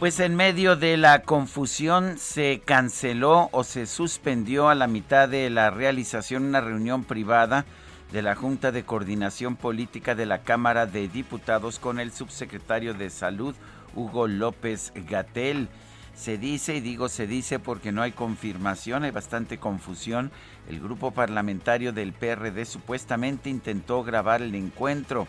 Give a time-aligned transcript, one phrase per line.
[0.00, 5.50] Pues en medio de la confusión se canceló o se suspendió a la mitad de
[5.50, 7.66] la realización una reunión privada
[8.10, 13.10] de la Junta de Coordinación Política de la Cámara de Diputados con el subsecretario de
[13.10, 13.54] Salud,
[13.94, 15.68] Hugo López Gatel.
[16.14, 20.32] Se dice, y digo se dice porque no hay confirmación, hay bastante confusión.
[20.66, 25.28] El grupo parlamentario del PRD supuestamente intentó grabar el encuentro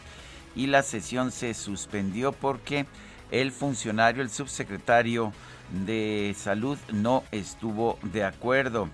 [0.55, 2.85] y la sesión se suspendió porque
[3.31, 5.33] el funcionario, el subsecretario
[5.85, 8.89] de Salud, no estuvo de acuerdo.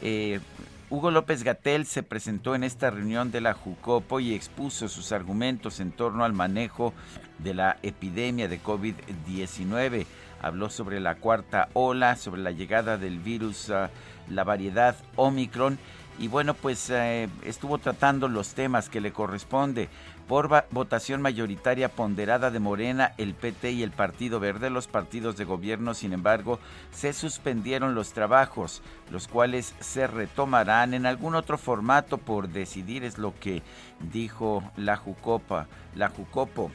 [0.00, 0.40] Eh,
[0.88, 5.80] Hugo López Gatel se presentó en esta reunión de la Jucopo y expuso sus argumentos
[5.80, 6.92] en torno al manejo
[7.38, 10.06] de la epidemia de COVID-19.
[10.42, 13.72] Habló sobre la cuarta ola, sobre la llegada del virus,
[14.28, 15.78] la variedad Omicron
[16.18, 19.88] y bueno, pues eh, estuvo tratando los temas que le corresponde
[20.28, 25.44] por votación mayoritaria ponderada de Morena, el PT y el Partido Verde, los partidos de
[25.44, 26.58] gobierno, sin embargo,
[26.90, 33.18] se suspendieron los trabajos, los cuales se retomarán en algún otro formato por decidir, es
[33.18, 33.62] lo que
[34.12, 36.70] dijo la Jucopa, la Jucopo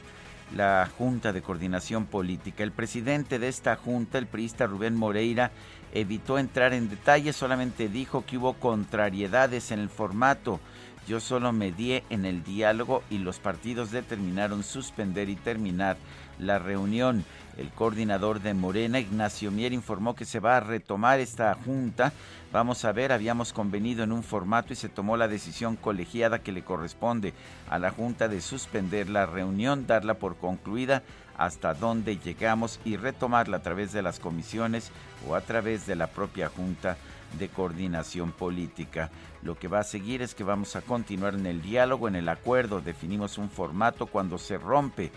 [0.55, 2.63] la Junta de Coordinación Política.
[2.63, 5.51] El presidente de esta junta, el priista Rubén Moreira,
[5.93, 10.59] evitó entrar en detalles, solamente dijo que hubo contrariedades en el formato
[11.07, 15.97] yo solo medié en el diálogo y los partidos determinaron suspender y terminar
[16.37, 17.23] la reunión.
[17.57, 22.11] El coordinador de Morena, Ignacio Mier, informó que se va a retomar esta junta.
[22.51, 26.51] Vamos a ver, habíamos convenido en un formato y se tomó la decisión colegiada que
[26.51, 27.33] le corresponde
[27.69, 31.03] a la junta de suspender la reunión, darla por concluida
[31.37, 34.91] hasta donde llegamos y retomarla a través de las comisiones
[35.27, 36.97] o a través de la propia junta
[37.37, 39.09] de coordinación política.
[39.43, 42.29] Lo que va a seguir es que vamos a continuar en el diálogo, en el
[42.29, 45.11] acuerdo, definimos un formato cuando se rompe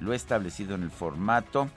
[0.00, 1.68] lo establecido en el formato.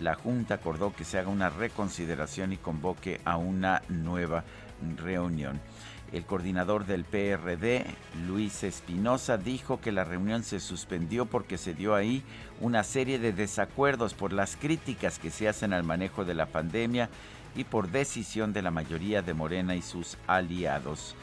[0.00, 4.44] La Junta acordó que se haga una reconsideración y convoque a una nueva
[4.96, 5.60] reunión.
[6.12, 7.86] El coordinador del PRD,
[8.26, 12.22] Luis Espinosa, dijo que la reunión se suspendió porque se dio ahí
[12.60, 17.08] una serie de desacuerdos por las críticas que se hacen al manejo de la pandemia
[17.54, 21.14] y por decisión de la mayoría de Morena y sus aliados.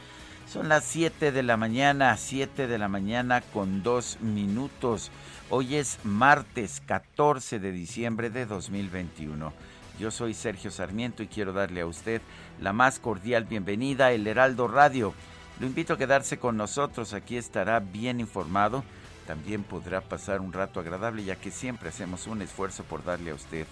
[0.50, 5.10] Son las 7 de la mañana, 7 de la mañana con dos minutos.
[5.48, 9.52] Hoy es martes 14 de diciembre de 2021.
[10.00, 12.20] Yo soy Sergio Sarmiento y quiero darle a usted
[12.60, 15.14] la más cordial bienvenida El Heraldo Radio.
[15.60, 18.82] Lo invito a quedarse con nosotros, aquí estará bien informado.
[19.26, 23.34] También podrá pasar un rato agradable ya que siempre hacemos un esfuerzo por darle a
[23.34, 23.66] usted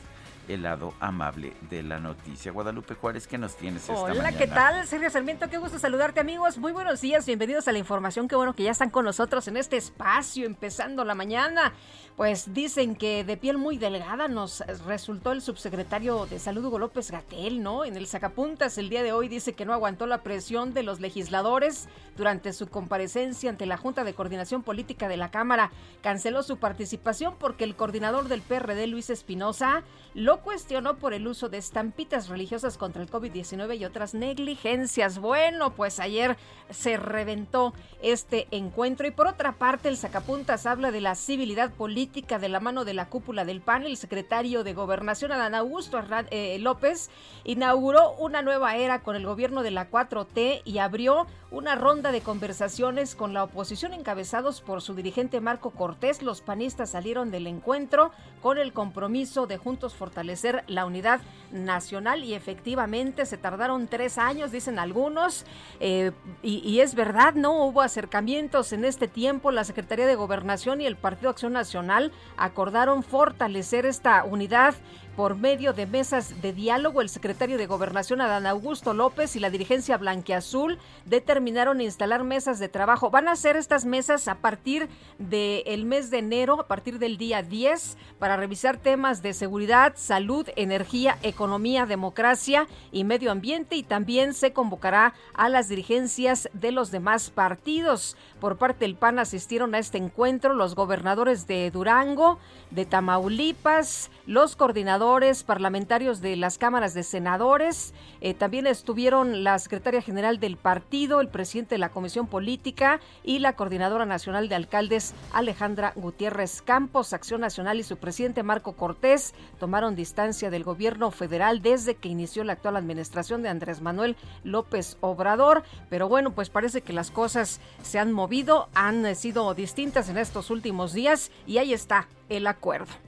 [0.48, 2.52] el lado amable de la noticia.
[2.52, 4.86] Guadalupe Juárez, ¿qué nos tienes esta Hola, ¿qué tal?
[4.86, 6.58] Sergio Sarmiento, qué gusto saludarte, amigos.
[6.58, 8.28] Muy buenos días, bienvenidos a la información.
[8.28, 11.74] Qué bueno que ya están con nosotros en este espacio, empezando la mañana.
[12.16, 17.12] Pues dicen que de piel muy delgada nos resultó el subsecretario de Salud Hugo López
[17.12, 17.84] Gatel, ¿no?
[17.84, 20.98] En el Sacapuntas el día de hoy dice que no aguantó la presión de los
[20.98, 25.70] legisladores durante su comparecencia ante la Junta de Coordinación Política de la Cámara.
[26.02, 29.84] Canceló su participación porque el coordinador del PRD, Luis Espinosa,
[30.14, 35.18] lo cuestionó por el uso de estampitas religiosas contra el COVID-19 y otras negligencias.
[35.18, 36.36] Bueno, pues ayer
[36.70, 42.38] se reventó este encuentro y por otra parte el Sacapuntas habla de la civilidad política
[42.38, 45.98] de la mano de la cúpula del PAN, el secretario de Gobernación, Adán Augusto
[46.30, 47.10] eh, López,
[47.44, 52.20] inauguró una nueva era con el gobierno de la 4T y abrió una ronda de
[52.20, 56.22] conversaciones con la oposición encabezados por su dirigente Marco Cortés.
[56.22, 58.10] Los panistas salieron del encuentro
[58.42, 60.27] con el compromiso de juntos fortalecer
[60.66, 61.20] la unidad
[61.50, 65.46] nacional y efectivamente se tardaron tres años, dicen algunos,
[65.80, 69.50] eh, y, es verdad, no hubo acercamientos en este tiempo.
[69.50, 74.74] La Secretaría de Gobernación y el Partido Acción Nacional acordaron fortalecer esta unidad
[75.18, 79.50] por medio de mesas de diálogo, el secretario de Gobernación Adán Augusto López y la
[79.50, 83.10] dirigencia blanqueazul determinaron instalar mesas de trabajo.
[83.10, 84.88] Van a hacer estas mesas a partir
[85.18, 90.46] del mes de enero, a partir del día 10, para revisar temas de seguridad, salud,
[90.54, 96.92] energía, economía, democracia y medio ambiente y también se convocará a las dirigencias de los
[96.92, 98.16] demás partidos.
[98.38, 102.38] Por parte del PAN asistieron a este encuentro los gobernadores de Durango,
[102.70, 105.07] de Tamaulipas, los coordinadores
[105.46, 111.28] parlamentarios de las cámaras de senadores, eh, también estuvieron la secretaria general del partido, el
[111.28, 117.40] presidente de la Comisión Política y la coordinadora nacional de alcaldes Alejandra Gutiérrez Campos, Acción
[117.40, 122.52] Nacional y su presidente Marco Cortés tomaron distancia del gobierno federal desde que inició la
[122.52, 124.14] actual administración de Andrés Manuel
[124.44, 130.10] López Obrador, pero bueno, pues parece que las cosas se han movido, han sido distintas
[130.10, 133.07] en estos últimos días y ahí está el acuerdo.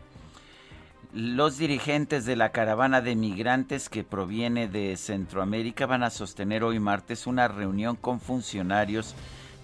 [1.13, 6.79] Los dirigentes de la caravana de migrantes que proviene de Centroamérica van a sostener hoy
[6.79, 9.17] martes una reunión con funcionarios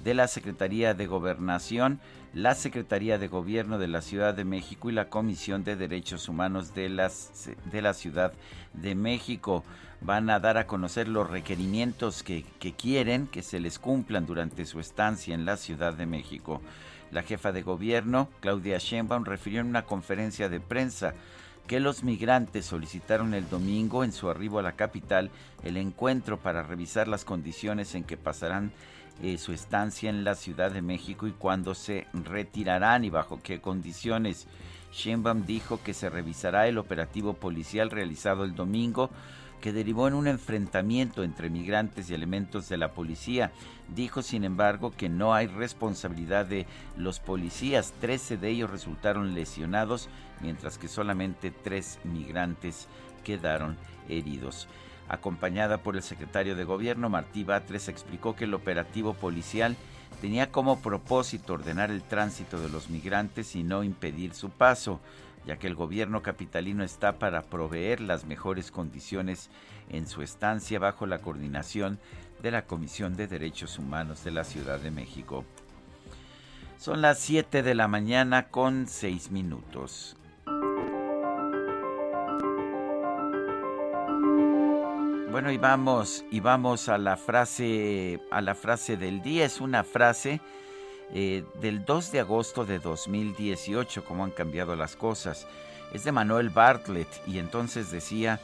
[0.03, 2.01] de la Secretaría de Gobernación,
[2.35, 6.75] la Secretaría de Gobierno de la Ciudad de México y la Comisión de Derechos Humanos
[6.75, 8.33] de, las, de la Ciudad
[8.73, 9.63] de México.
[10.01, 12.45] Van a dar a conocer los requerimientos que,
[12.77, 16.61] quieren que se les cumplan durante su estancia en la Ciudad de México.
[17.13, 21.15] La jefa de gobierno, Claudia Sheinbaum, refirió en una conferencia de prensa
[21.67, 25.31] que los migrantes solicitaron el domingo en su arribo a la capital
[25.65, 28.73] el encuentro para revisar las condiciones en que pasarán
[29.23, 33.61] eh, su estancia en la Ciudad de México y cuándo se retirarán y bajo qué
[33.61, 34.47] condiciones.
[34.93, 39.11] Sheinbaum dijo que se revisará el operativo policial realizado el domingo
[39.67, 43.51] que derivó en un enfrentamiento entre migrantes y elementos de la policía.
[43.97, 47.93] Dijo, sin embargo, que no hay responsabilidad de los policías.
[48.01, 50.09] Trece de ellos resultaron lesionados,
[50.41, 52.87] mientras que solamente tres migrantes
[53.25, 53.77] quedaron
[54.09, 54.69] heridos.
[55.09, 59.75] Acompañada por el secretario de Gobierno, Martí Batres explicó que el operativo policial
[60.21, 65.01] tenía como propósito ordenar el tránsito de los migrantes y no impedir su paso
[65.47, 69.49] ya que el gobierno capitalino está para proveer las mejores condiciones
[69.89, 71.99] en su estancia bajo la coordinación
[72.43, 75.45] de la Comisión de Derechos Humanos de la Ciudad de México.
[76.79, 80.17] Son las 7 de la mañana con 6 minutos.
[85.31, 89.45] Bueno, y vamos, y vamos a la frase, a la frase del día.
[89.45, 90.41] Es una frase
[91.13, 95.47] eh, del 2 de agosto de 2018, cómo han cambiado las cosas.
[95.93, 98.41] Es de Manuel Bartlett y entonces decía,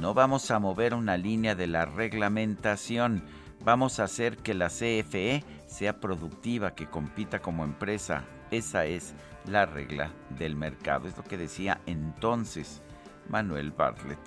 [0.00, 3.22] no vamos a mover una línea de la reglamentación,
[3.64, 8.24] vamos a hacer que la CFE sea productiva, que compita como empresa.
[8.50, 9.14] Esa es
[9.46, 12.80] la regla del mercado, es lo que decía entonces
[13.28, 14.18] Manuel Bartlett.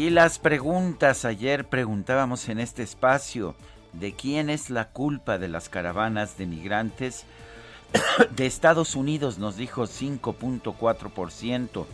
[0.00, 3.54] Y las preguntas, ayer preguntábamos en este espacio,
[3.92, 7.26] ¿de quién es la culpa de las caravanas de migrantes?
[8.34, 11.84] De Estados Unidos nos dijo 5.4%,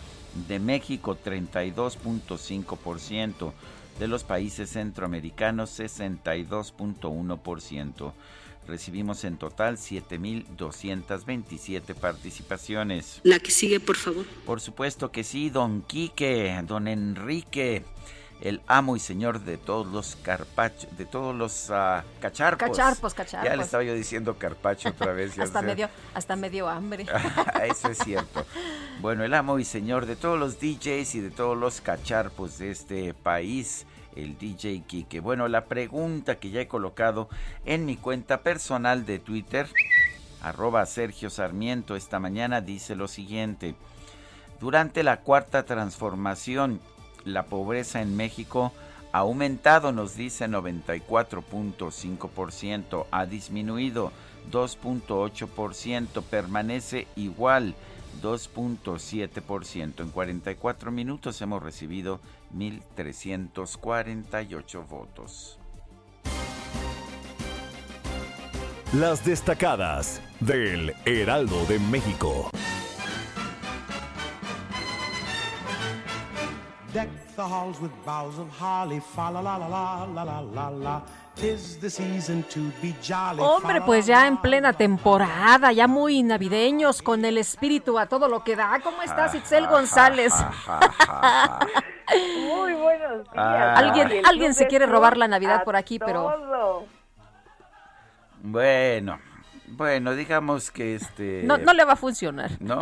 [0.46, 3.52] de México 32.5%,
[3.98, 8.12] de los países centroamericanos 62.1%.
[8.66, 13.20] Recibimos en total 7.227 participaciones.
[13.22, 14.24] La que sigue, por favor.
[14.44, 17.84] Por supuesto que sí, don Quique, don Enrique,
[18.40, 22.68] el amo y señor de todos los carpachos, de todos los uh, cacharpos.
[22.68, 23.48] Cacharpos, cacharpos.
[23.48, 25.38] Ya le estaba yo diciendo carpacho otra vez.
[25.38, 27.06] hasta, medio, hasta medio hambre.
[27.70, 28.44] Eso es cierto.
[29.00, 32.70] Bueno, el amo y señor de todos los DJs y de todos los cacharpos de
[32.70, 35.20] este país el DJ Kike.
[35.20, 37.28] Bueno, la pregunta que ya he colocado
[37.64, 39.68] en mi cuenta personal de Twitter,
[40.42, 43.74] arroba Sergio Sarmiento, esta mañana dice lo siguiente.
[44.60, 46.80] Durante la cuarta transformación,
[47.24, 48.72] la pobreza en México
[49.12, 54.12] ha aumentado, nos dice 94.5%, ha disminuido
[54.50, 57.74] 2.8%, permanece igual
[58.22, 60.00] 2.7%.
[60.00, 62.18] En 44 minutos hemos recibido
[62.54, 65.58] 1.348 votos.
[68.92, 72.50] Las destacadas del Heraldo de México.
[76.92, 80.70] Deck the halls with boughs of holly, fa la la la la la la la
[80.70, 81.02] la.
[83.38, 88.42] Hombre, pues ya en plena temporada, ya muy navideños, con el espíritu a todo lo
[88.42, 88.80] que da.
[88.82, 90.32] ¿Cómo estás, Itzel González?
[92.48, 93.78] muy buenos días.
[93.78, 96.86] alguien alguien se quiere robar la Navidad por aquí, pero...
[98.42, 99.18] Bueno,
[99.68, 101.42] bueno, digamos que este...
[101.44, 102.50] No, no le va a funcionar.
[102.60, 102.80] No.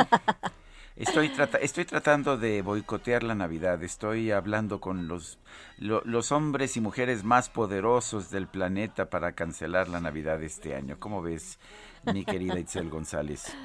[0.97, 3.83] Estoy, estoy tratando de boicotear la Navidad.
[3.83, 5.41] Estoy hablando con los,
[5.79, 10.97] los hombres y mujeres más poderosos del planeta para cancelar la Navidad este año.
[11.01, 11.59] ¿Cómo ves,
[12.05, 13.57] mi querida Itzel González?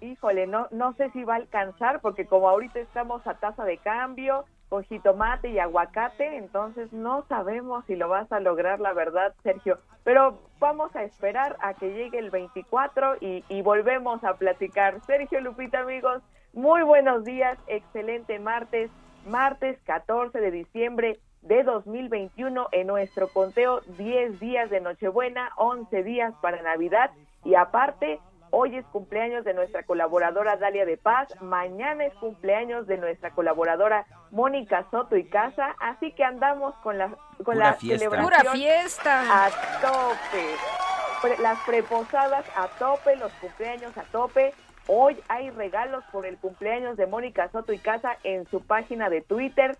[0.00, 3.76] Híjole, no, no sé si va a alcanzar porque como ahorita estamos a tasa de
[3.76, 9.34] cambio, con jitomate y aguacate, entonces no sabemos si lo vas a lograr, la verdad,
[9.42, 9.78] Sergio.
[10.04, 15.00] Pero vamos a esperar a que llegue el 24 y, y volvemos a platicar.
[15.06, 16.22] Sergio Lupita, amigos,
[16.52, 18.90] muy buenos días, excelente martes,
[19.26, 26.34] martes 14 de diciembre de 2021 en nuestro conteo 10 días de Nochebuena, 11 días
[26.40, 27.10] para Navidad
[27.44, 32.96] y aparte Hoy es cumpleaños de nuestra colaboradora Dalia de Paz, mañana es cumpleaños de
[32.96, 37.10] nuestra colaboradora Mónica Soto y Casa, así que andamos con la
[37.44, 39.50] con la celebración Pura fiesta a
[39.80, 41.42] tope.
[41.42, 44.54] Las preposadas a tope, los cumpleaños a tope.
[44.86, 49.20] Hoy hay regalos por el cumpleaños de Mónica Soto y Casa en su página de
[49.20, 49.76] Twitter.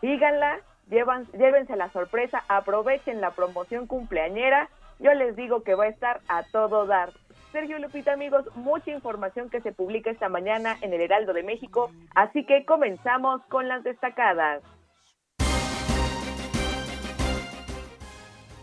[0.00, 4.68] Síganla, llevan, llévense la sorpresa, aprovechen la promoción cumpleañera.
[5.00, 7.12] Yo les digo que va a estar a todo dar.
[7.54, 11.88] Sergio Lupita, amigos, mucha información que se publica esta mañana en el Heraldo de México,
[12.12, 14.60] así que comenzamos con las destacadas.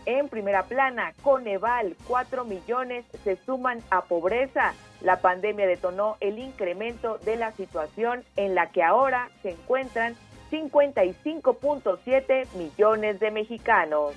[0.04, 4.74] En primera plana, Coneval, 4 millones se suman a pobreza.
[5.00, 10.16] La pandemia detonó el incremento de la situación en la que ahora se encuentran
[10.50, 14.14] 55.7 millones de mexicanos.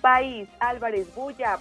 [0.00, 1.58] País, Álvarez Bulla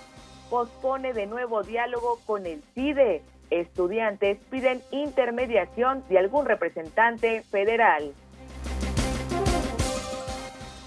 [0.52, 3.24] pospone de nuevo diálogo con el CIDE.
[3.50, 8.14] Estudiantes piden intermediación de algún representante federal.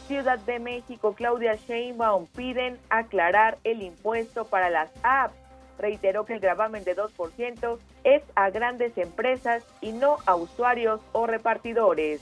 [0.07, 5.35] Ciudad de México, Claudia Sheinbaum piden aclarar el impuesto para las apps.
[5.79, 11.27] Reiteró que el gravamen de 2% es a grandes empresas y no a usuarios o
[11.27, 12.21] repartidores.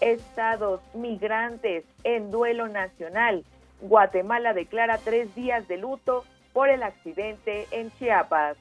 [0.00, 3.42] Estados migrantes en duelo nacional.
[3.80, 8.56] Guatemala declara tres días de luto por el accidente en Chiapas.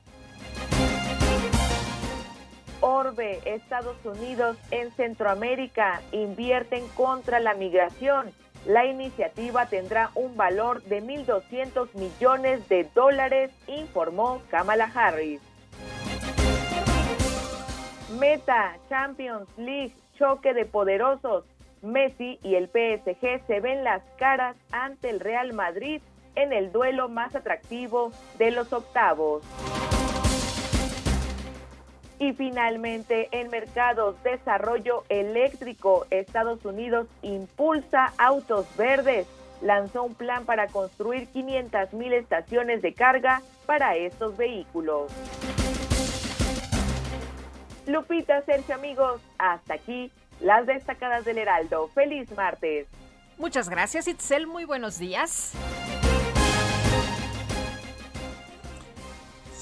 [2.82, 8.32] Orbe, Estados Unidos en Centroamérica invierten contra la migración.
[8.66, 15.42] La iniciativa tendrá un valor de 1.200 millones de dólares, informó Kamala Harris.
[18.20, 21.46] Meta, Champions League, choque de poderosos.
[21.86, 26.02] Messi y el PSG se ven las caras ante el Real Madrid
[26.36, 29.44] en el duelo más atractivo de los octavos.
[32.18, 39.28] Y finalmente, en mercados, desarrollo eléctrico, Estados Unidos impulsa autos verdes.
[39.62, 45.12] Lanzó un plan para construir 500 mil estaciones de carga para estos vehículos.
[47.86, 51.90] Lupita, Sergio, amigos, hasta aquí las destacadas del Heraldo.
[51.94, 52.88] Feliz martes.
[53.38, 54.48] Muchas gracias, Itzel.
[54.48, 55.54] Muy buenos días.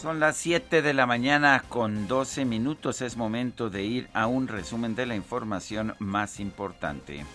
[0.04, 3.02] Son las 7 de la mañana con 12 minutos.
[3.02, 7.26] Es momento de ir a un resumen de la información más importante.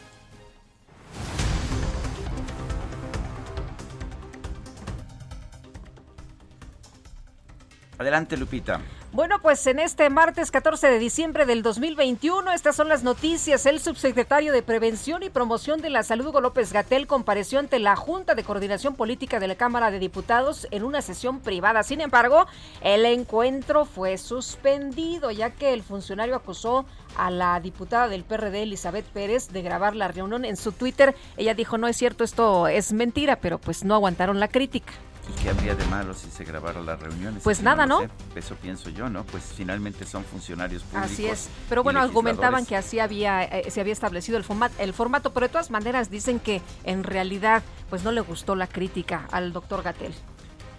[7.98, 8.80] Adelante, Lupita.
[9.10, 13.64] Bueno, pues en este martes 14 de diciembre del 2021, estas son las noticias.
[13.64, 17.96] El subsecretario de Prevención y Promoción de la Salud, Hugo López Gatel, compareció ante la
[17.96, 21.82] Junta de Coordinación Política de la Cámara de Diputados en una sesión privada.
[21.84, 22.46] Sin embargo,
[22.82, 26.84] el encuentro fue suspendido, ya que el funcionario acusó
[27.16, 31.16] a la diputada del PRD, Elizabeth Pérez, de grabar la reunión en su Twitter.
[31.38, 34.92] Ella dijo, no es cierto, esto es mentira, pero pues no aguantaron la crítica.
[35.28, 37.42] ¿Y qué habría de malo si se grabaron las reuniones?
[37.42, 38.00] Pues nada, ¿no?
[38.34, 39.24] Eso pienso yo, ¿no?
[39.24, 41.12] Pues finalmente son funcionarios públicos.
[41.12, 41.50] Así es.
[41.68, 45.46] Pero bueno, argumentaban que así había eh, se había establecido el, format, el formato, pero
[45.46, 49.82] de todas maneras dicen que en realidad pues no le gustó la crítica al doctor
[49.82, 50.14] Gatel.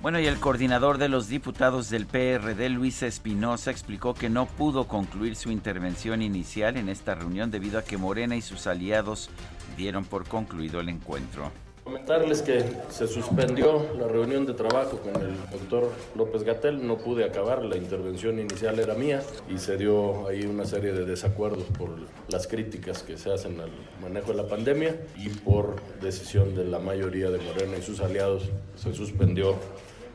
[0.01, 4.87] Bueno, y el coordinador de los diputados del PRD, Luis Espinosa, explicó que no pudo
[4.87, 9.29] concluir su intervención inicial en esta reunión debido a que Morena y sus aliados
[9.75, 11.51] dieron por concluido el encuentro
[11.89, 17.24] Comentarles que se suspendió la reunión de trabajo con el doctor López Gatel, no pude
[17.24, 21.89] acabar, la intervención inicial era mía y se dio ahí una serie de desacuerdos por
[22.31, 23.72] las críticas que se hacen al
[24.03, 28.43] manejo de la pandemia y por decisión de la mayoría de Morena y sus aliados
[28.75, 29.55] se suspendió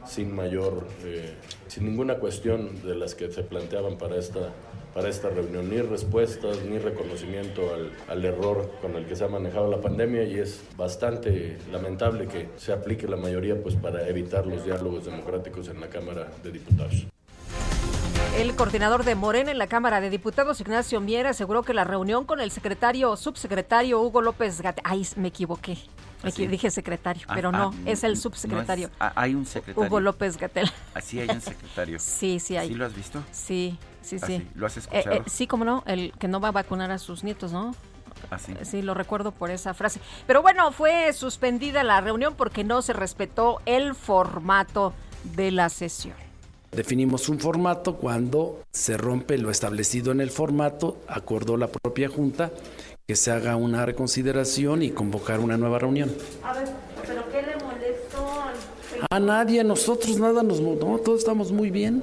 [0.07, 1.35] sin mayor, eh,
[1.67, 4.53] sin ninguna cuestión de las que se planteaban para esta
[4.95, 9.29] para esta reunión, ni respuestas, ni reconocimiento al, al, error con el que se ha
[9.29, 14.47] manejado la pandemia y es bastante lamentable que se aplique la mayoría pues para evitar
[14.47, 17.07] los diálogos democráticos en la Cámara de Diputados.
[18.39, 22.25] El coordinador de Morena en la Cámara de Diputados, Ignacio Mier, aseguró que la reunión
[22.25, 25.79] con el secretario, subsecretario Hugo López Gate, ay, me equivoqué,
[26.25, 28.91] me dije secretario, pero no, ah, es el subsecretario.
[28.99, 29.89] No es, hay un secretario.
[29.89, 30.71] Hugo López Gatel.
[30.95, 31.99] Así hay un secretario.
[32.01, 32.69] sí, sí hay.
[32.69, 33.23] ¿Sí lo has visto?
[33.31, 34.47] Sí, sí, sí.
[34.55, 35.17] ¿Lo has escuchado?
[35.17, 37.75] Eh, eh, sí, como no, el que no va a vacunar a sus nietos, ¿no?
[38.31, 38.55] Así.
[38.63, 40.01] Sí, lo recuerdo por esa frase.
[40.27, 44.95] Pero bueno, fue suspendida la reunión porque no se respetó el formato
[45.37, 46.15] de la sesión.
[46.73, 52.51] Definimos un formato cuando se rompe lo establecido en el formato, acordó la propia Junta
[53.07, 56.11] que se haga una reconsideración y convocar una nueva reunión.
[56.43, 56.69] A ver,
[57.07, 58.27] ¿pero qué le molestó?
[59.11, 62.03] A nadie, a nosotros nada nos no, todos estamos muy bien.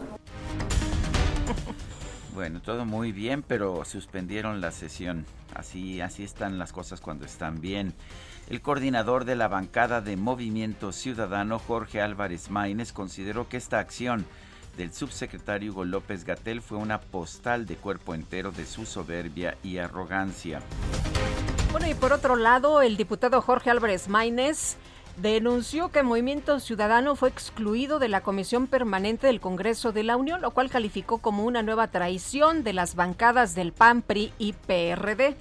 [2.42, 5.28] Bueno, todo muy bien, pero suspendieron la sesión.
[5.54, 7.94] Así, así están las cosas cuando están bien.
[8.50, 14.26] El coordinador de la bancada de Movimiento Ciudadano, Jorge Álvarez Maínez, consideró que esta acción
[14.76, 19.78] del subsecretario Hugo López Gatel fue una postal de cuerpo entero de su soberbia y
[19.78, 20.64] arrogancia.
[21.72, 24.78] Bueno, y por otro lado, el diputado Jorge Álvarez Maínez
[25.18, 30.42] denunció que Movimiento Ciudadano fue excluido de la Comisión Permanente del Congreso de la Unión,
[30.42, 35.36] lo cual calificó como una nueva traición de las bancadas del PAN, PRI y PRD.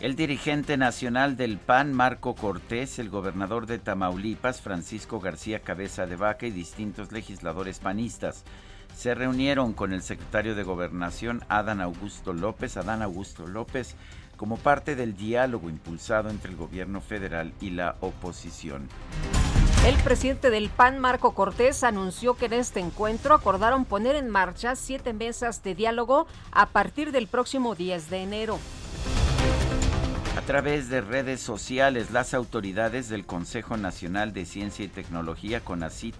[0.00, 6.16] El dirigente nacional del PAN, Marco Cortés, el gobernador de Tamaulipas, Francisco García Cabeza de
[6.16, 8.44] Vaca y distintos legisladores panistas
[8.96, 13.94] se reunieron con el secretario de Gobernación, Adán Augusto López, Adán Augusto López,
[14.36, 18.88] como parte del diálogo impulsado entre el gobierno federal y la oposición.
[19.86, 24.74] El presidente del PAN, Marco Cortés, anunció que en este encuentro acordaron poner en marcha
[24.74, 28.58] siete mesas de diálogo a partir del próximo 10 de enero.
[30.36, 36.16] A través de redes sociales, las autoridades del Consejo Nacional de Ciencia y Tecnología, CONACIT,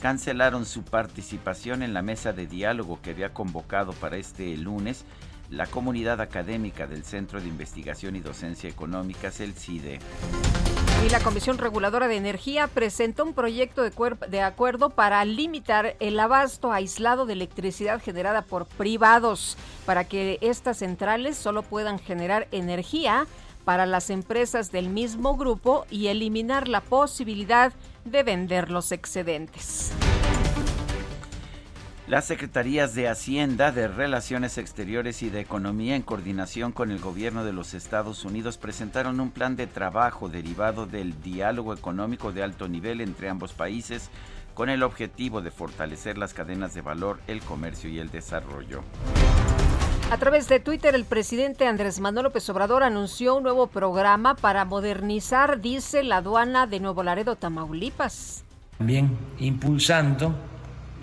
[0.00, 5.04] cancelaron su participación en la mesa de diálogo que había convocado para este lunes
[5.50, 9.98] la comunidad académica del Centro de Investigación y Docencia Económicas, el CIDE.
[11.06, 13.92] Y la Comisión Reguladora de Energía presentó un proyecto de,
[14.28, 19.56] de, acuerdo para limitar el abasto aislado de electricidad generada por privados,
[19.86, 23.26] para que estas centrales solo puedan generar energía
[23.64, 27.72] para las empresas del mismo grupo y eliminar la posibilidad
[28.04, 29.92] de vender los excedentes.
[32.08, 37.44] Las Secretarías de Hacienda, de Relaciones Exteriores y de Economía, en coordinación con el gobierno
[37.44, 42.66] de los Estados Unidos, presentaron un plan de trabajo derivado del diálogo económico de alto
[42.66, 44.08] nivel entre ambos países
[44.54, 48.80] con el objetivo de fortalecer las cadenas de valor, el comercio y el desarrollo.
[50.10, 54.64] A través de Twitter, el presidente Andrés Manuel López Obrador anunció un nuevo programa para
[54.64, 58.44] modernizar, dice, la aduana de Nuevo Laredo, Tamaulipas.
[58.78, 60.34] También impulsando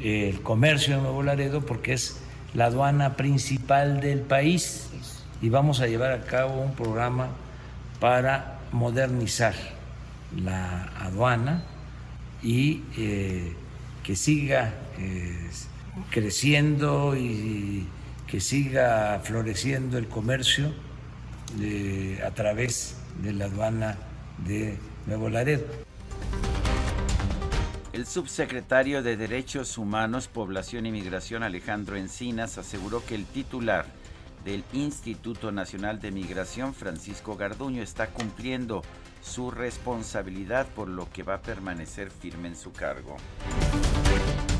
[0.01, 2.19] el comercio de Nuevo Laredo porque es
[2.53, 4.89] la aduana principal del país
[5.41, 7.29] y vamos a llevar a cabo un programa
[7.99, 9.53] para modernizar
[10.35, 11.63] la aduana
[12.41, 13.53] y eh,
[14.03, 15.49] que siga eh,
[16.11, 17.87] creciendo y
[18.27, 20.73] que siga floreciendo el comercio
[21.57, 23.97] de, a través de la aduana
[24.45, 24.77] de
[25.07, 25.65] Nuevo Laredo.
[27.95, 33.85] El subsecretario de Derechos Humanos, Población y Migración, Alejandro Encinas, aseguró que el titular
[34.43, 38.81] del Instituto Nacional de Migración, Francisco Garduño, está cumpliendo
[39.21, 43.15] su responsabilidad, por lo que va a permanecer firme en su cargo.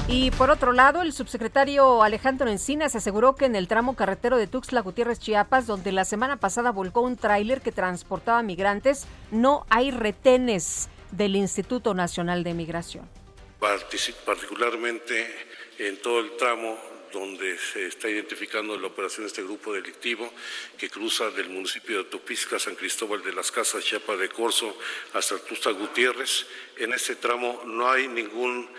[0.08, 4.48] Y por otro lado, el subsecretario Alejandro Encinas aseguró que en el tramo carretero de
[4.48, 9.92] Tuxtla Gutiérrez, Chiapas, donde la semana pasada volcó un tráiler que transportaba migrantes, no hay
[9.92, 13.25] retenes del Instituto Nacional de Migración.
[13.60, 15.48] Particularmente
[15.80, 16.80] en todo el tramo
[17.12, 20.32] donde se está identificando la operación de este grupo delictivo
[20.78, 24.78] que cruza del municipio de Topisca, San Cristóbal de las Casas, Chiapa de Corzo,
[25.14, 26.46] hasta Tuxtla Gutiérrez.
[26.78, 28.70] En este tramo no hay ningún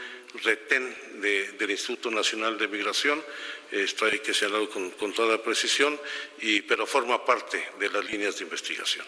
[0.42, 3.22] retén del Instituto Nacional de Migración,
[3.70, 5.98] esto hay que señalarlo con, con toda precisión,
[6.40, 9.06] y, pero forma parte de las líneas de investigación.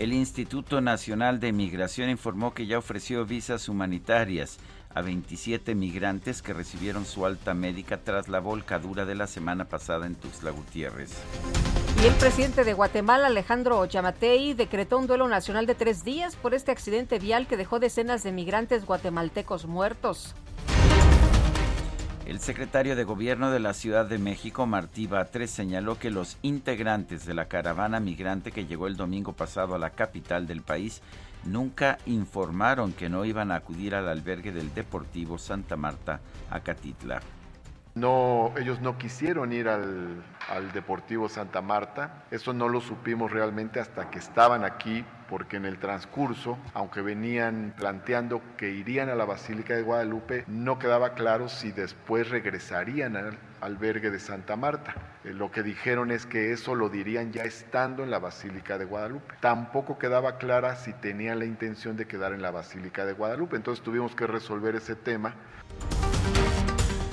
[0.00, 4.58] El Instituto Nacional de Migración informó que ya ofreció visas humanitarias
[4.92, 10.06] a 27 migrantes que recibieron su alta médica tras la volcadura de la semana pasada
[10.06, 11.12] en Tuxtla Gutiérrez.
[12.02, 16.54] Y el presidente de Guatemala, Alejandro Yamatei, decretó un duelo nacional de tres días por
[16.54, 20.34] este accidente vial que dejó decenas de migrantes guatemaltecos muertos.
[22.26, 27.26] El secretario de Gobierno de la Ciudad de México, Martí Batres, señaló que los integrantes
[27.26, 31.02] de la caravana migrante que llegó el domingo pasado a la capital del país
[31.44, 37.20] nunca informaron que no iban a acudir al albergue del Deportivo Santa Marta, Acatitla.
[37.94, 42.24] No, ellos no quisieron ir al, al, Deportivo Santa Marta.
[42.32, 47.72] Eso no lo supimos realmente hasta que estaban aquí, porque en el transcurso, aunque venían
[47.76, 53.38] planteando que irían a la Basílica de Guadalupe, no quedaba claro si después regresarían al
[53.60, 54.94] albergue de Santa Marta.
[55.22, 58.86] Eh, lo que dijeron es que eso lo dirían ya estando en la Basílica de
[58.86, 59.36] Guadalupe.
[59.38, 63.54] Tampoco quedaba clara si tenían la intención de quedar en la Basílica de Guadalupe.
[63.54, 65.36] Entonces tuvimos que resolver ese tema.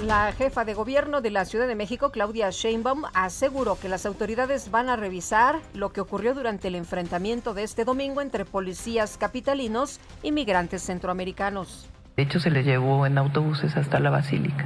[0.06, 4.72] La jefa de gobierno de la Ciudad de México, Claudia Sheinbaum, aseguró que las autoridades
[4.72, 10.00] van a revisar lo que ocurrió durante el enfrentamiento de este domingo entre policías capitalinos
[10.24, 11.88] y migrantes centroamericanos.
[12.18, 14.66] De hecho, se le llevó en autobuses hasta la basílica.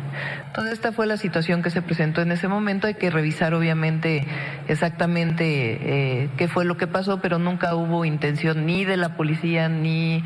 [0.53, 2.87] Toda esta fue la situación que se presentó en ese momento.
[2.87, 4.25] Hay que revisar, obviamente,
[4.67, 9.69] exactamente eh, qué fue lo que pasó, pero nunca hubo intención ni de la policía
[9.69, 10.23] ni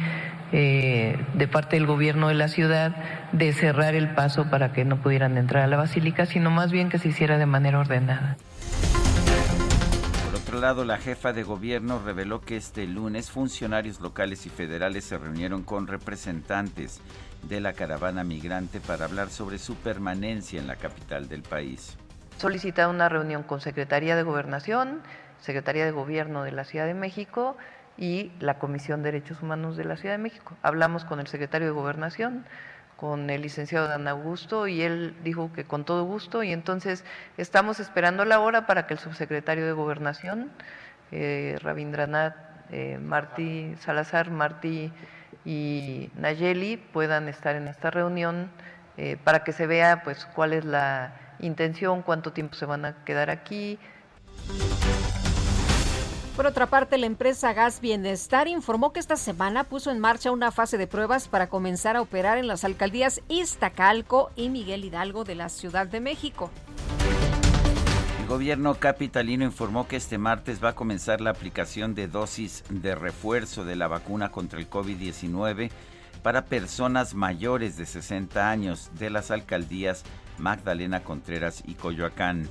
[0.51, 2.95] eh, de parte del gobierno de la ciudad
[3.31, 6.89] de cerrar el paso para que no pudieran entrar a la basílica, sino más bien
[6.89, 8.37] que se hiciera de manera ordenada.
[10.25, 15.05] Por otro lado, la jefa de gobierno reveló que este lunes funcionarios locales y federales
[15.05, 17.01] se reunieron con representantes
[17.47, 21.97] de la caravana migrante para hablar sobre su permanencia en la capital del país.
[22.37, 25.01] Solicitado una reunión con Secretaría de Gobernación,
[25.41, 27.57] Secretaría de Gobierno de la Ciudad de México,
[27.99, 30.55] y la Comisión de Derechos Humanos de la Ciudad de México.
[30.63, 32.45] Hablamos con el secretario de Gobernación,
[32.95, 37.03] con el licenciado Dan Augusto, y él dijo que con todo gusto, y entonces
[37.37, 40.49] estamos esperando la hora para que el subsecretario de Gobernación,
[41.11, 42.35] eh, Rabindranath
[42.71, 44.91] eh, Martí, Salazar Martí
[45.43, 48.49] y Nayeli puedan estar en esta reunión
[48.95, 53.03] eh, para que se vea pues cuál es la intención, cuánto tiempo se van a
[53.03, 53.79] quedar aquí.
[56.39, 60.53] Por otra parte, la empresa Gas Bienestar informó que esta semana puso en marcha una
[60.53, 65.35] fase de pruebas para comenzar a operar en las alcaldías Iztacalco y Miguel Hidalgo de
[65.35, 66.49] la Ciudad de México.
[68.21, 72.95] El gobierno capitalino informó que este martes va a comenzar la aplicación de dosis de
[72.95, 75.71] refuerzo de la vacuna contra el COVID-19
[76.23, 80.05] para personas mayores de 60 años de las alcaldías
[80.37, 82.47] Magdalena Contreras y Coyoacán.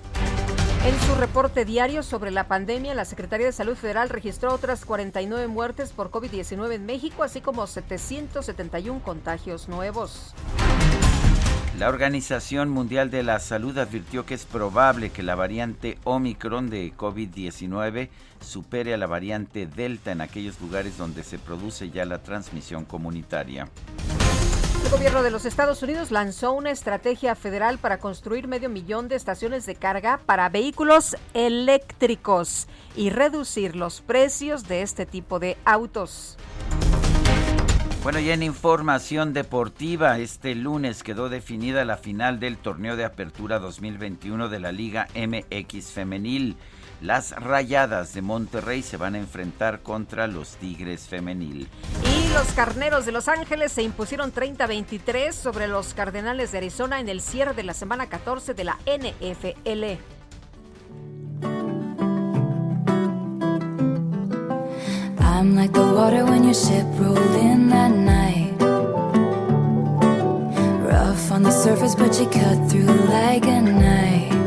[0.84, 5.48] En su reporte diario sobre la pandemia, la Secretaría de Salud Federal registró otras 49
[5.48, 10.34] muertes por COVID-19 en México, así como 771 contagios nuevos.
[11.78, 16.92] La Organización Mundial de la Salud advirtió que es probable que la variante Omicron de
[16.96, 18.08] COVID-19
[18.40, 23.68] supere a la variante Delta en aquellos lugares donde se produce ya la transmisión comunitaria.
[24.88, 29.16] El gobierno de los Estados Unidos lanzó una estrategia federal para construir medio millón de
[29.16, 36.38] estaciones de carga para vehículos eléctricos y reducir los precios de este tipo de autos.
[38.02, 43.58] Bueno, ya en información deportiva, este lunes quedó definida la final del torneo de apertura
[43.58, 46.56] 2021 de la Liga MX Femenil.
[47.00, 51.68] Las Rayadas de Monterrey se van a enfrentar contra los Tigres Femenil.
[52.04, 57.08] Y los Carneros de Los Ángeles se impusieron 30-23 sobre los Cardenales de Arizona en
[57.08, 59.98] el cierre de la semana 14 de la NFL.
[65.20, 68.56] I'm like the water when your ship rolled in that night.
[70.82, 74.37] Rough on the surface, but you cut through like a knife.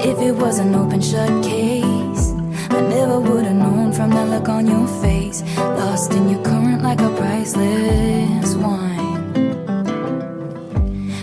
[0.00, 2.32] If it was an open shut case,
[2.70, 5.42] I never would have known from the look on your face.
[5.58, 9.32] Lost in your current like a priceless wine.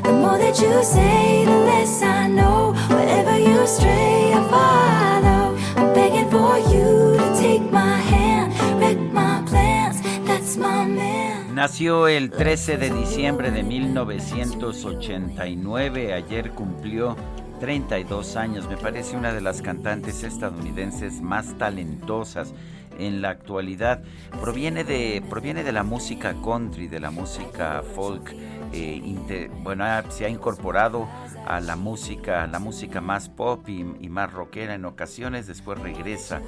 [0.03, 2.73] The more that you say, the less I know.
[2.89, 5.55] Wherever you stray, I follow.
[5.77, 10.01] I'm begging for you to take my hand, wreck my plans.
[10.25, 11.53] That's my man.
[11.55, 16.13] Nació el 13 de diciembre de 1989.
[16.13, 17.15] Ayer cumplió
[17.63, 18.67] 32 años.
[18.67, 22.53] Me parece una de las cantantes estadounidenses más talentosas
[22.99, 24.03] en la actualidad.
[24.41, 28.35] Proviene de, proviene de la música country, de la música folk.
[28.73, 31.07] eh, bueno, se ha incorporado
[31.47, 36.41] a la música, la música más pop y, más rockera en ocasiones, después regresa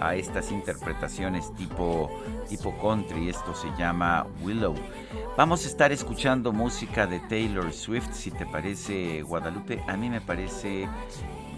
[0.00, 2.10] a estas interpretaciones tipo,
[2.48, 4.74] tipo country, esto se llama Willow.
[5.36, 10.20] Vamos a estar escuchando música de Taylor Swift, si te parece Guadalupe, a mí me
[10.20, 10.88] parece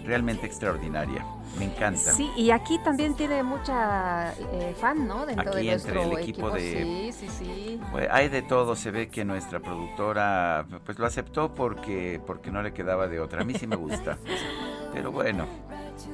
[0.05, 1.25] realmente extraordinaria.
[1.57, 2.11] Me encanta.
[2.11, 5.25] Sí, y aquí también tiene mucha eh, fan, ¿no?
[5.25, 7.11] Dentro aquí de entre el equipo, de...
[7.13, 7.81] Sí, sí, sí.
[7.91, 12.61] Pues hay de todo, se ve que nuestra productora pues lo aceptó porque, porque no
[12.61, 13.41] le quedaba de otra.
[13.41, 14.17] A mí sí me gusta.
[14.93, 15.45] Pero bueno.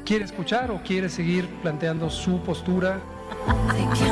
[0.06, 3.00] ¿Quiere escuchar o quiere seguir planteando su postura?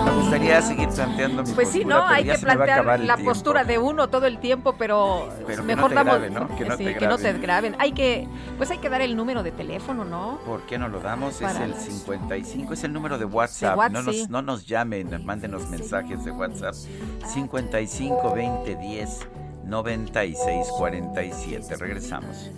[0.05, 4.09] Me gustaría seguir planteando mi Pues sí, no, hay que plantear la postura de uno
[4.09, 5.29] todo el tiempo, pero,
[5.63, 6.55] mejor no damos ¿no?
[6.55, 7.75] que, no, te que no te graben.
[7.79, 8.27] Hay que
[8.57, 10.39] pues hay que dar el número de teléfono, ¿no?
[10.45, 11.41] ¿Por qué no lo damos?
[11.41, 13.91] Es el 55, es el número de WhatsApp.
[13.91, 16.75] no, nos, no nos llamen, mándenos mensajes de WhatsApp.
[17.25, 19.27] 55 20 10
[19.65, 21.75] 96 47.
[21.77, 22.49] Regresamos.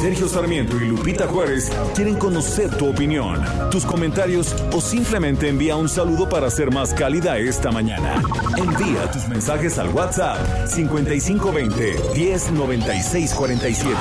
[0.00, 3.38] Sergio Sarmiento y Lupita Juárez quieren conocer tu opinión,
[3.70, 8.22] tus comentarios o simplemente envía un saludo para ser más cálida esta mañana.
[8.56, 13.94] Envía tus mensajes al WhatsApp 5520 109647.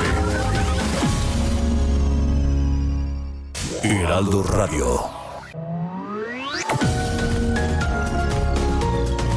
[3.84, 5.02] Heraldo Radio.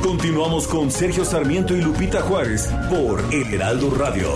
[0.00, 4.30] Continuamos con Sergio Sarmiento y Lupita Juárez por El Heraldo Radio.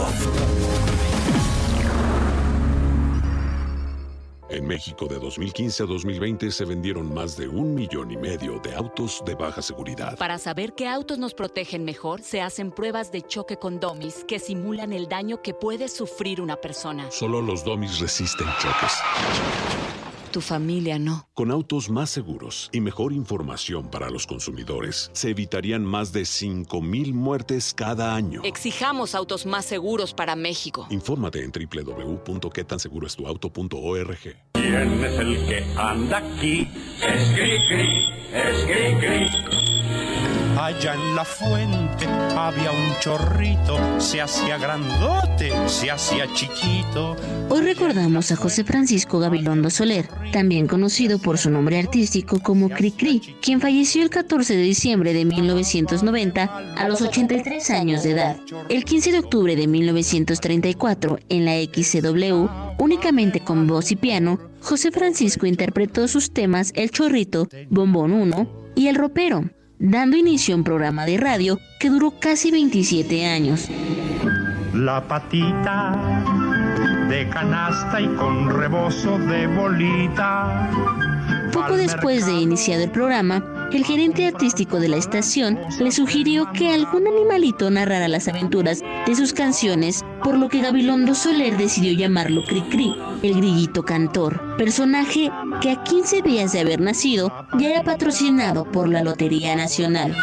[4.57, 8.75] En México de 2015 a 2020 se vendieron más de un millón y medio de
[8.75, 10.17] autos de baja seguridad.
[10.17, 14.39] Para saber qué autos nos protegen mejor, se hacen pruebas de choque con domis que
[14.39, 17.11] simulan el daño que puede sufrir una persona.
[17.11, 19.86] Solo los domis resisten choques
[20.37, 21.31] tu familia no.
[21.33, 27.15] Con autos más seguros y mejor información para los consumidores, se evitarían más de 5.000
[27.15, 28.43] muertes cada año.
[28.45, 30.89] Exijamos autos más seguros para México.
[30.91, 34.19] Infórmate en www.quetanseguroestuauto.org.
[34.53, 36.69] ¿Quién es el que anda aquí?
[37.01, 37.63] Es Gris,
[38.35, 38.93] es Gris,
[40.59, 47.15] Allá en la fuente había un chorrito, se hacía grandote, se hacía chiquito.
[47.51, 53.37] Hoy recordamos a José Francisco Gabilondo Soler, también conocido por su nombre artístico como Cricri,
[53.43, 58.37] quien falleció el 14 de diciembre de 1990 a los 83 años de edad.
[58.71, 64.91] El 15 de octubre de 1934, en la XCW, únicamente con voz y piano, José
[64.91, 70.65] Francisco interpretó sus temas El Chorrito, Bombón 1 y El Ropero dando inicio a un
[70.65, 73.69] programa de radio que duró casi 27 años.
[74.75, 76.25] La patita
[77.09, 80.71] de canasta y con rebozo de bolita.
[81.53, 86.73] Poco después de iniciado el programa, el gerente artístico de la estación le sugirió que
[86.73, 92.45] algún animalito narrara las aventuras de sus canciones, por lo que Gabilondo Soler decidió llamarlo
[92.45, 98.71] Cricri, el grillito cantor, personaje que a 15 días de haber nacido ya era patrocinado
[98.71, 100.17] por la Lotería Nacional.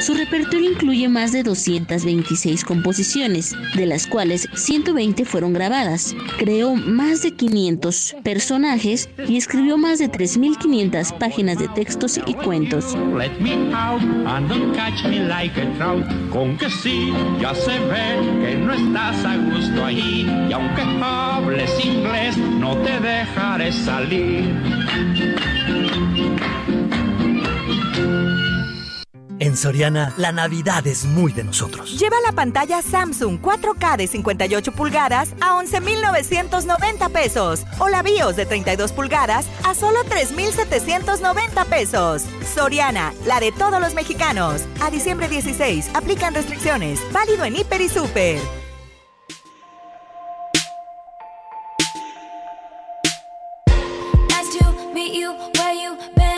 [0.00, 6.14] Su repertorio incluye más de 226 composiciones, de las cuales 120 fueron grabadas.
[6.38, 12.77] Creó más de 500 personajes y escribió más de 3.500 páginas de textos y cuentos.
[12.78, 16.04] Let me out and don't catch me like a trout.
[16.30, 20.24] Con que sí, ya se ve que no estás a gusto ahí.
[20.48, 25.47] Y aunque hables inglés, no te dejaré salir.
[29.40, 31.98] En Soriana, la Navidad es muy de nosotros.
[31.98, 37.64] Lleva la pantalla Samsung 4K de 58 pulgadas a 11,990 pesos.
[37.78, 42.24] O la BIOS de 32 pulgadas a solo 3,790 pesos.
[42.52, 44.62] Soriana, la de todos los mexicanos.
[44.80, 47.00] A diciembre 16, aplican restricciones.
[47.12, 48.38] Válido en Hiper y Super.
[55.98, 56.37] madness,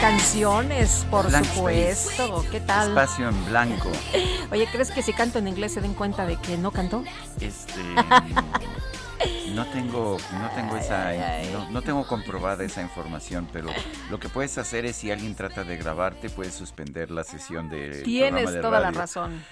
[0.00, 2.44] canciones, por Blank supuesto.
[2.50, 2.88] ¿Qué tal?
[2.88, 3.90] Espacio en blanco.
[4.50, 7.04] Oye, ¿crees que si canto en inglés se den cuenta de que no cantó?
[7.40, 7.80] Este
[9.54, 11.12] no tengo no tengo esa
[11.52, 13.70] no, no tengo comprobada esa información, pero
[14.10, 18.02] lo que puedes hacer es si alguien trata de grabarte, puedes suspender la sesión de
[18.02, 19.44] Tienes programa de toda la razón.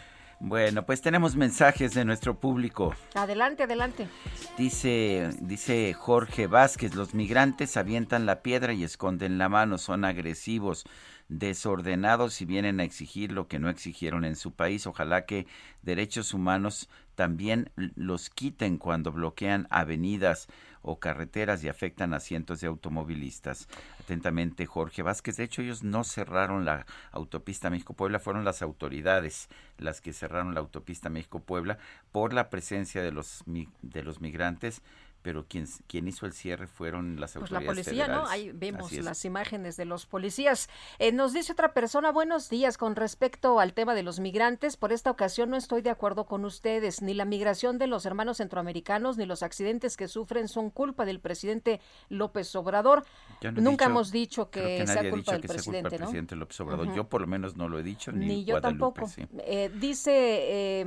[0.42, 2.94] Bueno, pues tenemos mensajes de nuestro público.
[3.14, 4.09] Adelante, adelante.
[4.57, 10.87] Dice, dice Jorge Vázquez, los migrantes avientan la piedra y esconden la mano, son agresivos,
[11.29, 14.87] desordenados y vienen a exigir lo que no exigieron en su país.
[14.87, 15.46] Ojalá que
[15.83, 20.48] derechos humanos también los quiten cuando bloquean avenidas
[20.82, 23.68] o carreteras y afectan a cientos de automovilistas.
[23.98, 25.36] Atentamente, Jorge Vázquez.
[25.36, 30.60] De hecho, ellos no cerraron la autopista México-Puebla, fueron las autoridades las que cerraron la
[30.60, 31.78] autopista México-Puebla
[32.12, 34.82] por la presencia de los, de los migrantes,
[35.22, 38.26] pero quien, quien hizo el cierre fueron las Pues la autoridades policía, ¿no?
[38.26, 40.68] Ahí vemos las imágenes de los policías.
[40.98, 44.92] Eh, nos dice otra persona, buenos días, con respecto al tema de los migrantes, por
[44.92, 47.02] esta ocasión no estoy de acuerdo con ustedes.
[47.02, 51.20] Ni la migración de los hermanos centroamericanos ni los accidentes que sufren son culpa del
[51.20, 53.04] presidente López Obrador.
[53.42, 55.62] No he Nunca dicho- hemos dicho que, nadie sea culpa dicho del que sea culpa
[55.62, 56.06] presidente, del ¿no?
[56.06, 56.94] presidente López Obrador.
[56.94, 59.06] Yo por lo menos no lo he dicho, ni, Ni yo Guadalupe, tampoco.
[59.09, 59.26] sí.
[59.44, 60.85] Eh, dice, eh,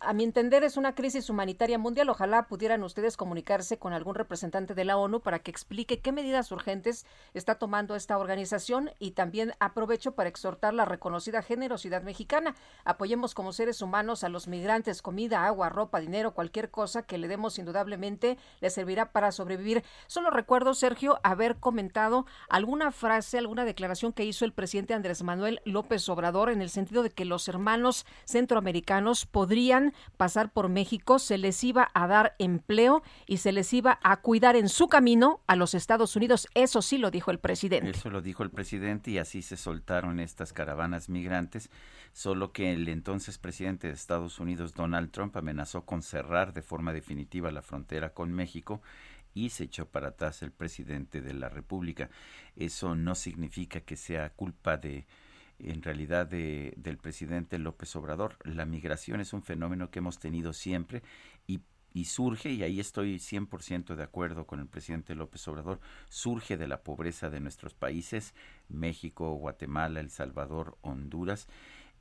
[0.00, 2.08] a mi entender es una crisis humanitaria mundial.
[2.08, 6.50] Ojalá pudieran ustedes comunicarse con algún representante de la ONU para que explique qué medidas
[6.50, 12.56] urgentes está tomando esta organización y también aprovecho para exhortar la reconocida generosidad mexicana.
[12.84, 17.28] Apoyemos como seres humanos a los migrantes, comida, agua, ropa, dinero, cualquier cosa que le
[17.28, 19.84] demos indudablemente les servirá para sobrevivir.
[20.08, 25.60] Solo recuerdo, Sergio, haber comentado alguna frase, alguna declaración que hizo el presidente Andrés Manuel
[25.64, 31.38] López Obrador en el sentido de que los hermanos centroamericanos podrían pasar por México, se
[31.38, 35.56] les iba a dar empleo y se les iba a cuidar en su camino a
[35.56, 36.48] los Estados Unidos.
[36.54, 37.90] Eso sí lo dijo el presidente.
[37.90, 41.70] Eso lo dijo el presidente y así se soltaron estas caravanas migrantes,
[42.12, 46.92] solo que el entonces presidente de Estados Unidos, Donald Trump, amenazó con cerrar de forma
[46.92, 48.82] definitiva la frontera con México
[49.34, 52.10] y se echó para atrás el presidente de la República.
[52.56, 55.06] Eso no significa que sea culpa de
[55.58, 58.36] en realidad de, del presidente López Obrador.
[58.42, 61.02] La migración es un fenómeno que hemos tenido siempre
[61.94, 66.68] y, surge, y ahí estoy 100% de acuerdo con el presidente López Obrador, surge de
[66.68, 68.34] la pobreza de nuestros países,
[68.68, 71.48] México, Guatemala, El Salvador, Honduras,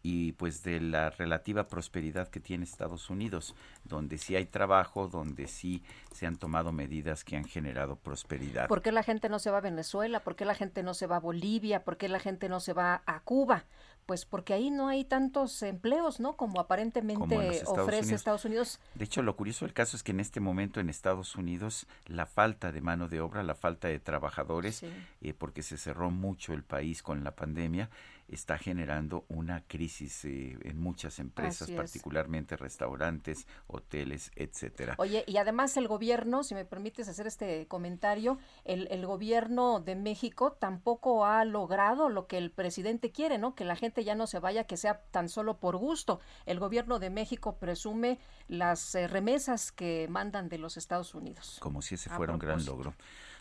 [0.03, 5.47] y pues de la relativa prosperidad que tiene Estados Unidos, donde sí hay trabajo, donde
[5.47, 8.67] sí se han tomado medidas que han generado prosperidad.
[8.67, 10.21] ¿Por qué la gente no se va a Venezuela?
[10.21, 11.83] ¿Por qué la gente no se va a Bolivia?
[11.83, 13.65] ¿Por qué la gente no se va a Cuba?
[14.11, 16.35] Pues porque ahí no hay tantos empleos, ¿no?
[16.35, 18.19] Como aparentemente Como Estados ofrece Unidos.
[18.19, 18.79] Estados Unidos.
[18.93, 22.25] De hecho, lo curioso del caso es que en este momento en Estados Unidos la
[22.25, 24.87] falta de mano de obra, la falta de trabajadores, Sí.
[25.21, 27.89] eh, porque se cerró mucho el país con la pandemia,
[28.31, 34.95] está generando una crisis eh, en muchas empresas, particularmente restaurantes, hoteles, etcétera.
[34.97, 39.95] Oye, y además el gobierno, si me permites hacer este comentario, el, el gobierno de
[39.95, 43.53] México tampoco ha logrado lo que el presidente quiere, ¿no?
[43.53, 46.19] Que la gente ya no se vaya, que sea tan solo por gusto.
[46.45, 51.57] El gobierno de México presume las eh, remesas que mandan de los Estados Unidos.
[51.59, 52.93] Como si ese fuera un gran logro.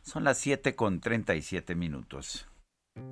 [0.03, 2.46] Son las 7 con 37 minutos.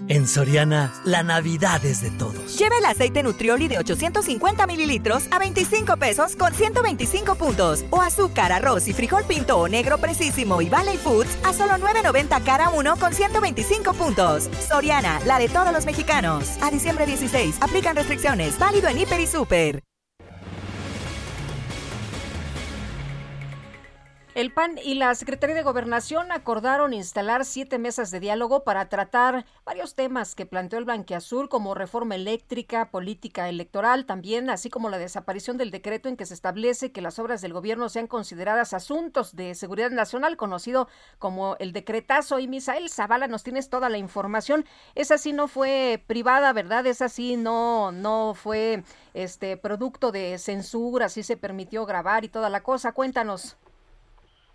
[0.09, 2.59] En Soriana, la Navidad es de todos.
[2.59, 7.85] Lleva el aceite Nutrioli de 850 mililitros a 25 pesos con 125 puntos.
[7.91, 12.43] O azúcar, arroz y frijol pinto o negro precisísimo y Valley Foods a solo 9.90
[12.43, 14.49] cada uno con 125 puntos.
[14.67, 16.57] Soriana, la de todos los mexicanos.
[16.63, 18.59] A diciembre 16, aplican restricciones.
[18.59, 19.83] Válido en Hiper y Super.
[24.39, 29.45] El PAN y la Secretaría de Gobernación acordaron instalar siete mesas de diálogo para tratar
[29.65, 34.99] varios temas que planteó el Blanquiazul, como reforma eléctrica, política electoral, también así como la
[34.99, 39.35] desaparición del decreto en que se establece que las obras del gobierno sean consideradas asuntos
[39.35, 40.87] de seguridad nacional, conocido
[41.19, 42.39] como el decretazo.
[42.39, 44.65] Y Misael Zavala, nos tienes toda la información.
[44.95, 46.87] Esa sí no fue privada, ¿verdad?
[46.87, 52.49] Esa sí no, no fue este producto de censura, sí se permitió grabar y toda
[52.51, 52.93] la cosa.
[52.93, 53.57] Cuéntanos.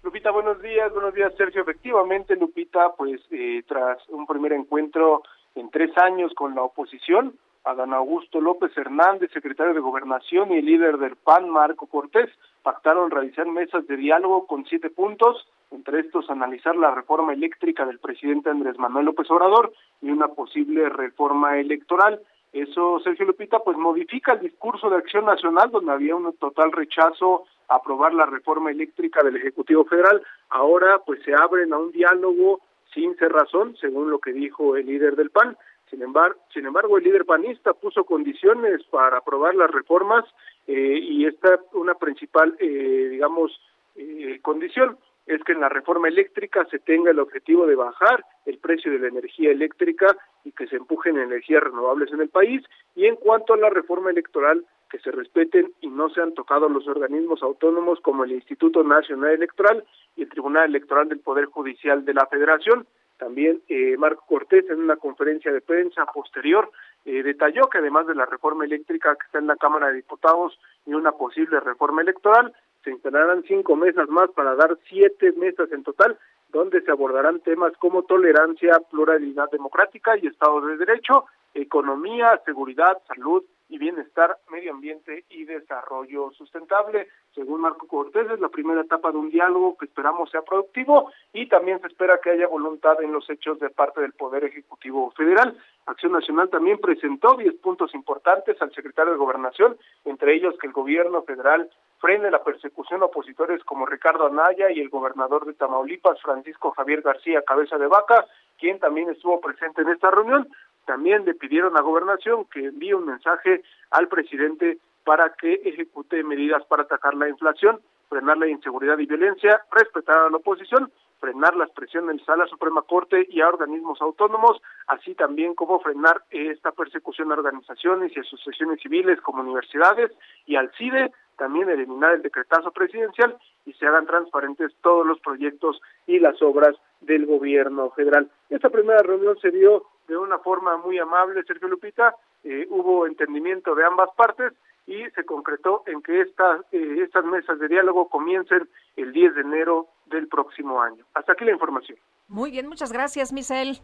[0.03, 1.61] Lupita, buenos días, buenos días, Sergio.
[1.61, 5.23] Efectivamente, Lupita, pues eh, tras un primer encuentro
[5.55, 10.97] en tres años con la oposición, Adán Augusto López Hernández, secretario de Gobernación, y líder
[10.97, 12.29] del PAN, Marco Cortés,
[12.63, 17.99] pactaron realizar mesas de diálogo con siete puntos, entre estos analizar la reforma eléctrica del
[17.99, 19.71] presidente Andrés Manuel López Obrador
[20.01, 22.19] y una posible reforma electoral.
[22.53, 27.45] Eso, Sergio Lupita, pues modifica el discurso de Acción Nacional, donde había un total rechazo
[27.67, 30.21] a aprobar la reforma eléctrica del Ejecutivo Federal.
[30.49, 32.61] Ahora, pues se abren a un diálogo
[32.93, 35.57] sin ser razón, según lo que dijo el líder del PAN.
[35.89, 40.23] Sin embargo, sin embargo, el líder panista puso condiciones para aprobar las reformas
[40.67, 43.59] eh, y esta una principal, eh, digamos,
[43.95, 48.57] eh, condición es que en la reforma eléctrica se tenga el objetivo de bajar el
[48.57, 52.63] precio de la energía eléctrica y que se empujen energías renovables en el país.
[52.95, 56.87] Y en cuanto a la reforma electoral, que se respeten y no sean tocados los
[56.87, 59.83] organismos autónomos como el Instituto Nacional Electoral
[60.15, 62.85] y el Tribunal Electoral del Poder Judicial de la Federación.
[63.17, 66.69] También eh, Marco Cortés en una conferencia de prensa posterior
[67.05, 70.59] eh, detalló que además de la reforma eléctrica que está en la Cámara de Diputados
[70.85, 72.53] y una posible reforma electoral,
[72.83, 76.17] se instalarán cinco mesas más para dar siete mesas en total,
[76.49, 83.43] donde se abordarán temas como tolerancia, pluralidad democrática y Estado de Derecho, economía, seguridad, salud
[83.73, 87.07] y bienestar, medio ambiente y desarrollo sustentable.
[87.33, 91.47] Según Marco Cortés, es la primera etapa de un diálogo que esperamos sea productivo y
[91.47, 95.57] también se espera que haya voluntad en los hechos de parte del Poder Ejecutivo Federal.
[95.87, 100.73] Acción Nacional también presentó 10 puntos importantes al secretario de Gobernación, entre ellos que el
[100.73, 101.67] gobierno federal
[101.97, 107.01] frene la persecución a opositores como Ricardo Anaya y el gobernador de Tamaulipas, Francisco Javier
[107.01, 108.27] García Cabeza de Vaca,
[108.63, 110.47] quien también estuvo presente en esta reunión.
[110.85, 113.61] También le pidieron a Gobernación que envíe un mensaje
[113.91, 119.59] al presidente para que ejecute medidas para atacar la inflación, frenar la inseguridad y violencia,
[119.69, 120.89] respetar a la oposición,
[121.19, 126.21] frenar las presiones a la Suprema Corte y a organismos autónomos, así también como frenar
[126.29, 130.09] esta persecución a organizaciones y asociaciones civiles como universidades
[130.45, 133.35] y al CIDE, también eliminar el decretazo presidencial
[133.65, 138.29] y se hagan transparentes todos los proyectos y las obras del gobierno federal.
[138.49, 143.73] Esta primera reunión se dio de una forma muy amable, Sergio Lupita, eh, hubo entendimiento
[143.75, 144.53] de ambas partes
[144.85, 149.41] y se concretó en que estas, eh, estas mesas de diálogo comiencen el 10 de
[149.41, 151.05] enero del próximo año.
[151.13, 151.97] Hasta aquí la información.
[152.27, 153.79] Muy bien, muchas gracias, Misael.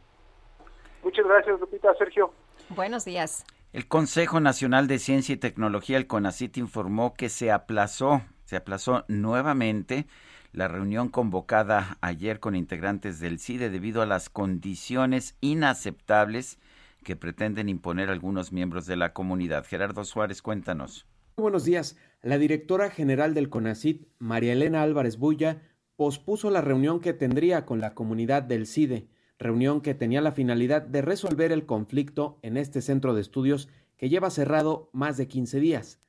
[1.03, 2.31] Muchas gracias, Lupita, Sergio.
[2.75, 3.45] Buenos días.
[3.71, 9.05] El Consejo Nacional de Ciencia y Tecnología, el CONACIT, informó que se aplazó, se aplazó
[9.07, 10.07] nuevamente
[10.51, 16.57] la reunión convocada ayer con integrantes del CIDE debido a las condiciones inaceptables
[17.03, 19.65] que pretenden imponer algunos miembros de la comunidad.
[19.65, 21.05] Gerardo Suárez, cuéntanos.
[21.37, 21.95] buenos días.
[22.21, 25.61] La directora general del CONACIT, María Elena Álvarez Bulla,
[25.95, 30.81] pospuso la reunión que tendría con la comunidad del CIDE, reunión que tenía la finalidad
[30.81, 35.59] de resolver el conflicto en este centro de estudios que lleva cerrado más de 15
[35.59, 35.99] días.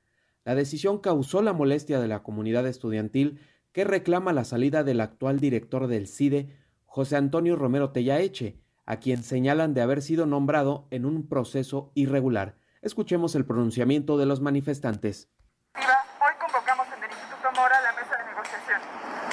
[0.44, 3.38] La decisión causó la molestia de la comunidad estudiantil
[3.72, 6.56] que reclama la salida del actual director del CIDE,
[6.86, 12.56] José Antonio Romero Tellaeche, a quien señalan de haber sido nombrado en un proceso irregular.
[12.82, 15.30] Escuchemos el pronunciamiento de los manifestantes.
[15.76, 18.80] Hoy convocamos en el Instituto Mora la mesa de negociación.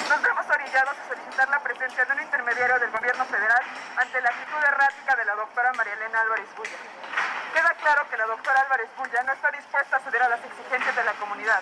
[0.06, 3.62] Nos vemos orillados a solicitar la presencia de un intermediario del gobierno federal
[3.98, 6.78] ante la actitud errática de la doctora María Elena Álvarez Bulla.
[7.50, 10.94] Queda claro que la doctora Álvarez Bulla no está dispuesta a ceder a las exigencias
[10.94, 11.60] de la comunidad.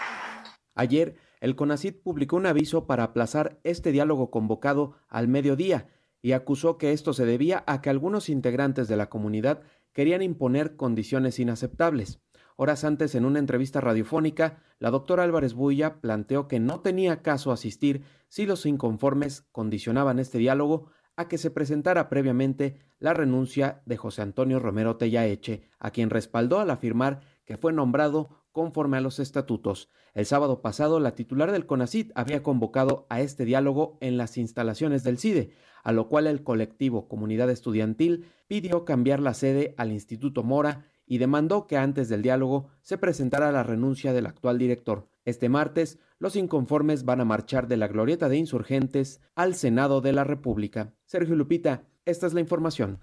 [0.76, 1.16] Ayer,
[1.46, 5.86] el CONACIT publicó un aviso para aplazar este diálogo convocado al mediodía
[6.20, 10.74] y acusó que esto se debía a que algunos integrantes de la comunidad querían imponer
[10.74, 12.20] condiciones inaceptables.
[12.56, 17.52] Horas antes, en una entrevista radiofónica, la doctora Álvarez Bulla planteó que no tenía caso
[17.52, 23.96] asistir si los inconformes condicionaban este diálogo a que se presentara previamente la renuncia de
[23.96, 29.18] José Antonio Romero Tellaeche, a quien respaldó al afirmar que fue nombrado conforme a los
[29.18, 29.90] estatutos.
[30.14, 35.04] El sábado pasado, la titular del CONACIT había convocado a este diálogo en las instalaciones
[35.04, 35.50] del CIDE,
[35.84, 41.18] a lo cual el colectivo Comunidad Estudiantil pidió cambiar la sede al Instituto Mora y
[41.18, 45.06] demandó que antes del diálogo se presentara la renuncia del actual director.
[45.26, 50.14] Este martes, los inconformes van a marchar de la glorieta de insurgentes al Senado de
[50.14, 50.94] la República.
[51.04, 53.00] Sergio Lupita, esta es la información.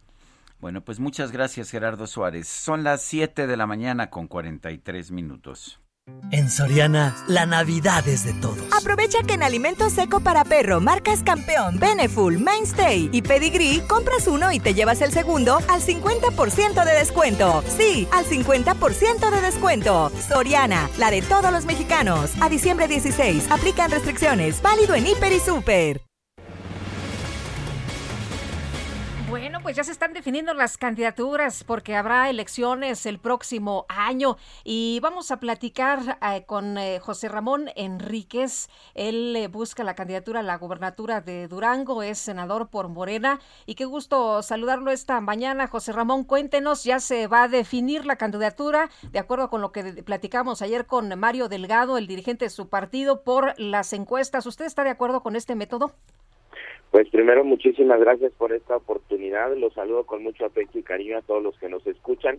[0.63, 2.47] Bueno, pues muchas gracias Gerardo Suárez.
[2.47, 5.81] Son las 7 de la mañana con 43 minutos.
[6.31, 8.63] En Soriana, la Navidad es de todos.
[8.71, 14.53] Aprovecha que en Alimento Seco para Perro, marcas Campeón, Beneful, Mainstay y Pedigree, compras uno
[14.53, 17.61] y te llevas el segundo al 50% de descuento.
[17.67, 20.13] Sí, al 50% de descuento.
[20.29, 22.31] Soriana, la de todos los mexicanos.
[22.39, 24.61] A diciembre 16, aplican restricciones.
[24.61, 26.12] Válido en Hiper y Super.
[29.33, 34.99] Bueno, pues ya se están definiendo las candidaturas porque habrá elecciones el próximo año y
[35.01, 38.69] vamos a platicar eh, con eh, José Ramón Enríquez.
[38.93, 43.73] Él eh, busca la candidatura a la gubernatura de Durango, es senador por Morena y
[43.73, 45.65] qué gusto saludarlo esta mañana.
[45.65, 50.03] José Ramón, cuéntenos, ya se va a definir la candidatura de acuerdo con lo que
[50.03, 54.45] platicamos ayer con Mario Delgado, el dirigente de su partido, por las encuestas.
[54.45, 55.91] ¿Usted está de acuerdo con este método?
[56.93, 59.57] Pues primero, muchísimas gracias por esta oportunidad.
[59.57, 62.37] Los saludo con mucho afecto y cariño a todos los que nos escuchan.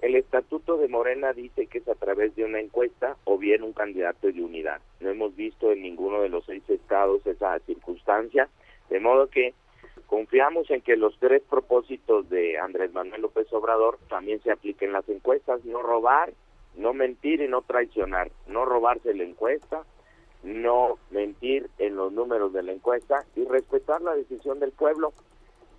[0.00, 3.74] El estatuto de Morena dice que es a través de una encuesta o bien un
[3.74, 4.80] candidato de unidad.
[5.00, 8.48] No hemos visto en ninguno de los seis estados esa circunstancia,
[8.88, 9.52] de modo que
[10.06, 14.94] confiamos en que los tres propósitos de Andrés Manuel López Obrador también se apliquen en
[14.94, 16.32] las encuestas, no robar,
[16.74, 19.84] no mentir y no traicionar, no robarse la encuesta,
[20.44, 25.12] no mentir en los números de la encuesta y respetar la decisión del pueblo.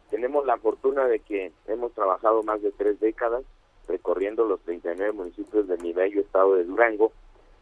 [0.10, 3.44] Tenemos la fortuna de que hemos trabajado más de tres décadas
[3.88, 7.12] recorriendo los 39 municipios de mi bello estado de Durango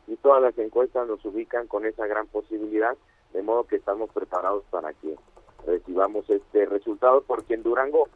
[0.08, 2.96] y todas las encuestas nos ubican con esa gran posibilidad,
[3.34, 5.16] de modo que estamos preparados para que
[5.66, 8.08] recibamos este resultado, porque en Durango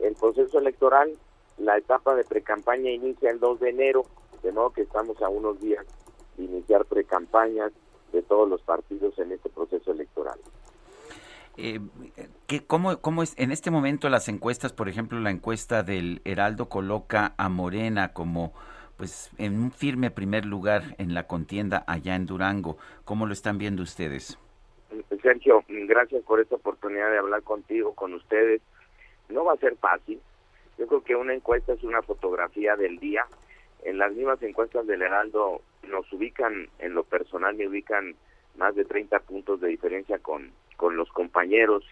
[0.00, 1.12] el proceso electoral,
[1.58, 4.04] la etapa de precampaña inicia el 2 de enero,
[4.42, 5.86] de modo que estamos a unos días
[6.36, 7.72] de iniciar precampañas
[8.14, 10.38] de todos los partidos en este proceso electoral.
[11.56, 11.80] Eh,
[12.46, 16.68] ¿qué, cómo, ¿Cómo es en este momento las encuestas, por ejemplo, la encuesta del Heraldo
[16.68, 18.52] coloca a Morena como
[18.96, 22.78] pues en un firme primer lugar en la contienda allá en Durango?
[23.04, 24.38] ¿Cómo lo están viendo ustedes?
[25.22, 28.60] Sergio, gracias por esta oportunidad de hablar contigo, con ustedes.
[29.28, 30.20] No va a ser fácil.
[30.78, 33.26] Yo creo que una encuesta es una fotografía del día.
[33.84, 38.14] En las mismas encuestas del Heraldo nos ubican, en lo personal me ubican
[38.56, 41.84] más de 30 puntos de diferencia con, con los compañeros.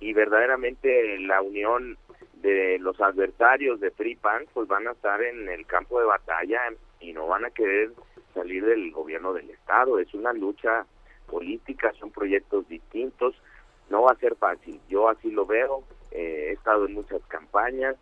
[0.00, 1.96] Y verdaderamente la unión
[2.34, 6.60] de los adversarios de Free Pan pues van a estar en el campo de batalla
[6.98, 7.92] y no van a querer
[8.34, 9.98] salir del gobierno del estado.
[9.98, 10.86] Es una lucha
[11.32, 13.34] política son proyectos distintos.
[13.90, 14.80] No va a ser fácil.
[14.88, 15.82] Yo así lo veo.
[16.10, 17.96] Eh, he estado en muchas campañas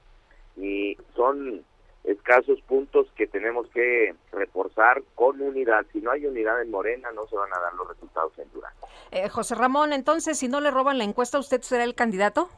[0.56, 1.64] y son
[2.04, 5.84] escasos puntos que tenemos que reforzar con unidad.
[5.92, 8.88] Si no hay unidad en Morena, no se van a dar los resultados en Durango.
[9.10, 12.48] Eh, José Ramón, entonces, si no le roban la encuesta, ¿usted será el candidato?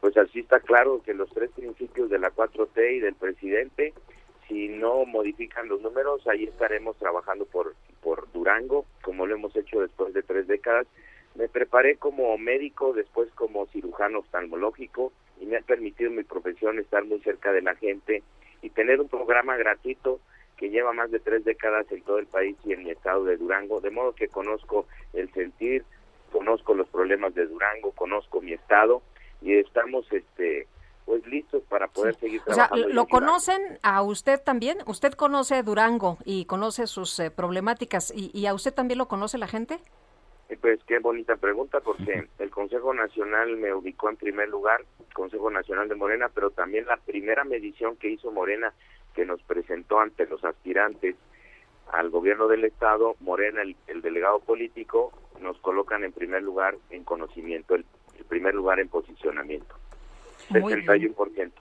[0.00, 3.94] Pues así está claro que los tres principios de la 4T y del presidente,
[4.48, 9.80] si no modifican los números, ahí estaremos trabajando por, por Durango, como lo hemos hecho
[9.80, 10.86] después de tres décadas.
[11.34, 17.04] Me preparé como médico, después como cirujano oftalmológico y me ha permitido mi profesión estar
[17.04, 18.22] muy cerca de la gente
[18.64, 20.20] y tener un programa gratuito
[20.56, 23.36] que lleva más de tres décadas en todo el país y en mi estado de
[23.36, 25.84] Durango, de modo que conozco el sentir,
[26.32, 29.02] conozco los problemas de Durango, conozco mi estado
[29.42, 30.66] y estamos este
[31.04, 32.86] pues listos para poder seguir trabajando.
[32.86, 34.78] O sea, ¿lo conocen a usted también?
[34.86, 39.36] ¿Usted conoce Durango y conoce sus eh, problemáticas y, y a usted también lo conoce
[39.36, 39.78] la gente?
[40.60, 45.88] Pues qué bonita pregunta, porque el Consejo Nacional me ubicó en primer lugar, Consejo Nacional
[45.88, 48.72] de Morena, pero también la primera medición que hizo Morena,
[49.14, 51.16] que nos presentó ante los aspirantes
[51.92, 57.04] al gobierno del Estado, Morena, el, el delegado político, nos colocan en primer lugar en
[57.04, 57.84] conocimiento, el,
[58.18, 59.74] el primer lugar en posicionamiento,
[60.50, 61.52] Muy 61%.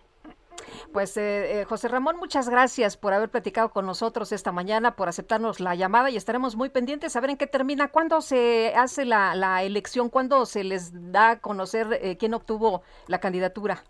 [0.92, 5.08] Pues eh, eh, José Ramón, muchas gracias por haber platicado con nosotros esta mañana, por
[5.08, 9.06] aceptarnos la llamada y estaremos muy pendientes a ver en qué termina, cuándo se hace
[9.06, 13.84] la, la elección, cuándo se les da a conocer eh, quién obtuvo la candidatura.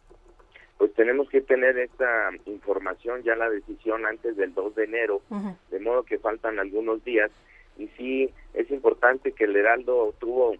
[0.77, 5.21] Pues tenemos que tener esta información, ya la decisión antes del 2 de enero,
[5.69, 7.31] de modo que faltan algunos días
[7.77, 10.55] y sí es importante que el Heraldo tuvo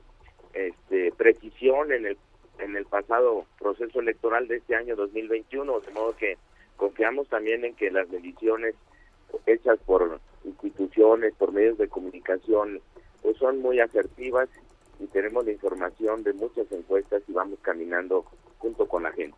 [0.53, 2.17] este, precisión en el
[2.59, 6.37] en el pasado proceso electoral de este año 2021, de modo que
[6.77, 8.75] confiamos también en que las mediciones
[9.45, 12.81] hechas por instituciones, por medios de comunicación,
[13.21, 14.49] pues son muy asertivas
[14.99, 18.25] y tenemos la información de muchas encuestas y vamos caminando
[18.59, 19.37] junto con la gente.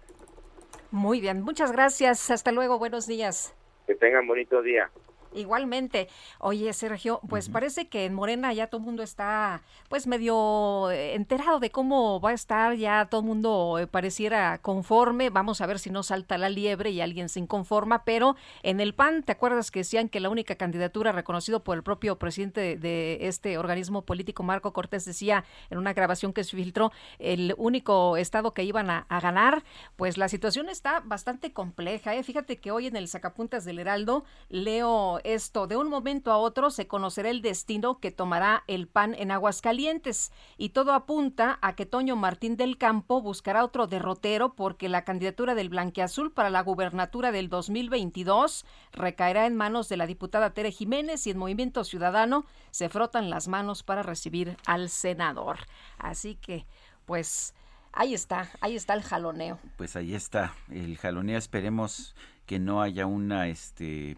[0.92, 2.30] Muy bien, muchas gracias.
[2.32, 3.56] Hasta luego, buenos días.
[3.88, 4.90] Que tengan bonito día.
[5.36, 6.08] Igualmente.
[6.40, 11.16] Oye, Sergio, pues parece que en Morena ya todo el mundo está pues medio eh,
[11.16, 15.66] enterado de cómo va a estar, ya todo el mundo eh, pareciera conforme, vamos a
[15.66, 19.34] ver si no salta la liebre y alguien se inconforma, pero en el PAN, ¿te
[19.34, 23.58] acuerdas que decían que la única candidatura reconocido por el propio presidente de, de este
[23.58, 28.64] organismo político, Marco Cortés, decía en una grabación que se filtró, el único estado que
[28.64, 29.64] iban a, a ganar?
[29.96, 32.24] Pues la situación está bastante compleja, ¿eh?
[32.24, 36.70] Fíjate que hoy en el Sacapuntas del Heraldo leo esto, de un momento a otro
[36.70, 41.86] se conocerá el destino que tomará el PAN en Aguascalientes y todo apunta a que
[41.86, 47.32] Toño Martín del Campo buscará otro derrotero porque la candidatura del Blanquiazul para la gubernatura
[47.32, 52.90] del 2022 recaerá en manos de la diputada Tere Jiménez y en Movimiento Ciudadano se
[52.90, 55.60] frotan las manos para recibir al senador.
[55.98, 56.66] Así que,
[57.06, 57.54] pues,
[57.92, 59.60] ahí está, ahí está el jaloneo.
[59.78, 61.38] Pues ahí está el jaloneo.
[61.38, 62.16] Esperemos
[62.46, 64.18] que no haya una, este,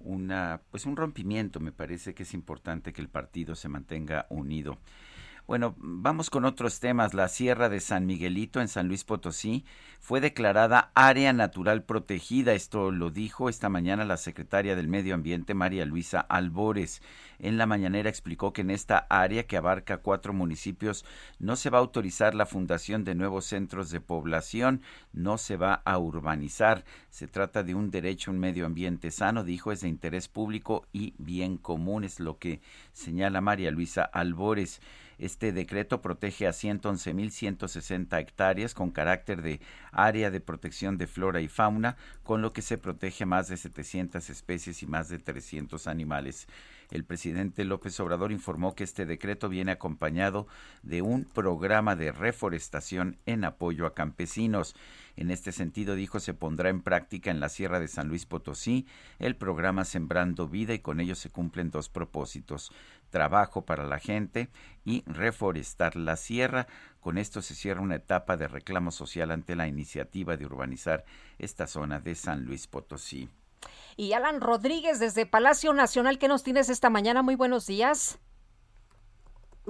[0.00, 1.60] una, pues un rompimiento.
[1.60, 4.78] Me parece que es importante que el partido se mantenga unido.
[5.46, 7.14] Bueno, vamos con otros temas.
[7.14, 9.64] La Sierra de San Miguelito en San Luis Potosí
[9.98, 12.52] fue declarada área natural protegida.
[12.52, 17.02] Esto lo dijo esta mañana la secretaria del Medio Ambiente, María Luisa Albores.
[17.38, 21.04] En la mañanera explicó que en esta área, que abarca cuatro municipios,
[21.38, 24.82] no se va a autorizar la fundación de nuevos centros de población,
[25.12, 26.84] no se va a urbanizar.
[27.08, 31.14] Se trata de un derecho un medio ambiente sano, dijo, es de interés público y
[31.18, 32.60] bien común, es lo que
[32.92, 34.80] señala María Luisa Albores.
[35.20, 39.60] Este decreto protege a 111.160 hectáreas con carácter de
[39.92, 44.30] área de protección de flora y fauna, con lo que se protege más de 700
[44.30, 46.48] especies y más de 300 animales.
[46.90, 50.48] El presidente López Obrador informó que este decreto viene acompañado
[50.82, 54.74] de un programa de reforestación en apoyo a campesinos.
[55.16, 58.86] En este sentido, dijo, se pondrá en práctica en la Sierra de San Luis Potosí
[59.18, 62.72] el programa Sembrando Vida y con ello se cumplen dos propósitos
[63.10, 64.48] trabajo para la gente
[64.84, 66.66] y reforestar la sierra.
[67.00, 71.04] Con esto se cierra una etapa de reclamo social ante la iniciativa de urbanizar
[71.38, 73.28] esta zona de San Luis Potosí.
[73.96, 77.22] Y Alan Rodríguez desde Palacio Nacional, ¿qué nos tienes esta mañana?
[77.22, 78.18] Muy buenos días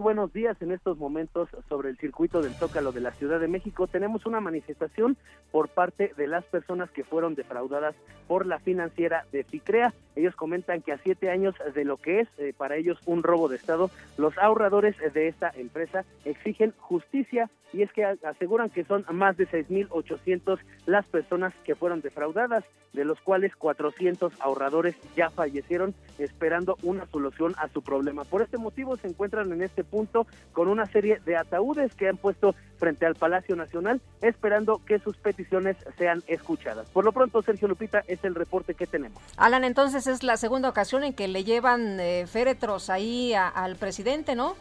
[0.01, 0.61] buenos días.
[0.61, 4.41] En estos momentos sobre el circuito del Zócalo de la Ciudad de México tenemos una
[4.41, 5.17] manifestación
[5.53, 7.95] por parte de las personas que fueron defraudadas
[8.27, 9.93] por la financiera de FICREA.
[10.17, 13.49] Ellos comentan que a siete años de lo que es eh, para ellos un robo
[13.49, 19.05] de Estado, los ahorradores de esta empresa exigen justicia y es que aseguran que son
[19.13, 25.95] más de 6.800 las personas que fueron defraudadas, de los cuales 400 ahorradores ya fallecieron
[26.19, 28.25] esperando una solución a su problema.
[28.25, 32.17] Por este motivo se encuentran en este punto con una serie de ataúdes que han
[32.17, 36.89] puesto frente al Palacio Nacional esperando que sus peticiones sean escuchadas.
[36.91, 39.23] Por lo pronto, Sergio Lupita, es el reporte que tenemos.
[39.37, 44.35] Alan, entonces es la segunda ocasión en que le llevan eh, féretros ahí al presidente,
[44.35, 44.55] ¿no?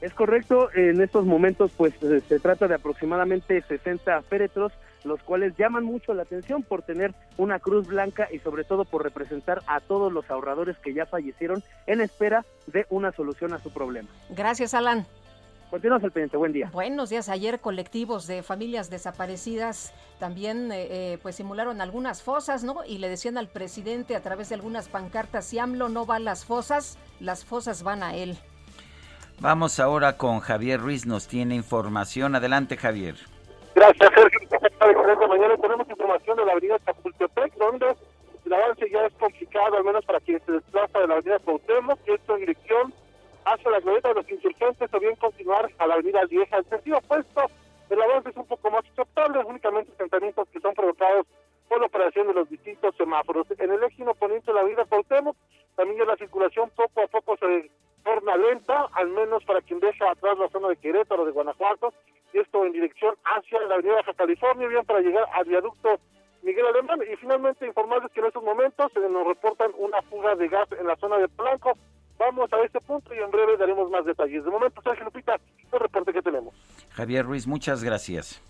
[0.00, 4.72] Es correcto, en estos momentos pues eh, se trata de aproximadamente 60 féretros,
[5.04, 9.02] los cuales llaman mucho la atención por tener una cruz blanca y sobre todo por
[9.02, 13.72] representar a todos los ahorradores que ya fallecieron en espera de una solución a su
[13.72, 14.08] problema.
[14.30, 15.06] Gracias, Alan.
[15.70, 16.70] Continuamos al pendiente, buen día.
[16.72, 17.28] Buenos días.
[17.28, 22.84] Ayer colectivos de familias desaparecidas también eh, eh, pues simularon algunas fosas, ¿no?
[22.86, 26.20] Y le decían al presidente a través de algunas pancartas, si AMLO no va a
[26.20, 28.38] las fosas, las fosas van a él.
[29.40, 32.36] Vamos ahora con Javier Ruiz, nos tiene información.
[32.36, 33.16] Adelante, Javier.
[33.76, 34.40] Gracias, Sergio.
[35.28, 37.94] Mañana tenemos información de la avenida Chapultepec, donde
[38.46, 41.98] el avance ya es complicado, al menos para quien se desplaza de la avenida Cuauhtémoc,
[42.06, 42.94] y esto en dirección
[43.44, 46.56] hacia la glorieta de los insurgentes, o bien continuar a la avenida Vieja.
[46.56, 47.50] En sentido opuesto,
[47.90, 51.26] el avance es un poco más aceptable, únicamente asentamientos que son provocados
[51.68, 53.46] por la operación de los distintos semáforos.
[53.58, 55.36] En el eje poniente de la avenida Cuauhtémoc,
[55.76, 57.70] también la circulación poco a poco se
[58.06, 61.92] torna lenta, al menos para quien deja atrás la zona de Querétaro, de Guanajuato,
[62.32, 65.98] y esto en dirección hacia la avenida Baja California, bien para llegar al viaducto
[66.42, 67.00] Miguel Alemán.
[67.12, 70.86] Y finalmente informarles que en estos momentos se nos reportan una fuga de gas en
[70.86, 71.72] la zona de Blanco.
[72.16, 74.44] Vamos a este punto y en breve daremos más detalles.
[74.44, 75.40] De momento, Sergio Lupita,
[75.72, 76.54] el reporte que tenemos.
[76.92, 78.40] Javier Ruiz, muchas gracias.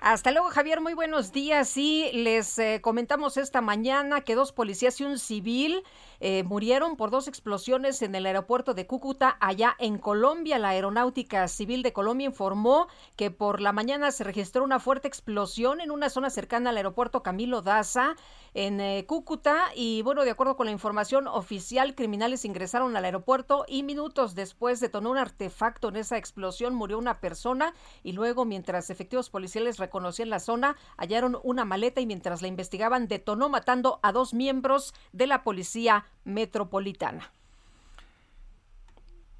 [0.00, 0.80] Hasta luego, Javier.
[0.80, 1.76] Muy buenos días.
[1.76, 5.82] Y les eh, comentamos esta mañana que dos policías y un civil
[6.20, 10.58] eh, murieron por dos explosiones en el aeropuerto de Cúcuta, allá en Colombia.
[10.58, 15.80] La Aeronáutica Civil de Colombia informó que por la mañana se registró una fuerte explosión
[15.80, 18.16] en una zona cercana al aeropuerto Camilo Daza,
[18.54, 19.66] en eh, Cúcuta.
[19.74, 24.80] Y bueno, de acuerdo con la información oficial, criminales ingresaron al aeropuerto y minutos después
[24.80, 26.74] detonó un artefacto en esa explosión.
[26.74, 28.88] Murió una persona y luego, mientras
[29.30, 34.34] policiales reconocían la zona, hallaron una maleta y mientras la investigaban, detonó matando a dos
[34.34, 37.30] miembros de la policía metropolitana.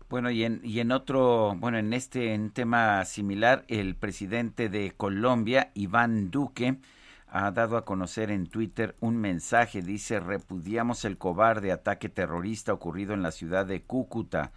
[0.08, 4.92] Bueno, y en, y en otro, bueno, en este en tema similar, el presidente de
[4.96, 6.78] Colombia, Iván Duque,
[7.26, 9.82] ha dado a conocer en Twitter un mensaje.
[9.82, 14.52] Dice, repudiamos el cobarde ataque terrorista ocurrido en la ciudad de Cúcuta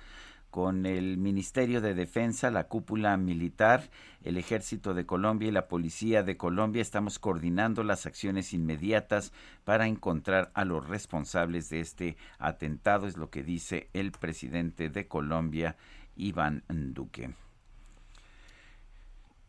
[0.58, 3.92] con el Ministerio de Defensa, la cúpula militar,
[4.24, 9.34] el Ejército de Colombia y la Policía de Colombia estamos coordinando las acciones inmediatas
[9.66, 15.08] para encontrar a los responsables de este atentado, es lo que dice el presidente de
[15.08, 15.76] Colombia,
[16.16, 17.36] Iván Duque.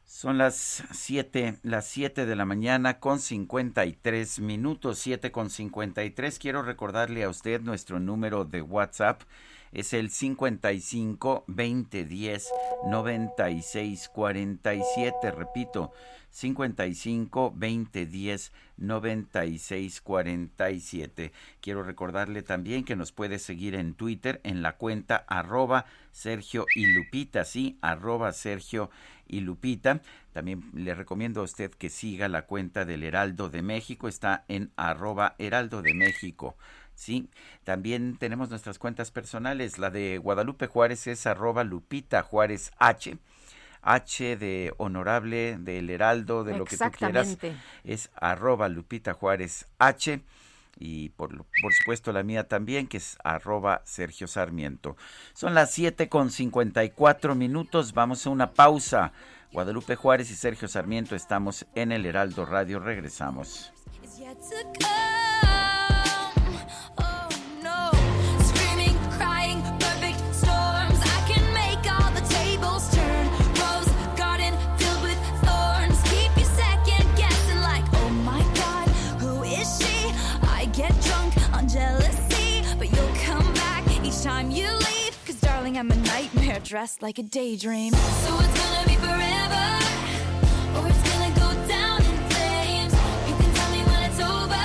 [0.04, 6.38] Son las 7, las 7 de la mañana con 53 minutos, 7 con 53.
[6.38, 9.22] Quiero recordarle a usted nuestro número de WhatsApp
[9.72, 12.48] es el 55 20 10
[12.86, 15.30] 96 47.
[15.30, 15.92] Repito,
[16.30, 21.32] 55 20 10 96 47.
[21.60, 26.86] Quiero recordarle también que nos puede seguir en Twitter en la cuenta arroba Sergio y
[26.86, 28.90] Lupita, sí, arroba Sergio
[29.26, 30.00] y Lupita.
[30.32, 34.70] También le recomiendo a usted que siga la cuenta del Heraldo de México, está en
[34.76, 36.56] arroba Heraldo de México.
[36.98, 37.28] Sí,
[37.62, 39.78] también tenemos nuestras cuentas personales.
[39.78, 43.16] La de Guadalupe Juárez es arroba Lupita Juárez H.
[43.82, 47.28] H de honorable, del heraldo, de lo que tú quieras.
[47.28, 47.62] Exactamente.
[47.84, 50.20] Es arroba Lupita Juárez H.
[50.80, 54.96] Y por, lo- por supuesto la mía también, que es arroba Sergio Sarmiento.
[55.34, 57.92] Son las 7 con 54 minutos.
[57.94, 59.12] Vamos a una pausa.
[59.52, 62.80] Guadalupe Juárez y Sergio Sarmiento estamos en el Heraldo Radio.
[62.80, 63.72] Regresamos.
[86.64, 87.92] Dressed like a daydream.
[87.92, 89.78] So it's gonna be forever.
[90.76, 92.92] Or it's gonna go down in flames.
[93.28, 94.56] You can tell me when it's over.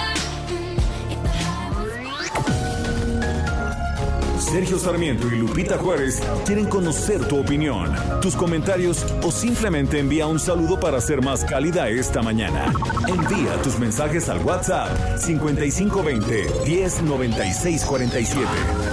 [4.36, 10.28] Mm, Sergio Sarmiento y Lupita Juárez quieren conocer tu opinión, tus comentarios o simplemente envía
[10.28, 12.72] un saludo para ser más cálida esta mañana.
[13.08, 18.93] Envía tus mensajes al WhatsApp 5520 109647.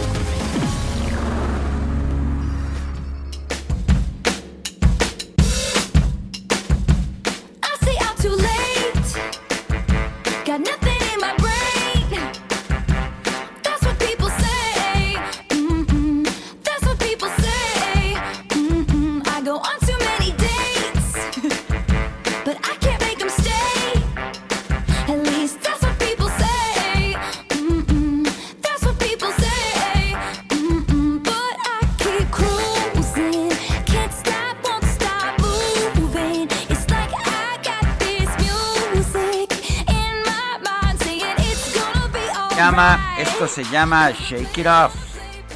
[43.51, 44.95] Se llama Shake It Off.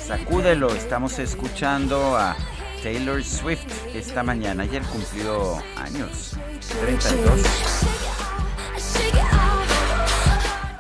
[0.05, 0.67] Sacúdelo.
[0.75, 2.35] Estamos escuchando a
[2.83, 4.63] Taylor Swift esta mañana.
[4.63, 6.35] Ayer cumplió años.
[6.81, 7.41] 32.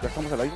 [0.01, 0.55] ¿Ya estamos al aire?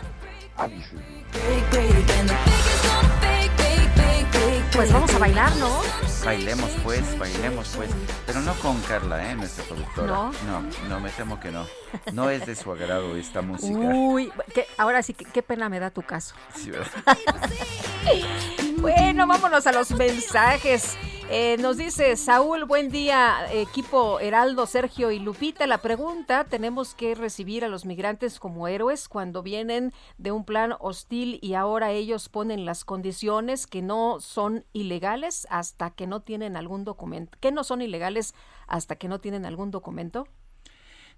[4.80, 5.82] Pues vamos a bailar, ¿no?
[6.23, 7.89] Bailemos pues, bailemos pues.
[8.25, 9.36] Pero no con Carla, ¿eh?
[9.36, 10.07] Nuestra productora.
[10.07, 10.32] ¿No?
[10.47, 11.65] No, no, me temo que no.
[12.13, 13.77] No es de su agrado esta música.
[13.77, 16.34] Uy, que- ahora sí, qué pena me da tu caso.
[16.55, 16.88] Sí, ¿verdad?
[18.77, 20.97] Bueno, vámonos a los mensajes.
[21.32, 25.67] Eh, nos dice Saúl, buen día, equipo Heraldo, Sergio y Lupita.
[25.67, 30.73] La pregunta, ¿tenemos que recibir a los migrantes como héroes cuando vienen de un plan
[30.80, 36.57] hostil y ahora ellos ponen las condiciones que no son ilegales hasta que no tienen
[36.57, 37.38] algún documento?
[37.39, 38.34] ¿Que no son ilegales
[38.65, 40.27] hasta que no tienen algún documento?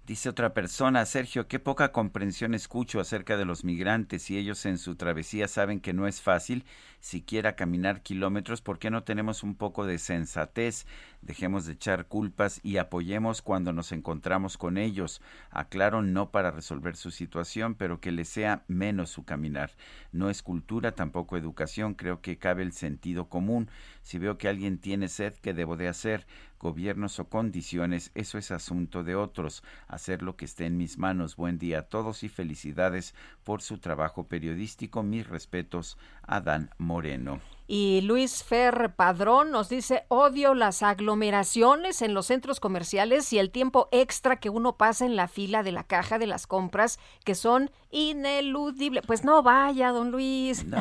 [0.04, 4.78] Dice otra persona, Sergio, qué poca comprensión escucho acerca de los migrantes y ellos en
[4.78, 6.64] su travesía saben que no es fácil
[6.98, 8.62] siquiera caminar kilómetros.
[8.62, 10.86] ¿Por qué no tenemos un poco de sensatez?
[11.22, 15.22] Dejemos de echar culpas y apoyemos cuando nos encontramos con ellos.
[15.50, 19.70] Aclaro, no para resolver su situación, pero que les sea menos su caminar.
[20.10, 23.70] No es cultura, tampoco educación, creo que cabe el sentido común.
[24.02, 26.26] Si veo que alguien tiene sed, ¿qué debo de hacer?
[26.58, 29.62] Gobiernos o condiciones, eso es asunto de otros.
[29.86, 31.36] Hacer lo que esté en mis manos.
[31.36, 33.14] Buen día a todos y felicidades
[33.44, 35.04] por su trabajo periodístico.
[35.04, 37.40] Mis respetos a Dan Moreno.
[37.68, 43.50] Y Luis Fer Padrón nos dice, odio las aglomeraciones en los centros comerciales y el
[43.50, 47.34] tiempo extra que uno pasa en la fila de la caja de las compras, que
[47.34, 49.04] son ineludibles.
[49.06, 50.64] Pues no vaya, don Luis.
[50.66, 50.78] No,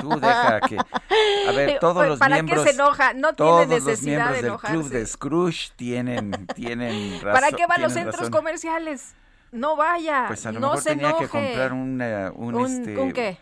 [0.00, 0.78] tú deja que...
[0.78, 2.62] A ver, todos los ¿Para miembros...
[2.64, 3.14] qué se enoja?
[3.14, 4.76] No tiene los necesidad de del enojarse.
[4.76, 7.32] club de Scrooge tienen, tienen razón.
[7.32, 8.32] ¿Para qué van los centros razón.
[8.32, 9.14] comerciales?
[9.50, 11.24] No vaya, Pues a lo no mejor se tenía enoje.
[11.26, 13.36] que comprar un, eh, un, ¿Un- este, un qué?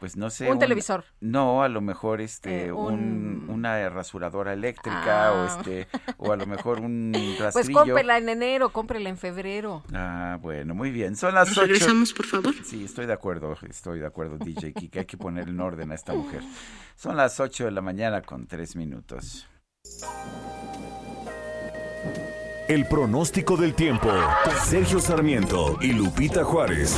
[0.00, 0.50] Pues no sé.
[0.50, 1.04] Un televisor.
[1.20, 5.56] No, a lo mejor este Eh, un, una rasuradora eléctrica o Ah.
[5.58, 5.88] este
[6.18, 7.78] o a lo mejor un Pues rastrillo.
[7.80, 9.82] cómprela en enero, cómprela en febrero.
[9.94, 11.16] Ah, bueno, muy bien.
[11.16, 11.66] Son las ¿Nos ocho.
[11.66, 12.54] regresamos, por favor?
[12.62, 14.98] Sí, estoy de acuerdo, estoy de acuerdo, DJ Kike.
[15.00, 16.42] Hay que poner en orden a esta mujer.
[16.94, 19.46] Son las 8 de la mañana con tres minutos.
[22.68, 24.10] El pronóstico del tiempo.
[24.64, 26.96] Sergio Sarmiento y Lupita Juárez.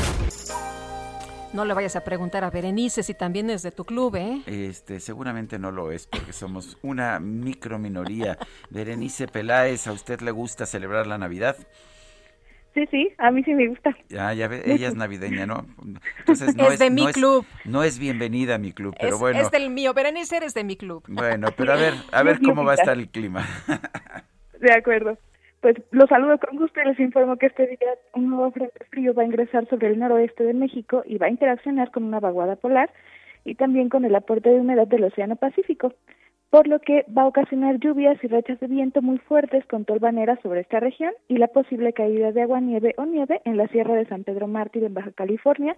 [1.54, 4.42] No le vayas a preguntar a Berenice si también es de tu club, ¿eh?
[4.46, 8.38] Este, seguramente no lo es porque somos una microminoría.
[8.70, 11.56] Berenice Peláez, ¿a usted le gusta celebrar la Navidad?
[12.74, 13.96] Sí, sí, a mí sí me gusta.
[14.10, 15.66] Ya, ya ve, ella es navideña, ¿no?
[16.18, 17.46] Entonces no Es es, de mi no es- club.
[17.64, 19.40] no es bienvenida a mi club, pero es, bueno.
[19.40, 19.94] es del mío.
[19.94, 21.02] Berenice, eres de mi club.
[21.08, 23.48] Bueno, pero a ver, a ver cómo va a estar el clima.
[24.60, 25.16] De acuerdo.
[25.60, 29.12] Pues los saludo con gusto y les informo que este día un nuevo frente frío
[29.12, 32.54] va a ingresar sobre el noroeste de México y va a interaccionar con una vaguada
[32.54, 32.90] polar
[33.44, 35.94] y también con el aporte de humedad del Océano Pacífico,
[36.50, 40.38] por lo que va a ocasionar lluvias y rachas de viento muy fuertes con tolvaneras
[40.42, 43.94] sobre esta región y la posible caída de agua, nieve o nieve en la Sierra
[43.94, 45.76] de San Pedro Mártir en Baja California.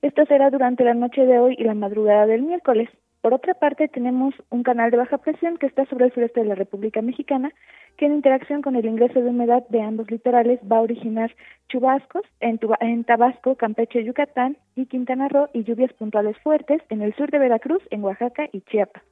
[0.00, 2.88] Esto será durante la noche de hoy y la madrugada del miércoles.
[3.20, 6.46] Por otra parte, tenemos un canal de baja presión que está sobre el sureste de
[6.46, 7.52] la República Mexicana,
[7.96, 11.34] que en interacción con el ingreso de humedad de ambos litorales va a originar
[11.68, 17.28] chubascos en, Tabasco, Campeche, Yucatán y Quintana Roo y lluvias puntuales fuertes en el sur
[17.30, 19.02] de Veracruz, en Oaxaca y Chiapas.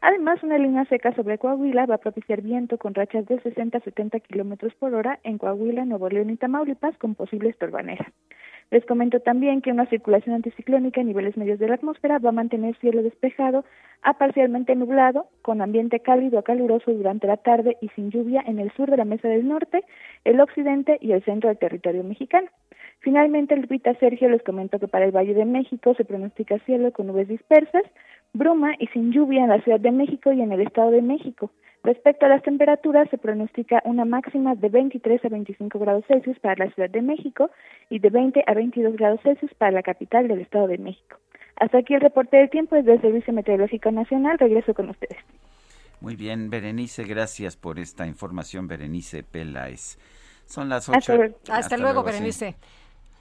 [0.00, 3.80] Además, una línea seca sobre Coahuila va a propiciar viento con rachas de 60 a
[3.80, 8.08] 70 kilómetros por hora en Coahuila, Nuevo León y Tamaulipas con posibles torbaneras.
[8.70, 12.32] Les comento también que una circulación anticiclónica en niveles medios de la atmósfera va a
[12.32, 13.64] mantener cielo despejado
[14.02, 18.58] a parcialmente nublado, con ambiente cálido a caluroso durante la tarde y sin lluvia en
[18.58, 19.84] el sur de la Mesa del Norte,
[20.24, 22.48] el occidente y el centro del territorio mexicano.
[23.00, 27.06] Finalmente, Lupita Sergio les comento que para el Valle de México se pronostica cielo con
[27.06, 27.82] nubes dispersas,
[28.34, 31.50] bruma y sin lluvia en la Ciudad de México y en el Estado de México.
[31.82, 36.64] Respecto a las temperaturas, se pronostica una máxima de 23 a 25 grados Celsius para
[36.66, 37.50] la Ciudad de México
[37.90, 41.18] y de 20 a 22 grados Celsius para la capital del Estado de México.
[41.56, 44.38] Hasta aquí el reporte del tiempo desde el Servicio Meteorológico Nacional.
[44.38, 45.18] Regreso con ustedes.
[46.00, 49.98] Muy bien, Berenice, gracias por esta información, Berenice Peláez.
[50.46, 51.16] Son las Hasta 8.
[51.16, 51.36] luego.
[51.50, 52.06] Hasta, luego, sí.
[52.06, 52.54] Berenice.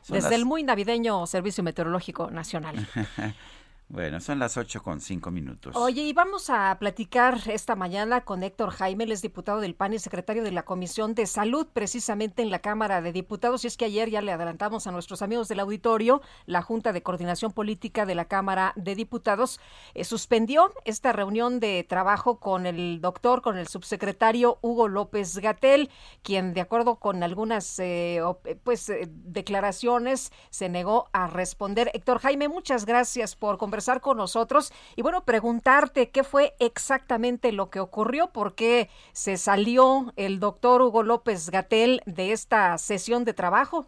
[0.10, 2.76] Desde las- el muy navideño Servicio Meteorológico Nacional.
[3.94, 5.76] Bueno, son las 8 con 5 minutos.
[5.76, 9.94] Oye, y vamos a platicar esta mañana con Héctor Jaime, él es diputado del PAN
[9.94, 13.64] y secretario de la Comisión de Salud, precisamente en la Cámara de Diputados.
[13.64, 17.04] Y es que ayer ya le adelantamos a nuestros amigos del auditorio, la Junta de
[17.04, 19.60] Coordinación Política de la Cámara de Diputados
[19.94, 25.92] eh, suspendió esta reunión de trabajo con el doctor, con el subsecretario Hugo López Gatel,
[26.24, 31.92] quien de acuerdo con algunas eh, eh, pues eh, declaraciones se negó a responder.
[31.94, 37.70] Héctor Jaime, muchas gracias por conversar con nosotros y bueno, preguntarte qué fue exactamente lo
[37.70, 43.34] que ocurrió, por qué se salió el doctor Hugo López Gatel de esta sesión de
[43.34, 43.86] trabajo.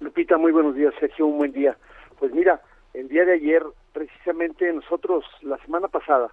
[0.00, 1.76] Lupita, muy buenos días, Sergio, un buen día.
[2.18, 2.60] Pues mira,
[2.94, 6.28] el día de ayer, precisamente nosotros, la semana pasada,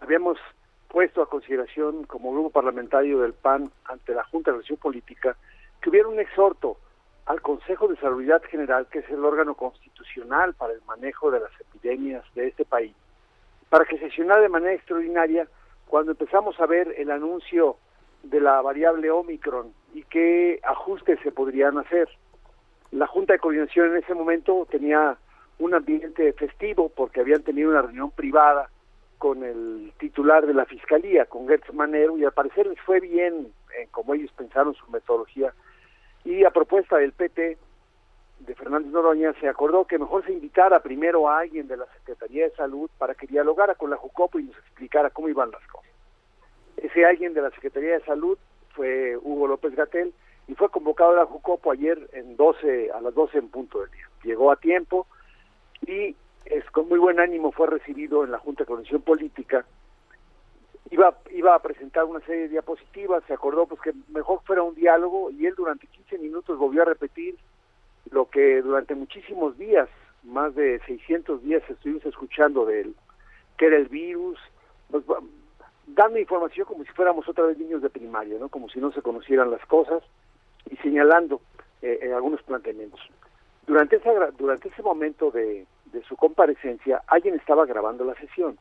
[0.00, 0.38] habíamos
[0.88, 5.36] puesto a consideración como grupo parlamentario del PAN ante la Junta de Relación Política
[5.80, 6.76] que hubiera un exhorto
[7.26, 11.52] al Consejo de Salud General, que es el órgano constitucional para el manejo de las
[11.60, 12.94] epidemias de este país,
[13.68, 15.46] para que sesionara de manera extraordinaria
[15.86, 17.76] cuando empezamos a ver el anuncio
[18.22, 22.08] de la variable Omicron y qué ajustes se podrían hacer.
[22.90, 25.16] La Junta de Coordinación en ese momento tenía
[25.58, 28.68] un ambiente festivo porque habían tenido una reunión privada
[29.18, 33.52] con el titular de la Fiscalía, con Gertz Manero, y al parecer les fue bien
[33.78, 35.54] en como ellos pensaron su metodología.
[36.24, 37.58] Y a propuesta del PT,
[38.40, 42.44] de Fernández Noroña, se acordó que mejor se invitara primero a alguien de la Secretaría
[42.44, 45.90] de Salud para que dialogara con la Jucopo y nos explicara cómo iban las cosas.
[46.76, 48.38] Ese alguien de la Secretaría de Salud
[48.74, 50.12] fue Hugo López Gatel
[50.48, 53.90] y fue convocado a la Jucopo ayer en 12, a las 12 en punto del
[53.90, 54.08] día.
[54.24, 55.06] Llegó a tiempo
[55.86, 59.64] y es con muy buen ánimo fue recibido en la Junta de Coordinación Política.
[60.92, 64.74] Iba, iba a presentar una serie de diapositivas, se acordó pues que mejor fuera un
[64.74, 67.34] diálogo y él durante 15 minutos volvió a repetir
[68.10, 69.88] lo que durante muchísimos días,
[70.22, 72.94] más de 600 días estuvimos escuchando de él,
[73.56, 74.38] que era el virus,
[74.90, 75.02] pues,
[75.86, 78.50] dando información como si fuéramos otra vez niños de primaria, ¿no?
[78.50, 80.02] Como si no se conocieran las cosas
[80.70, 81.40] y señalando
[81.80, 83.00] eh, eh, algunos planteamientos.
[83.66, 85.66] Durante esa durante ese momento de
[86.06, 88.58] su comparecencia, alguien estaba grabando la sesión.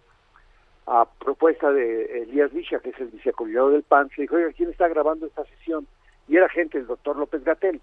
[0.88, 4.70] A propuesta de Elías Villa, que es el vicecoordinador del PAN, se dijo, oiga, ¿quién
[4.70, 5.88] está grabando esta sesión?
[6.28, 7.80] Y era gente del doctor López Gatel.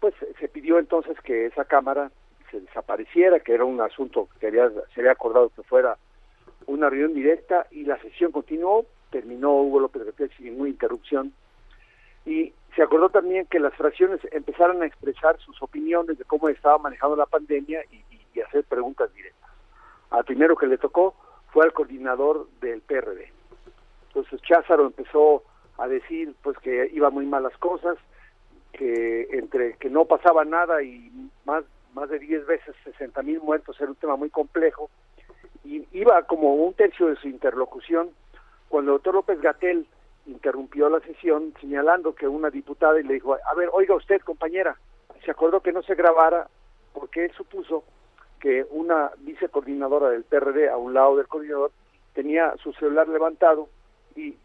[0.00, 2.10] Pues se pidió entonces que esa cámara
[2.50, 5.98] se desapareciera, que era un asunto que había, se había acordado que fuera
[6.66, 11.32] una reunión directa y la sesión continuó, terminó Hugo López Gatel sin ninguna interrupción
[12.24, 16.78] y se acordó también que las fracciones empezaran a expresar sus opiniones de cómo estaba
[16.78, 19.50] manejando la pandemia y hacer preguntas directas.
[20.10, 21.14] Al primero que le tocó
[21.52, 23.32] fue al coordinador del PRD.
[24.08, 25.42] Entonces Cházaro empezó
[25.76, 27.96] a decir pues que iba muy mal las cosas,
[28.72, 31.10] que entre que no pasaba nada y
[31.44, 34.90] más más de 10 veces 60 mil muertos era un tema muy complejo
[35.64, 38.10] y iba como un tercio de su interlocución
[38.68, 39.86] cuando el doctor López Gatel
[40.26, 44.76] interrumpió la sesión señalando que una diputada y le dijo, a ver, oiga usted compañera,
[45.24, 46.48] se acordó que no se grabara
[46.92, 47.84] porque él supuso
[48.38, 51.72] que una vicecoordinadora del PRD a un lado del coordinador
[52.14, 53.68] tenía su celular levantado
[54.16, 54.36] y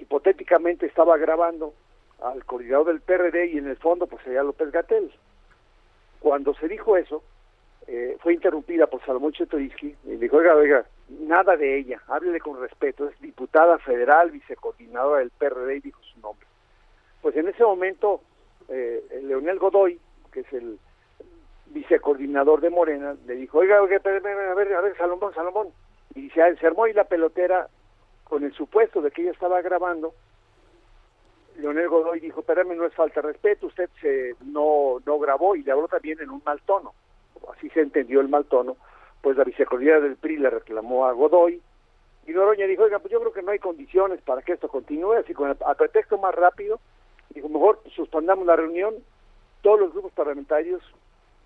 [0.00, 1.74] hipotéticamente estaba grabando
[2.22, 5.10] al coordinador del PRD y en el fondo pues sería López Gatel.
[6.20, 7.22] Cuando se dijo eso,
[7.86, 12.60] eh, fue interrumpida por Salomón Chetorisky y dijo, oiga, oiga, nada de ella, háblele con
[12.60, 16.46] respeto, es diputada federal, vicecoordinadora del PRD y dijo su nombre.
[17.20, 18.22] Pues en ese momento,
[18.68, 20.00] eh, Leonel Godoy,
[20.32, 20.78] que es el
[21.74, 25.68] vicecoordinador de Morena, le dijo, oiga, oiga, a ver, a ver, Salomón, Salomón.
[26.14, 27.68] Y se, se armó ahí la pelotera
[28.22, 30.14] con el supuesto de que ella estaba grabando.
[31.58, 35.62] Leonel Godoy dijo, espérame, no es falta de respeto, usted se, no, no grabó y
[35.62, 36.94] le habló también en un mal tono.
[37.52, 38.76] Así se entendió el mal tono.
[39.20, 41.60] Pues la vicecoordinadora del PRI le reclamó a Godoy
[42.26, 45.14] y Noroña dijo, oiga, pues yo creo que no hay condiciones para que esto continúe,
[45.14, 46.80] así con el, a pretexto más rápido,
[47.30, 48.94] dijo, mejor suspendamos la reunión,
[49.60, 50.82] todos los grupos parlamentarios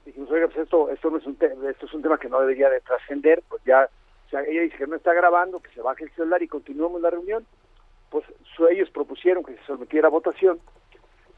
[0.05, 1.37] dijimos, oiga, pues esto, esto no es un
[1.69, 3.89] esto es un tema que no debería de trascender, pues ya,
[4.33, 7.47] ella dice que no está grabando, que se baje el celular y continuemos la reunión,
[8.11, 8.25] pues
[8.57, 10.59] su- ellos propusieron que se sometiera a votación,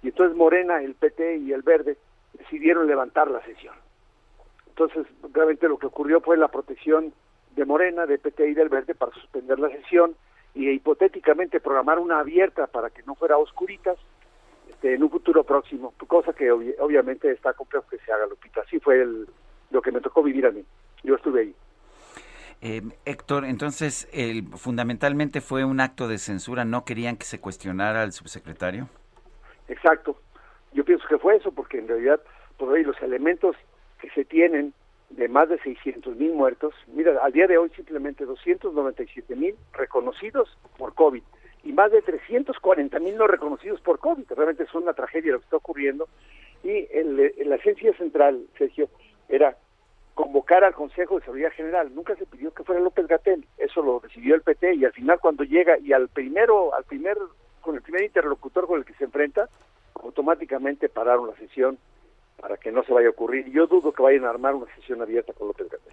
[0.02, 1.96] y entonces Morena, el PT y el Verde
[2.34, 3.74] decidieron levantar la sesión.
[4.68, 7.12] Entonces, realmente lo que ocurrió fue la protección
[7.54, 10.14] de Morena, de PT y del Verde para suspender la sesión
[10.54, 13.98] y hipotéticamente programar una abierta para que no fuera oscuritas
[14.80, 18.62] este, en un futuro próximo, cosa que obvi- obviamente está complejo que se haga, Lupita.
[18.62, 19.26] Así fue el,
[19.70, 20.64] lo que me tocó vivir a mí.
[21.02, 21.54] Yo estuve ahí.
[22.62, 28.02] Eh, Héctor, entonces, el, fundamentalmente fue un acto de censura, ¿no querían que se cuestionara
[28.02, 28.88] al subsecretario?
[29.68, 30.16] Exacto.
[30.72, 32.20] Yo pienso que fue eso, porque en realidad,
[32.56, 33.56] por hoy los elementos
[34.00, 34.72] que se tienen
[35.10, 40.56] de más de 600 mil muertos, mira, al día de hoy simplemente 297 mil reconocidos
[40.78, 41.22] por COVID
[41.62, 44.24] y más de 340 mil no reconocidos por COVID.
[44.30, 46.08] Realmente es una tragedia lo que está ocurriendo.
[46.62, 48.88] Y el, la esencia central, Sergio,
[49.28, 49.56] era
[50.14, 51.94] convocar al Consejo de Seguridad General.
[51.94, 53.46] Nunca se pidió que fuera López Gatel.
[53.58, 57.16] Eso lo decidió el PT y al final cuando llega y al primero, al primer,
[57.60, 59.48] con el primer interlocutor con el que se enfrenta,
[59.94, 61.78] automáticamente pararon la sesión
[62.38, 63.50] para que no se vaya a ocurrir.
[63.50, 65.89] Yo dudo que vayan a armar una sesión abierta con López Gatel.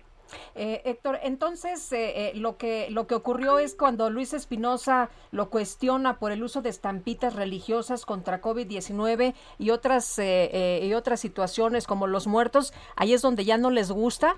[0.55, 5.49] Eh, Héctor, entonces eh, eh, lo que lo que ocurrió es cuando Luis Espinosa lo
[5.49, 11.19] cuestiona por el uso de estampitas religiosas contra COVID-19 y otras eh, eh, y otras
[11.19, 14.37] situaciones como los muertos, ahí es donde ya no les gusta.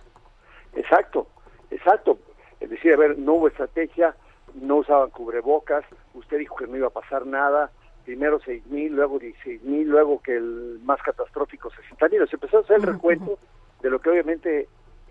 [0.75, 1.27] Exacto,
[1.71, 2.19] exacto.
[2.59, 4.15] Es decir, a ver, no hubo estrategia,
[4.53, 7.71] no usaban cubrebocas, usted dijo que no iba a pasar nada,
[8.05, 12.27] primero seis mil, luego 16 mil, luego que el más catastrófico 60 mil.
[12.27, 13.39] Se empezó a hacer el recuento
[13.81, 14.67] de lo que obviamente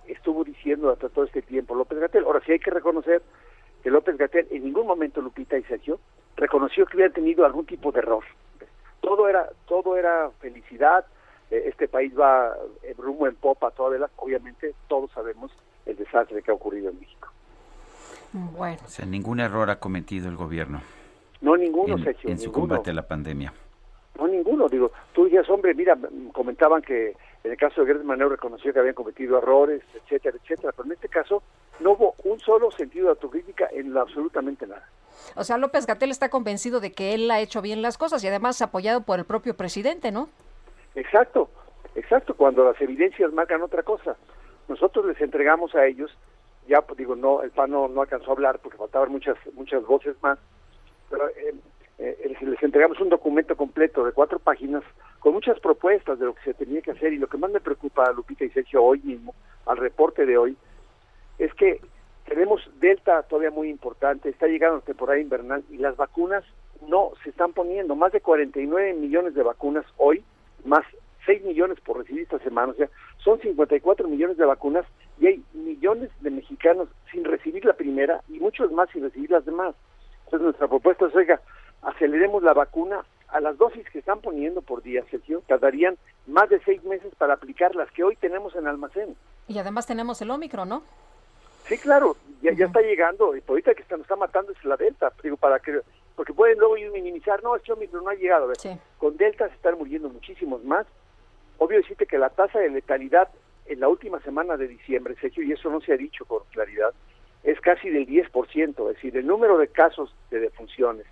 [0.09, 2.25] estuvo diciendo durante todo este tiempo López Gatel.
[2.25, 3.23] Ahora sí hay que reconocer
[3.83, 6.01] que López Gatel en ningún momento, Lupita y Sergio,
[6.37, 8.25] reconoció que hubiera tenido algún tipo de error.
[9.01, 11.05] Todo era, todo era felicidad,
[11.51, 12.53] eh, este país va
[12.83, 15.51] eh, rumbo en popa toda vela, obviamente todos sabemos
[15.87, 17.29] el desastre que ha ocurrido en México.
[18.33, 18.79] Bueno.
[18.85, 20.83] O sea, ningún error ha cometido el gobierno
[21.41, 22.69] No ninguno, en, Sergio, en su ninguno.
[22.69, 23.53] combate a la pandemia.
[24.19, 28.07] No ninguno, digo, tú dices, hombre, mira, m- comentaban que en el caso de Gertz
[28.07, 31.43] reconoció que habían cometido errores, etcétera, etcétera, pero en este caso
[31.81, 34.89] no hubo un solo sentido de autocrítica en absolutamente nada.
[35.37, 38.29] O sea, López Gatel está convencido de que él ha hecho bien las cosas y
[38.29, 40.29] además apoyado por el propio presidente, ¿no?
[40.95, 41.49] Exacto,
[41.95, 44.17] exacto, cuando las evidencias marcan otra cosa.
[44.69, 46.11] Nosotros les entregamos a ellos,
[46.67, 49.85] ya pues, digo, no, el PAN no, no alcanzó a hablar porque faltaban muchas, muchas
[49.87, 50.39] voces más,
[51.09, 51.55] pero eh,
[51.99, 54.83] eh, les, les entregamos un documento completo de cuatro páginas
[55.21, 57.61] con muchas propuestas de lo que se tenía que hacer y lo que más me
[57.61, 59.35] preocupa, Lupita y Sergio, hoy mismo,
[59.67, 60.57] al reporte de hoy,
[61.39, 61.81] es que
[62.27, 66.45] tenemos Delta todavía muy importante, está llegando la temporada invernal y las vacunas
[66.87, 70.23] no se están poniendo, más de 49 millones de vacunas hoy,
[70.65, 70.85] más
[71.27, 72.89] 6 millones por recibir esta semana, o sea,
[73.19, 74.87] son 54 millones de vacunas
[75.19, 79.45] y hay millones de mexicanos sin recibir la primera y muchos más sin recibir las
[79.45, 79.75] demás.
[80.25, 81.41] Entonces nuestra propuesta es, oiga,
[81.83, 86.61] aceleremos la vacuna a las dosis que están poniendo por día, Sergio, tardarían más de
[86.61, 89.17] seis meses para aplicar las que hoy tenemos en almacén.
[89.47, 90.83] Y además tenemos el Omicron, ¿no?
[91.67, 94.77] Sí, claro, ya, ya está llegando, y ahorita que está, nos está matando es la
[94.77, 95.81] Delta, digo, para que,
[96.17, 99.47] porque pueden luego ir minimizar, no, este Omicron no ha llegado, a ver, con Delta
[99.49, 100.87] se están muriendo muchísimos más,
[101.59, 103.29] obvio decirte que la tasa de letalidad
[103.67, 106.95] en la última semana de diciembre, Sergio, y eso no se ha dicho con claridad,
[107.43, 111.07] es casi del 10%, es decir, el número de casos de defunciones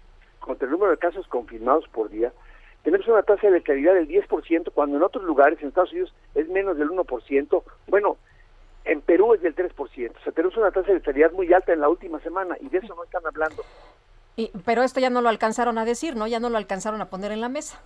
[0.46, 2.32] contra el número de casos confirmados por día,
[2.84, 6.48] tenemos una tasa de letalidad del 10%, cuando en otros lugares, en Estados Unidos, es
[6.48, 7.62] menos del 1%.
[7.88, 8.16] Bueno,
[8.84, 9.74] en Perú es del 3%.
[9.76, 12.78] O sea, tenemos una tasa de letalidad muy alta en la última semana y de
[12.78, 13.64] eso no están hablando.
[14.36, 16.28] Y, pero esto ya no lo alcanzaron a decir, ¿no?
[16.28, 17.80] Ya no lo alcanzaron a poner en la mesa.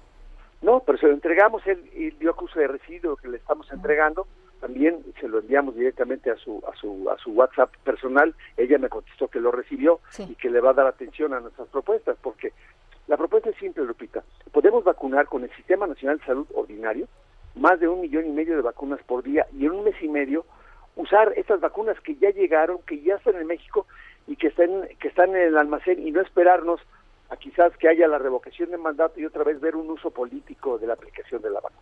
[0.61, 4.26] No, pero se lo entregamos, él, él dio acuso de residuo que le estamos entregando,
[4.61, 8.88] también se lo enviamos directamente a su a su a su WhatsApp personal, ella me
[8.88, 12.52] contestó que lo recibió y que le va a dar atención a nuestras propuestas, porque
[13.08, 14.22] la propuesta es simple, Lupita.
[14.52, 17.08] Podemos vacunar con el Sistema Nacional de Salud Ordinario
[17.56, 20.08] más de un millón y medio de vacunas por día y en un mes y
[20.08, 20.44] medio
[20.96, 23.86] usar estas vacunas que ya llegaron, que ya están en México
[24.26, 26.80] y que están, que están en el almacén y no esperarnos
[27.30, 30.78] a quizás que haya la revocación de mandato y otra vez ver un uso político
[30.78, 31.80] de la aplicación de la vacuna.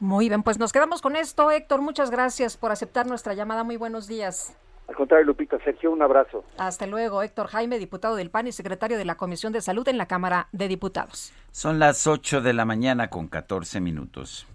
[0.00, 1.82] Muy bien, pues nos quedamos con esto, Héctor.
[1.82, 3.64] Muchas gracias por aceptar nuestra llamada.
[3.64, 4.56] Muy buenos días.
[4.88, 6.42] Al contrario, Lupita, Sergio, un abrazo.
[6.56, 9.98] Hasta luego, Héctor Jaime, diputado del PAN y secretario de la Comisión de Salud en
[9.98, 11.32] la Cámara de Diputados.
[11.52, 14.48] Son las 8 de la mañana con 14 minutos.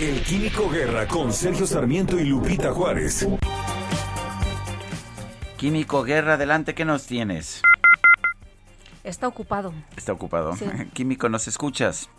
[0.00, 3.26] El Químico Guerra con Sergio Sarmiento y Lupita Juárez.
[5.56, 7.62] Químico Guerra, adelante, ¿qué nos tienes?
[9.04, 9.72] Está ocupado.
[9.96, 10.56] Está ocupado.
[10.56, 10.66] Sí.
[10.92, 12.10] Químico, ¿nos escuchas?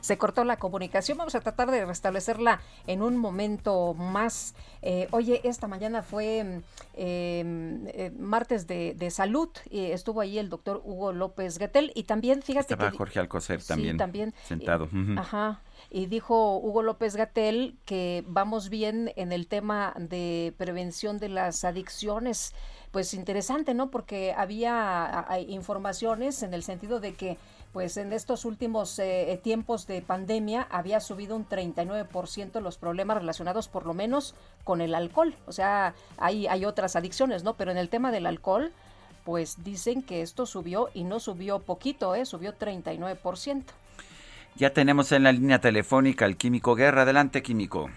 [0.00, 1.18] Se cortó la comunicación.
[1.18, 4.54] Vamos a tratar de restablecerla en un momento más.
[4.82, 6.62] Eh, oye, esta mañana fue
[6.94, 7.44] eh,
[7.94, 12.42] eh, martes de, de salud y estuvo ahí el doctor Hugo López Gatel y también,
[12.42, 12.96] fíjate Estaba que...
[12.98, 14.88] Jorge Alcocer también, sí, también sentado.
[14.92, 15.60] y- Ajá.
[15.90, 21.64] Y dijo Hugo López Gatel que vamos bien en el tema de prevención de las
[21.64, 22.54] adicciones.
[22.90, 23.90] Pues interesante, ¿no?
[23.90, 24.74] Porque había
[25.06, 27.38] a- a- informaciones en el sentido de que
[27.72, 33.68] pues en estos últimos eh, tiempos de pandemia había subido un 39% los problemas relacionados
[33.68, 35.34] por lo menos con el alcohol.
[35.46, 37.54] O sea, hay, hay otras adicciones, ¿no?
[37.54, 38.72] Pero en el tema del alcohol,
[39.24, 42.24] pues dicen que esto subió y no subió poquito, ¿eh?
[42.24, 43.62] Subió 39%.
[44.56, 47.02] Ya tenemos en la línea telefónica al Químico Guerra.
[47.02, 47.88] Adelante, Químico.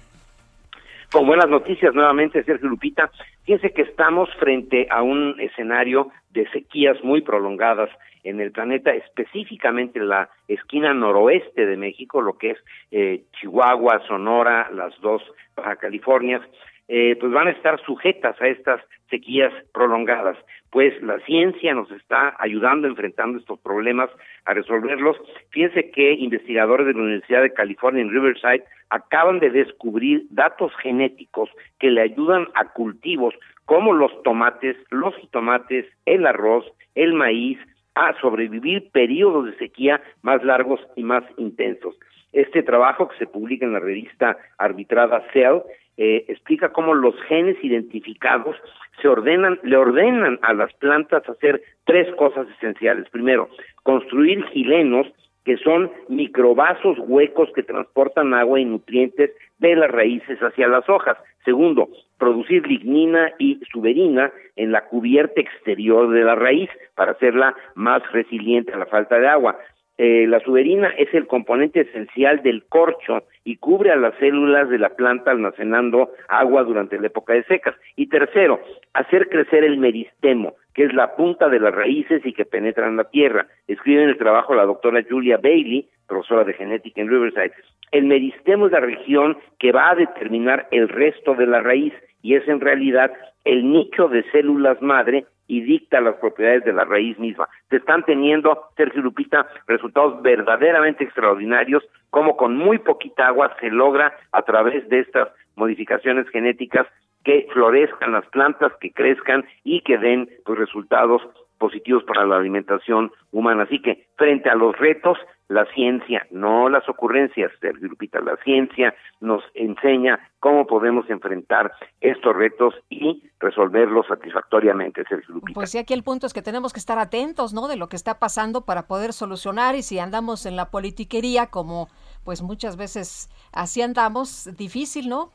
[1.11, 3.11] Con buenas noticias nuevamente, Sergio Lupita.
[3.43, 7.89] Fíjense que estamos frente a un escenario de sequías muy prolongadas
[8.23, 12.57] en el planeta, específicamente en la esquina noroeste de México, lo que es
[12.91, 15.21] eh, Chihuahua, Sonora, las dos
[15.55, 16.41] Baja Californias,
[16.87, 20.37] eh, pues van a estar sujetas a estas sequías prolongadas.
[20.69, 24.09] Pues la ciencia nos está ayudando enfrentando estos problemas,
[24.45, 25.17] a resolverlos.
[25.51, 31.49] Fíjense que investigadores de la Universidad de California en Riverside acaban de descubrir datos genéticos
[31.79, 33.33] que le ayudan a cultivos
[33.65, 36.65] como los tomates, los jitomates, el arroz,
[36.95, 37.57] el maíz,
[37.95, 41.95] a sobrevivir periodos de sequía más largos y más intensos.
[42.31, 45.61] Este trabajo que se publica en la revista arbitrada Cell
[45.97, 48.55] eh, explica cómo los genes identificados
[49.01, 53.07] se ordenan, le ordenan a las plantas hacer tres cosas esenciales.
[53.09, 53.49] Primero,
[53.83, 55.07] construir gilenos
[55.45, 61.17] que son microvasos huecos que transportan agua y nutrientes de las raíces hacia las hojas.
[61.45, 68.01] Segundo, producir lignina y suberina en la cubierta exterior de la raíz para hacerla más
[68.11, 69.57] resiliente a la falta de agua.
[69.97, 74.79] Eh, la suberina es el componente esencial del corcho y cubre a las células de
[74.79, 77.75] la planta almacenando agua durante la época de secas.
[77.95, 78.59] Y tercero,
[78.93, 82.97] hacer crecer el meristemo, que es la punta de las raíces y que penetra en
[82.97, 83.47] la tierra.
[83.67, 87.53] Escribe en el trabajo la doctora Julia Bailey, profesora de genética en Riverside.
[87.91, 92.35] El meristemo es la región que va a determinar el resto de la raíz y
[92.35, 93.11] es en realidad
[93.45, 97.47] el nicho de células madre y dicta las propiedades de la raíz misma.
[97.69, 104.17] Se están teniendo, Sergio Lupita, resultados verdaderamente extraordinarios, como con muy poquita agua se logra
[104.31, 106.87] a través de estas modificaciones genéticas
[107.23, 111.21] que florezcan las plantas, que crezcan y que den pues, resultados
[111.59, 113.63] positivos para la alimentación humana.
[113.63, 115.19] Así que frente a los retos,
[115.49, 121.71] la ciencia, no las ocurrencias, Sergio Lupita, la ciencia nos enseña cómo podemos enfrentar
[122.01, 125.53] estos retos y resolverlos satisfactoriamente, Sergio Lupita.
[125.53, 127.67] Pues sí, aquí el punto es que tenemos que estar atentos, ¿no?
[127.67, 131.87] De lo que está pasando para poder solucionar y si andamos en la politiquería, como
[132.23, 135.31] pues muchas veces así andamos, difícil, ¿no?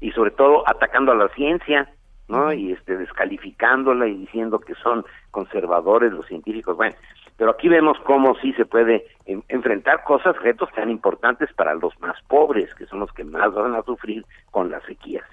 [0.00, 1.90] y sobre todo atacando a la ciencia,
[2.28, 2.52] ¿no?
[2.52, 6.76] Y este descalificándola y diciendo que son conservadores los científicos.
[6.76, 6.94] Bueno,
[7.38, 11.98] pero aquí vemos cómo sí se puede en- enfrentar cosas, retos tan importantes para los
[12.00, 15.24] más pobres, que son los que más van a sufrir con las sequías.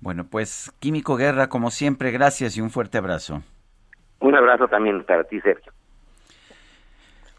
[0.00, 3.42] Bueno, pues Químico Guerra, como siempre, gracias y un fuerte abrazo.
[4.20, 5.72] Un abrazo también para ti, Sergio.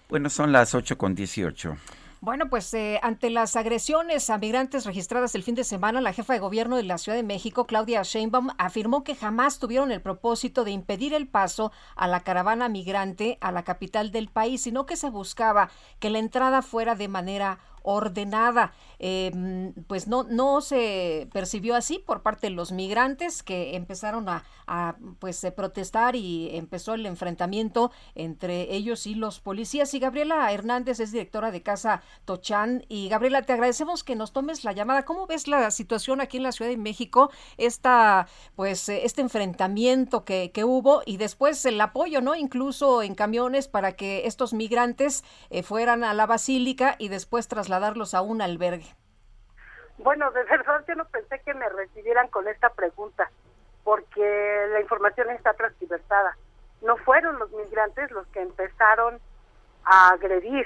[0.09, 1.75] Bueno, son las 8 con 18.
[2.21, 6.33] Bueno, pues eh, ante las agresiones a migrantes registradas el fin de semana, la jefa
[6.33, 10.65] de gobierno de la Ciudad de México, Claudia Sheinbaum, afirmó que jamás tuvieron el propósito
[10.65, 14.97] de impedir el paso a la caravana migrante a la capital del país, sino que
[14.97, 15.69] se buscaba
[15.99, 18.73] que la entrada fuera de manera ordenada.
[19.01, 24.43] Eh, pues no, no se percibió así por parte de los migrantes que empezaron a,
[24.67, 29.93] a, pues eh, protestar y empezó el enfrentamiento entre ellos y los policías.
[29.93, 32.83] Y Gabriela Hernández es directora de Casa Tochán.
[32.89, 35.05] Y Gabriela, te agradecemos que nos tomes la llamada.
[35.05, 37.31] ¿Cómo ves la situación aquí en la Ciudad de México?
[37.57, 42.35] Esta, pues, eh, este enfrentamiento que, que hubo y después el apoyo, ¿no?
[42.35, 45.23] Incluso en camiones para que estos migrantes
[45.63, 48.95] fueran a la basílica y después trasladarlos a un albergue.
[49.99, 53.29] Bueno, de verdad yo no pensé que me recibieran con esta pregunta,
[53.83, 56.35] porque la información está transversada.
[56.81, 59.19] No fueron los migrantes los que empezaron
[59.83, 60.65] a agredir.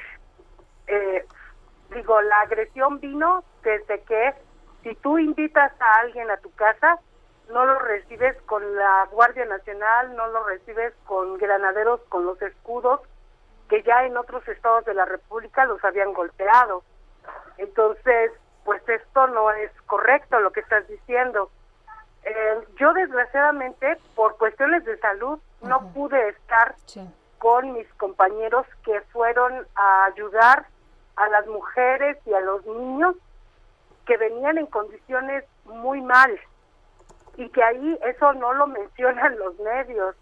[0.88, 1.26] Eh,
[1.94, 4.34] digo, la agresión vino desde que
[4.84, 7.00] si tú invitas a alguien a tu casa,
[7.50, 13.02] no lo recibes con la Guardia Nacional, no lo recibes con granaderos con los escudos
[13.68, 16.84] que ya en otros estados de la República los habían golpeado.
[17.58, 18.32] Entonces,
[18.64, 21.50] pues esto no es correcto lo que estás diciendo.
[22.24, 26.76] Eh, yo desgraciadamente, por cuestiones de salud, no pude estar
[27.40, 30.66] con mis compañeros que fueron a ayudar
[31.16, 33.16] a las mujeres y a los niños
[34.06, 36.40] que venían en condiciones muy mal
[37.38, 40.16] y que ahí eso no lo mencionan los medios.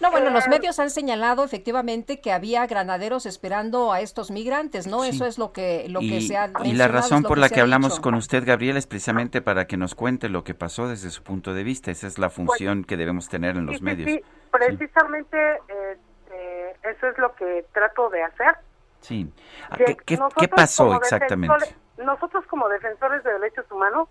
[0.00, 4.86] No, bueno, los Eh, medios han señalado efectivamente que había granaderos esperando a estos migrantes,
[4.86, 5.02] ¿no?
[5.02, 5.08] Sí.
[5.10, 7.62] Eso es lo que lo que se ha y la razón por la que ha
[7.64, 8.02] hablamos dicho.
[8.02, 11.52] con usted, Gabriel, es precisamente para que nos cuente lo que pasó desde su punto
[11.52, 11.90] de vista.
[11.90, 14.08] Esa es la función que debemos tener en los Sí, medios.
[14.10, 14.20] sí,
[14.52, 18.56] precisamente este, eso es lo que trato de hacer.
[19.00, 19.28] Sí.
[19.70, 21.54] Ah, ¿Qué, qué- nosotros qué pasó como exactamente?
[21.54, 24.08] defensores- nosotros como defensores de derechos humanos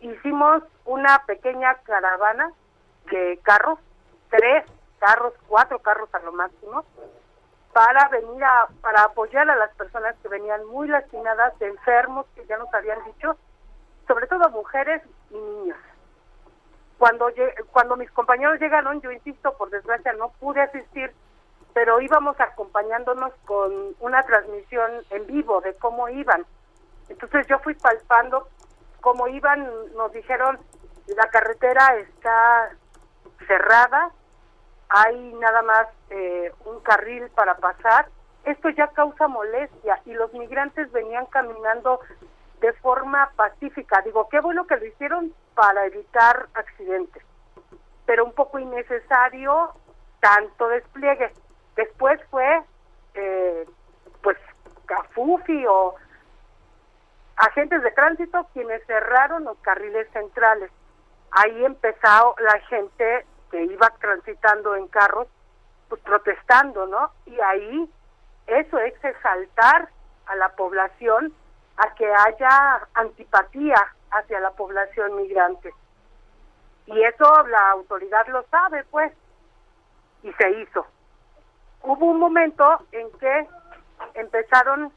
[0.00, 2.50] hicimos una pequeña caravana
[3.10, 3.78] de carros,
[4.30, 4.64] tres
[5.00, 6.84] carros, cuatro carros a lo máximo,
[7.72, 12.58] para venir a para apoyar a las personas que venían muy lastimadas, enfermos, que ya
[12.58, 13.36] nos habían dicho,
[14.06, 15.78] sobre todo mujeres y niños.
[16.98, 17.28] Cuando
[17.72, 21.12] cuando mis compañeros llegaron, yo insisto, por desgracia no pude asistir,
[21.72, 26.44] pero íbamos acompañándonos con una transmisión en vivo de cómo iban.
[27.08, 28.48] Entonces yo fui palpando
[29.00, 30.58] cómo iban, nos dijeron,
[31.06, 32.70] la carretera está
[33.46, 34.10] cerrada,
[34.90, 38.08] hay nada más eh, un carril para pasar.
[38.44, 42.00] Esto ya causa molestia y los migrantes venían caminando
[42.60, 44.02] de forma pacífica.
[44.02, 47.22] Digo, qué bueno que lo hicieron para evitar accidentes,
[48.04, 49.72] pero un poco innecesario
[50.20, 51.32] tanto despliegue.
[51.76, 52.62] Después fue,
[53.14, 53.66] eh,
[54.22, 54.36] pues,
[54.86, 55.94] Cafufi o
[57.36, 60.70] agentes de tránsito quienes cerraron los carriles centrales.
[61.30, 65.26] Ahí empezó la gente que iba transitando en carros,
[65.88, 67.10] pues protestando, ¿no?
[67.26, 67.90] Y ahí
[68.46, 69.88] eso es exaltar
[70.26, 71.32] a la población
[71.76, 73.76] a que haya antipatía
[74.10, 75.72] hacia la población migrante.
[76.86, 79.12] Y eso la autoridad lo sabe, pues,
[80.22, 80.86] y se hizo.
[81.82, 83.48] Hubo un momento en que
[84.14, 84.92] empezaron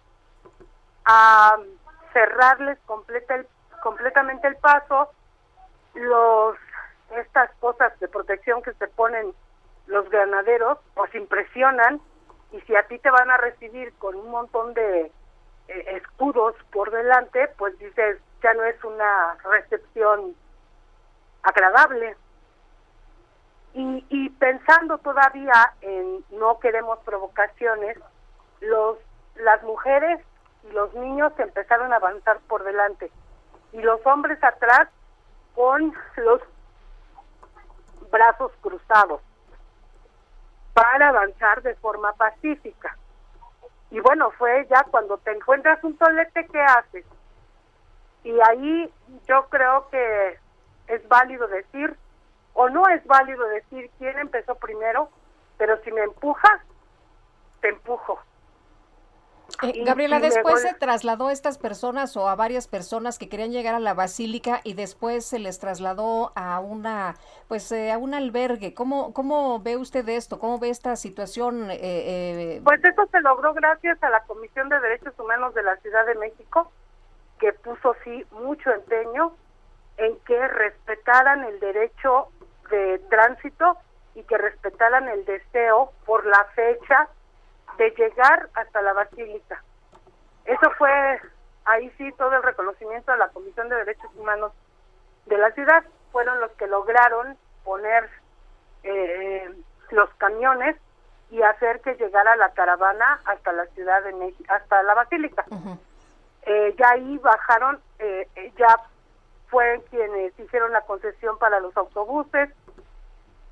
[1.06, 1.58] a
[2.12, 3.48] cerrarles completa el-
[3.82, 5.12] completamente el paso,
[5.94, 6.58] los
[7.18, 9.34] estas cosas de protección que se ponen
[9.88, 12.02] los granaderos, pues impresionan,
[12.52, 15.12] y si a ti te van a recibir con un montón de
[15.68, 20.36] eh, escudos por delante, pues dices, ya no es una recepción
[21.42, 22.16] agradable.
[23.74, 27.98] Y, y pensando todavía en no queremos provocaciones,
[28.62, 28.98] los
[29.36, 30.20] las mujeres
[30.64, 33.12] y los niños empezaron a avanzar por delante
[33.72, 34.88] y los hombres atrás
[35.56, 36.42] con los
[38.14, 39.22] brazos cruzados
[40.74, 42.96] para avanzar de forma pacífica.
[43.90, 47.06] Y bueno, fue ya cuando te encuentras un tolete, ¿qué haces?
[48.24, 48.94] Y ahí
[49.28, 50.40] yo creo que
[50.88, 51.98] es válido decir,
[52.54, 55.10] o no es válido decir quién empezó primero,
[55.58, 56.62] pero si me empujas,
[57.62, 58.20] te empujo.
[59.62, 63.30] Eh, Y- Gabriela, y después se trasladó a estas personas o a varias personas que
[63.30, 67.16] querían llegar a la basílica y después se les trasladó a una,
[67.48, 68.74] pues, eh, a un albergue.
[68.74, 70.40] ¿Cómo, cómo ve usted esto?
[70.40, 71.70] ¿Cómo ve esta situación?
[71.72, 75.76] eh, eh, Pues eso se logró gracias a la Comisión de Derechos Humanos de la
[75.78, 76.72] Ciudad de México,
[77.40, 79.36] que puso sí mucho empeño
[79.98, 82.30] en que respetaran el derecho
[82.72, 83.78] de tránsito
[84.16, 87.08] y que respetaran el deseo por la fecha
[87.78, 89.64] de llegar hasta la basílica.
[90.46, 91.22] Eso fue
[91.66, 94.52] ahí sí todo el reconocimiento a la Comisión de Derechos Humanos
[95.26, 95.84] de la ciudad.
[96.12, 98.10] Fueron los que lograron poner
[98.84, 99.50] eh,
[99.92, 100.76] los camiones
[101.34, 105.46] y hacer que llegara la caravana hasta la ciudad de México, hasta la basílica.
[106.46, 108.80] Eh, ya ahí bajaron, eh, eh, ya
[109.48, 112.50] fueron quienes hicieron la concesión para los autobuses,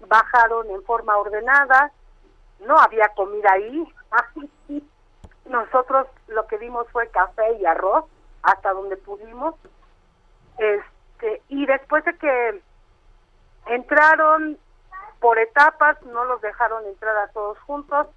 [0.07, 1.91] bajaron en forma ordenada,
[2.59, 3.91] no había comida ahí.
[5.45, 8.05] Nosotros lo que dimos fue café y arroz
[8.43, 9.55] hasta donde pudimos.
[10.57, 12.61] Este, y después de que
[13.67, 14.57] entraron
[15.19, 18.07] por etapas, no los dejaron entrar a todos juntos,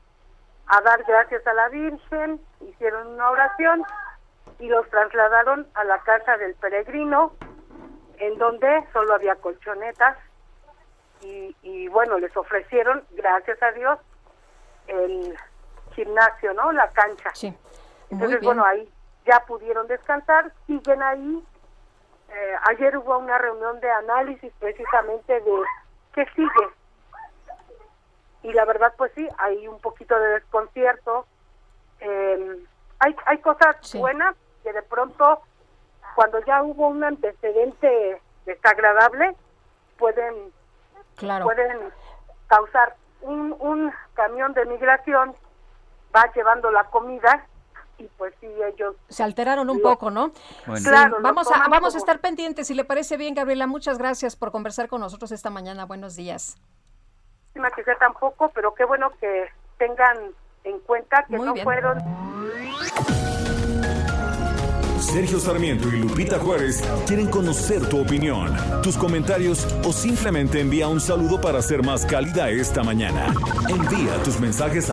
[0.66, 3.82] a dar gracias a la Virgen, hicieron una oración
[4.58, 7.32] y los trasladaron a la casa del peregrino,
[8.18, 10.16] en donde solo había colchonetas
[11.20, 13.98] y, y bueno, les ofrecieron, gracias a Dios,
[14.86, 15.36] el
[15.94, 16.72] gimnasio, ¿no?
[16.72, 17.30] La cancha.
[17.34, 17.54] Sí.
[18.10, 18.88] Entonces, bueno, ahí
[19.26, 21.44] ya pudieron descansar, siguen ahí.
[22.28, 25.62] Eh, ayer hubo una reunión de análisis precisamente de
[26.12, 26.68] qué sigue.
[28.42, 31.26] Y la verdad, pues sí, hay un poquito de desconcierto.
[32.00, 32.58] Eh,
[32.98, 35.40] hay, hay cosas buenas que de pronto,
[36.14, 39.34] cuando ya hubo un antecedente desagradable,
[39.98, 40.52] pueden,
[41.16, 41.44] Claro.
[41.46, 41.78] pueden
[42.48, 45.34] causar un, un camión de migración,
[46.15, 47.47] va llevando la comida
[47.99, 50.32] y pues sí, ellos se alteraron un Lo- poco, ¿no?
[50.66, 50.81] Bueno.
[50.81, 52.66] Sí, Claro, vamos a vamos a estar pendientes.
[52.66, 55.85] Si le parece bien, Gabriela, muchas gracias por conversar con nosotros esta mañana.
[55.86, 56.57] Buenos días.
[57.47, 59.45] lástima que sea tampoco, pero qué bueno que
[59.78, 60.16] tengan
[60.65, 61.65] en cuenta que Muy no bien.
[61.65, 61.99] fueron
[64.99, 71.01] Sergio Sarmiento y Lupita Juárez quieren conocer tu opinión, tus comentarios o simplemente envía un
[71.01, 73.27] saludo para ser más cálida esta mañana.
[73.69, 74.93] Envía tus mensajes a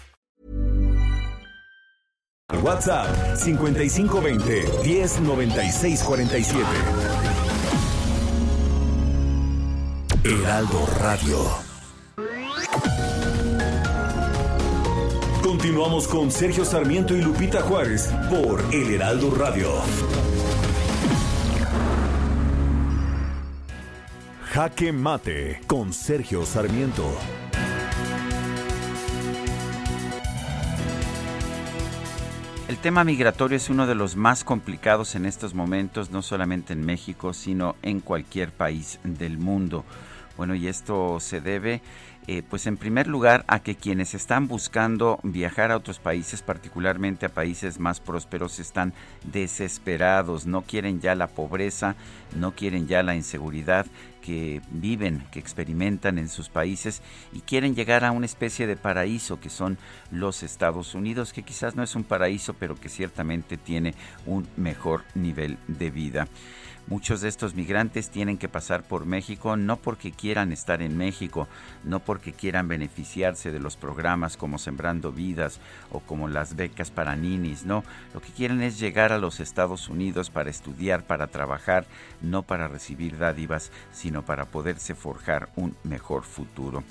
[2.59, 6.65] WhatsApp 5520 109647.
[10.23, 11.37] Heraldo Radio.
[15.41, 19.69] Continuamos con Sergio Sarmiento y Lupita Juárez por El Heraldo Radio.
[24.53, 27.05] Jaque Mate con Sergio Sarmiento.
[32.71, 36.85] El tema migratorio es uno de los más complicados en estos momentos, no solamente en
[36.85, 39.83] México, sino en cualquier país del mundo.
[40.37, 41.81] Bueno, y esto se debe,
[42.27, 47.25] eh, pues en primer lugar, a que quienes están buscando viajar a otros países, particularmente
[47.25, 48.93] a países más prósperos, están
[49.25, 51.97] desesperados, no quieren ya la pobreza,
[52.37, 53.85] no quieren ya la inseguridad
[54.21, 57.01] que viven, que experimentan en sus países
[57.33, 59.77] y quieren llegar a una especie de paraíso que son
[60.11, 63.93] los Estados Unidos, que quizás no es un paraíso, pero que ciertamente tiene
[64.25, 66.27] un mejor nivel de vida.
[66.87, 71.47] Muchos de estos migrantes tienen que pasar por México no porque quieran estar en México,
[71.83, 75.59] no porque quieran beneficiarse de los programas como Sembrando Vidas
[75.91, 77.83] o como las becas para ninis, no,
[78.13, 81.85] lo que quieren es llegar a los Estados Unidos para estudiar, para trabajar,
[82.21, 86.83] no para recibir dádivas, sino para poderse forjar un mejor futuro.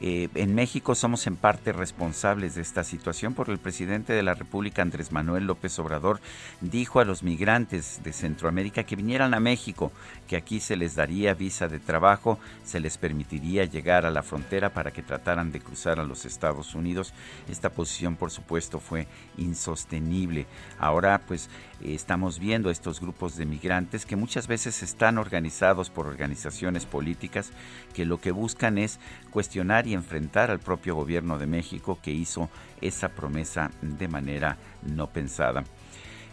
[0.00, 4.34] Eh, en México somos en parte responsables de esta situación porque el presidente de la
[4.34, 6.20] República, Andrés Manuel López Obrador,
[6.60, 9.90] dijo a los migrantes de Centroamérica que vinieran a México,
[10.28, 14.72] que aquí se les daría visa de trabajo, se les permitiría llegar a la frontera
[14.72, 17.12] para que trataran de cruzar a los Estados Unidos.
[17.48, 20.46] Esta posición, por supuesto, fue insostenible.
[20.78, 21.50] Ahora, pues,
[21.82, 27.52] estamos viendo estos grupos de migrantes que muchas veces están organizados por organizaciones políticas
[27.94, 28.98] que lo que buscan es
[29.30, 32.48] cuestionar y enfrentar al propio gobierno de México que hizo
[32.80, 35.64] esa promesa de manera no pensada.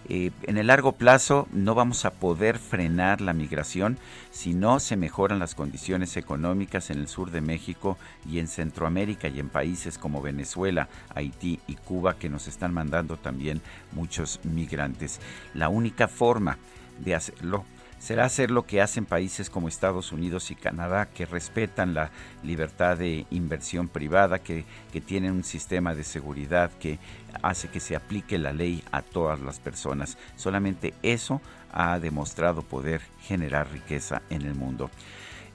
[0.08, 3.98] Eh, en el largo plazo no vamos a poder frenar la migración
[4.30, 7.98] si no se mejoran las condiciones económicas en el sur de México
[8.30, 13.18] y en Centroamérica y en países como Venezuela, Haití y Cuba que nos están mandando
[13.18, 13.62] también
[13.94, 15.20] muchos migrantes.
[15.56, 16.60] La única forma
[17.00, 17.66] de hacerlo
[18.06, 22.12] será hacer lo que hacen países como Estados Unidos y Canadá, que respetan la
[22.44, 24.64] libertad de inversión privada, que,
[24.94, 27.00] que, tienen un sistema de seguridad que
[27.42, 30.20] hace que se aplique la ley a todas las personas.
[30.36, 31.42] Solamente eso
[31.74, 34.92] ha demostrado poder generar riqueza en el mundo.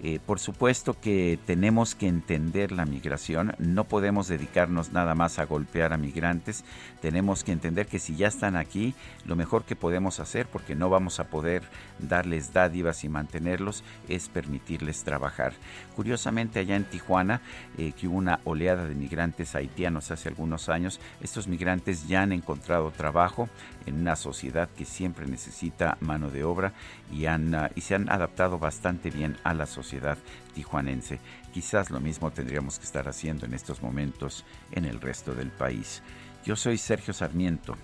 [0.02, 5.44] Eh, por supuesto que tenemos que entender la migración, no podemos dedicarnos nada más a
[5.44, 6.64] golpear a migrantes,
[7.02, 8.94] tenemos que entender que si ya están aquí,
[9.26, 11.64] lo mejor que podemos hacer, porque no vamos a poder
[11.98, 15.52] darles dádivas y mantenerlos, es permitirles trabajar.
[15.94, 17.42] Curiosamente, allá en Tijuana,
[17.76, 22.32] eh, que hubo una oleada de migrantes haitianos hace algunos años, estos migrantes ya han
[22.32, 23.50] encontrado trabajo
[23.86, 26.72] en una sociedad que siempre necesita mano de obra
[27.12, 30.18] y, han, uh, y se han adaptado bastante bien a la sociedad
[30.54, 31.20] tijuanense.
[31.52, 36.02] Quizás lo mismo tendríamos que estar haciendo en estos momentos en el resto del país.
[36.44, 37.76] Yo soy Sergio Sarmiento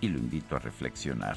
[0.00, 1.36] y lo invito a reflexionar.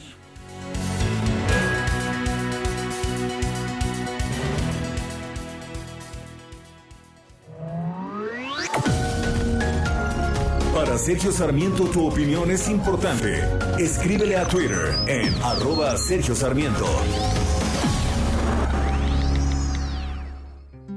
[10.91, 13.41] Para Sergio Sarmiento tu opinión es importante.
[13.79, 16.85] Escríbele a Twitter en arroba Sergio Sarmiento.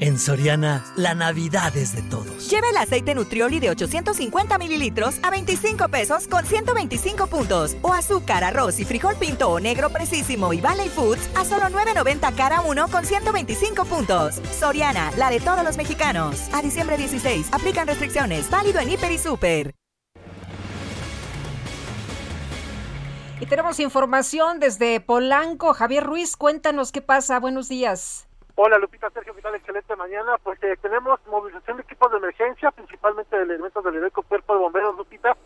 [0.00, 2.50] En Soriana, la Navidad es de todos.
[2.50, 7.76] Lleva el aceite Nutrioli de 850 mililitros a 25 pesos con 125 puntos.
[7.82, 12.34] O azúcar, arroz y frijol pinto o negro precisísimo y Valley Foods a solo 9.90
[12.34, 14.40] cada uno con 125 puntos.
[14.58, 16.48] Soriana, la de todos los mexicanos.
[16.52, 18.50] A diciembre 16, aplican restricciones.
[18.50, 19.83] Válido en Hiper y Super.
[23.40, 25.74] Y tenemos información desde Polanco.
[25.74, 27.40] Javier Ruiz, cuéntanos qué pasa.
[27.40, 28.28] Buenos días.
[28.54, 29.56] Hola Lupita, Sergio, ¿qué tal?
[29.56, 30.38] Excelente mañana.
[30.42, 34.60] Pues eh, tenemos movilización de equipos de emergencia, principalmente de elementos del heroico cuerpo de
[34.60, 35.36] bomberos, Lupita,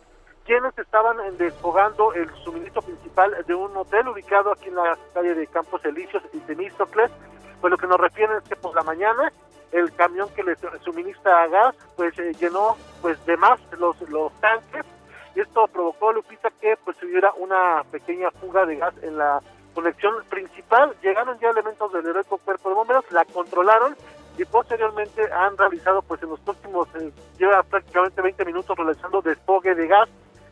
[0.45, 5.47] quienes estaban desfogando el suministro principal de un hotel ubicado aquí en la calle de
[5.47, 7.09] Campos Elíseos y Temístocles.
[7.59, 9.33] Pues lo que nos refieren es que por la mañana
[9.71, 14.85] el camión que les suministra gas pues eh, llenó pues de más los, los tanques
[15.35, 19.41] y esto provocó, Lupita, que pues hubiera una pequeña fuga de gas en la
[19.73, 23.95] conexión principal, llegaron ya elementos del heroico cuerpo de bomberos, la controlaron
[24.37, 29.75] y posteriormente han realizado pues en los próximos, eh, lleva prácticamente 20 minutos realizando desfogue
[29.75, 30.09] de gas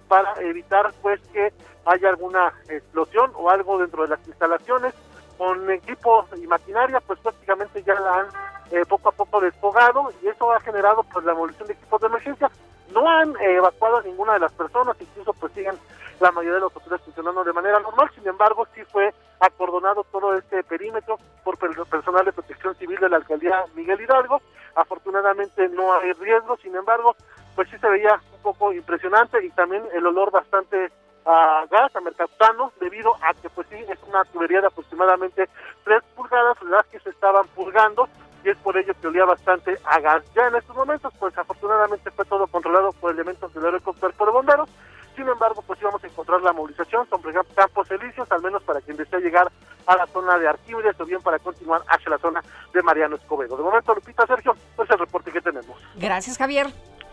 [0.07, 1.51] para evitar pues que
[1.85, 4.93] haya alguna explosión o algo dentro de las instalaciones.
[5.37, 8.27] Con equipo y maquinaria pues prácticamente ya la han
[8.71, 12.07] eh, poco a poco desfogado y eso ha generado pues la movilización de equipos de
[12.07, 12.51] emergencia
[12.91, 15.77] no han eh, evacuado a ninguna de las personas incluso pues siguen
[16.19, 20.33] la mayoría de los hoteles funcionando de manera normal, sin embargo sí fue acordonado todo
[20.33, 24.41] este perímetro por personal de protección civil de la alcaldía Miguel Hidalgo,
[24.75, 27.15] afortunadamente no hay riesgo, sin embargo
[27.55, 30.91] pues sí se veía un poco impresionante y también el olor bastante
[31.25, 35.49] a gas, a mercaptano, debido a que pues sí es una tubería de aproximadamente
[35.83, 38.07] 3 pulgadas las que se estaban purgando
[38.43, 40.23] y es por ello que olía bastante a gas.
[40.35, 44.69] Ya en estos momentos pues afortunadamente fue todo controlado por elementos del aeropuerto de bomberos,
[45.17, 48.97] sin embargo, pues íbamos a encontrar la movilización sobre Campos Elíseos, al menos para quien
[48.97, 49.51] desea llegar
[49.87, 53.57] a la zona de Arquímedes o bien para continuar hacia la zona de Mariano Escobedo.
[53.57, 55.75] De momento, Lupita, Sergio, pues el reporte que tenemos.
[55.95, 56.67] Gracias, Javier.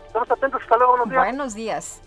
[0.05, 1.23] Estamos atentos, hasta luego, buenos días.
[1.23, 2.01] Buenos días.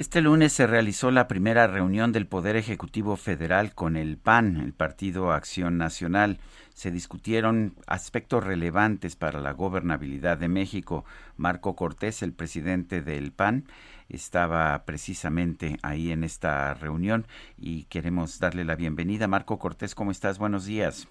[0.00, 4.72] Este lunes se realizó la primera reunión del Poder Ejecutivo Federal con el PAN, el
[4.72, 6.38] Partido Acción Nacional.
[6.72, 11.04] Se discutieron aspectos relevantes para la gobernabilidad de México.
[11.36, 13.66] Marco Cortés, el presidente del PAN,
[14.08, 17.26] estaba precisamente ahí en esta reunión
[17.58, 19.28] y queremos darle la bienvenida.
[19.28, 20.38] Marco Cortés, ¿cómo estás?
[20.38, 21.08] Buenos días.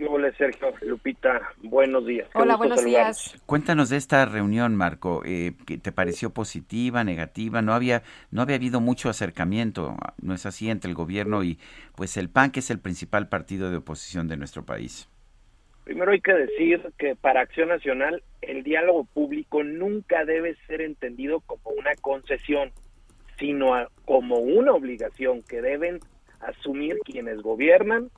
[0.00, 2.28] Hola Sergio, Lupita, buenos días.
[2.32, 3.40] Qué Hola, buenos días.
[3.46, 5.22] Cuéntanos de esta reunión, Marco.
[5.24, 7.62] Eh, ¿Te pareció positiva, negativa?
[7.62, 8.02] No había,
[8.32, 11.60] no había habido mucho acercamiento, ¿no es así?, entre el gobierno y
[11.94, 15.08] pues el PAN, que es el principal partido de oposición de nuestro país.
[15.84, 21.38] Primero hay que decir que para Acción Nacional el diálogo público nunca debe ser entendido
[21.40, 22.72] como una concesión,
[23.38, 23.74] sino
[24.06, 26.00] como una obligación que deben
[26.40, 28.10] asumir quienes gobiernan,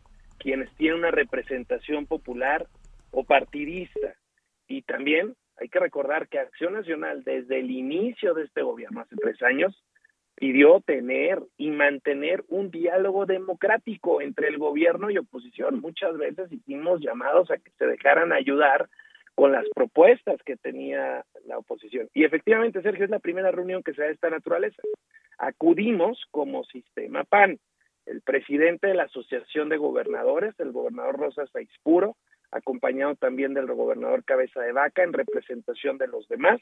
[0.47, 2.69] quienes tienen una representación popular
[3.11, 4.15] o partidista.
[4.69, 9.17] Y también hay que recordar que Acción Nacional, desde el inicio de este gobierno, hace
[9.17, 9.83] tres años,
[10.37, 15.81] pidió tener y mantener un diálogo democrático entre el gobierno y oposición.
[15.81, 18.89] Muchas veces hicimos llamados a que se dejaran ayudar
[19.35, 22.09] con las propuestas que tenía la oposición.
[22.15, 24.81] Y efectivamente, Sergio, es la primera reunión que se da de esta naturaleza.
[25.39, 27.59] Acudimos como sistema PAN,
[28.07, 32.17] el presidente de la Asociación de Gobernadores, el gobernador Rosa Saispuro,
[32.51, 36.61] acompañado también del gobernador Cabeza de Vaca en representación de los demás,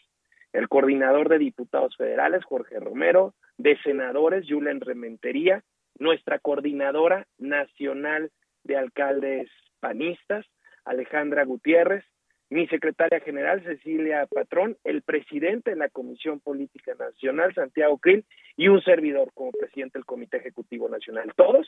[0.53, 5.63] el coordinador de diputados federales, Jorge Romero, de senadores, Julen Rementería,
[5.99, 8.31] nuestra coordinadora nacional
[8.63, 9.51] de alcaldes
[9.81, 10.47] panistas,
[10.85, 12.05] Alejandra Gutiérrez,
[12.51, 18.25] mi secretaria general, Cecilia Patrón, el presidente de la Comisión Política Nacional, Santiago Krill,
[18.57, 21.33] y un servidor como presidente del Comité Ejecutivo Nacional.
[21.37, 21.67] Todos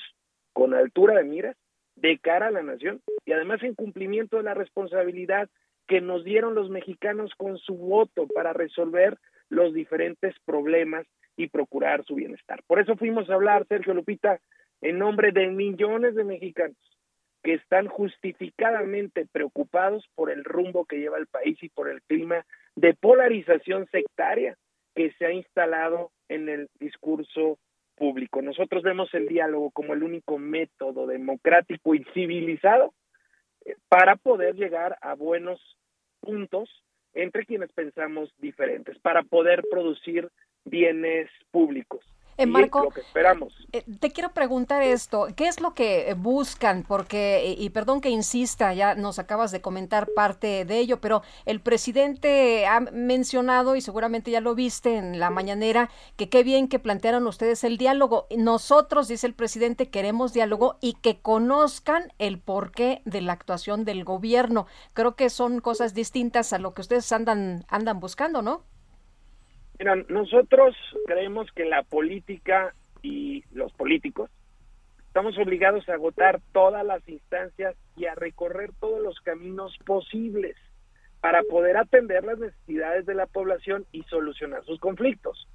[0.53, 1.57] con altura de miras,
[1.97, 5.49] de cara a la nación y además en cumplimiento de la responsabilidad
[5.89, 12.05] que nos dieron los mexicanos con su voto para resolver los diferentes problemas y procurar
[12.05, 12.63] su bienestar.
[12.67, 14.41] Por eso fuimos a hablar, Sergio Lupita,
[14.83, 16.77] en nombre de millones de mexicanos
[17.47, 22.45] que están justificadamente preocupados por el rumbo que lleva el país y por el clima
[22.75, 24.57] de polarización sectaria
[24.97, 27.57] que se ha instalado en el discurso
[27.95, 28.43] público.
[28.43, 32.93] Nosotros vemos el diálogo como el único método democrático y civilizado
[33.65, 35.61] eh, para poder llegar a buenos
[36.19, 36.69] puntos
[37.15, 40.31] entre quienes pensamos diferentes, para poder producir
[40.65, 42.05] bienes públicos.
[42.39, 43.55] En Marco, esperamos.
[43.73, 46.85] Eh, te quiero preguntar esto, ¿qué es lo que buscan?
[46.87, 51.61] Porque, y, perdón que insista, ya nos acabas de comentar parte de ello, pero el
[51.61, 56.79] presidente ha mencionado, y seguramente ya lo viste en la mañanera, que qué bien que
[56.79, 58.27] plantearon ustedes el diálogo.
[58.37, 64.05] Nosotros, dice el presidente, queremos diálogo y que conozcan el porqué de la actuación del
[64.05, 64.67] gobierno.
[64.93, 68.63] Creo que son cosas distintas a lo que ustedes andan, andan buscando, ¿no?
[69.79, 70.75] Mira, nosotros
[71.07, 74.31] creemos que la política y los políticos
[75.09, 80.57] estamos obligados a agotar todas las instancias y a recorrer todos los caminos posibles
[81.21, 85.49] para poder atender las necesidades de la población y solucionar sus conflictos.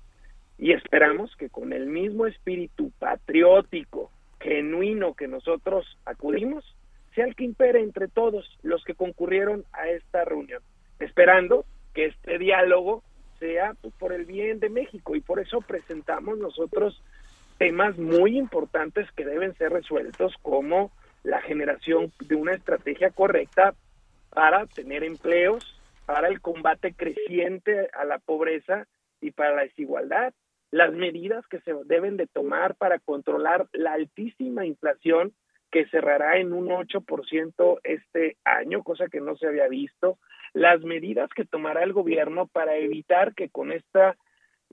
[0.57, 6.75] Y esperamos que con el mismo espíritu patriótico, genuino que nosotros acudimos,
[7.15, 10.61] sea el que impere entre todos los que concurrieron a esta reunión,
[10.99, 13.03] esperando que este diálogo
[13.41, 15.15] sea pues, por el bien de México.
[15.15, 17.03] Y por eso presentamos nosotros
[17.57, 20.91] temas muy importantes que deben ser resueltos como
[21.23, 23.73] la generación de una estrategia correcta
[24.29, 28.87] para tener empleos, para el combate creciente a la pobreza
[29.19, 30.33] y para la desigualdad,
[30.71, 35.33] las medidas que se deben de tomar para controlar la altísima inflación
[35.69, 40.17] que cerrará en un 8% este año, cosa que no se había visto,
[40.53, 44.17] las medidas que tomará el gobierno para evitar que con esta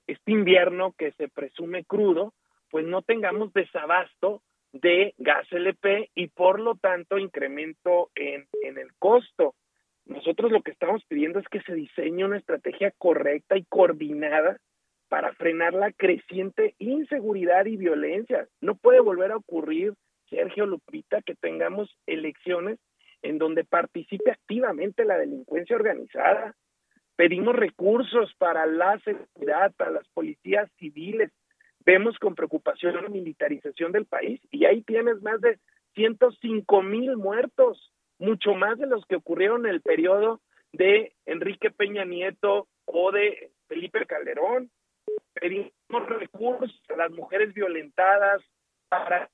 [0.06, 2.32] este invierno que se presume crudo,
[2.70, 4.42] pues no tengamos desabasto
[4.72, 9.54] de gas LP y por lo tanto incremento en, en el costo.
[10.06, 14.58] Nosotros lo que estamos pidiendo es que se diseñe una estrategia correcta y coordinada
[15.08, 18.46] para frenar la creciente inseguridad y violencia.
[18.60, 19.94] No puede volver a ocurrir,
[20.28, 22.78] Sergio Lupita, que tengamos elecciones
[23.22, 26.54] en donde participe activamente la delincuencia organizada.
[27.16, 31.32] Pedimos recursos para la seguridad, para las policías civiles.
[31.84, 35.58] Vemos con preocupación la militarización del país y ahí tienes más de
[35.94, 40.40] 105 mil muertos, mucho más de los que ocurrieron en el periodo
[40.72, 44.70] de Enrique Peña Nieto o de Felipe Calderón.
[45.34, 48.42] Pedimos recursos a las mujeres violentadas
[48.88, 49.30] para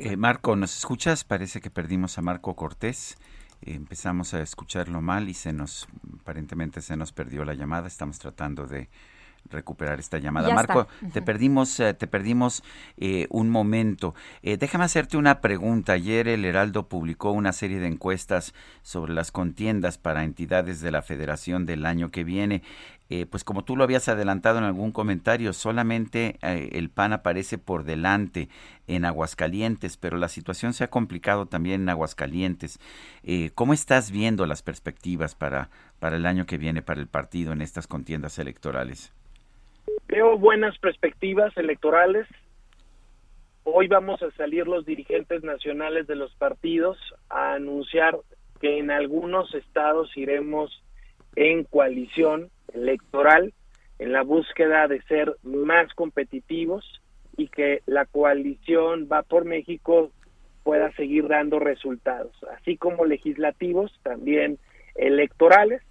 [0.00, 1.24] eh, Marco, ¿nos escuchas?
[1.24, 3.18] Parece que perdimos a Marco Cortés.
[3.60, 5.86] empezamos a escucharlo mal y se nos,
[6.20, 7.86] aparentemente se nos perdió la llamada.
[7.86, 8.88] Estamos tratando de
[9.48, 10.52] recuperar esta llamada.
[10.54, 12.62] Marco, te perdimos, eh, te perdimos
[12.96, 14.14] eh, un momento.
[14.42, 15.94] Eh, déjame hacerte una pregunta.
[15.94, 21.02] Ayer el Heraldo publicó una serie de encuestas sobre las contiendas para entidades de la
[21.02, 22.62] Federación del año que viene.
[23.30, 28.48] Pues como tú lo habías adelantado en algún comentario, solamente el PAN aparece por delante
[28.86, 32.78] en Aguascalientes, pero la situación se ha complicado también en Aguascalientes.
[33.54, 37.62] ¿Cómo estás viendo las perspectivas para, para el año que viene para el partido en
[37.62, 39.12] estas contiendas electorales?
[40.06, 42.26] Veo buenas perspectivas electorales.
[43.64, 46.96] Hoy vamos a salir los dirigentes nacionales de los partidos
[47.28, 48.18] a anunciar
[48.60, 50.82] que en algunos estados iremos
[51.36, 53.52] en coalición electoral
[53.98, 57.02] en la búsqueda de ser más competitivos
[57.36, 60.10] y que la coalición va por México
[60.62, 64.58] pueda seguir dando resultados, así como legislativos, también
[64.94, 65.82] electorales.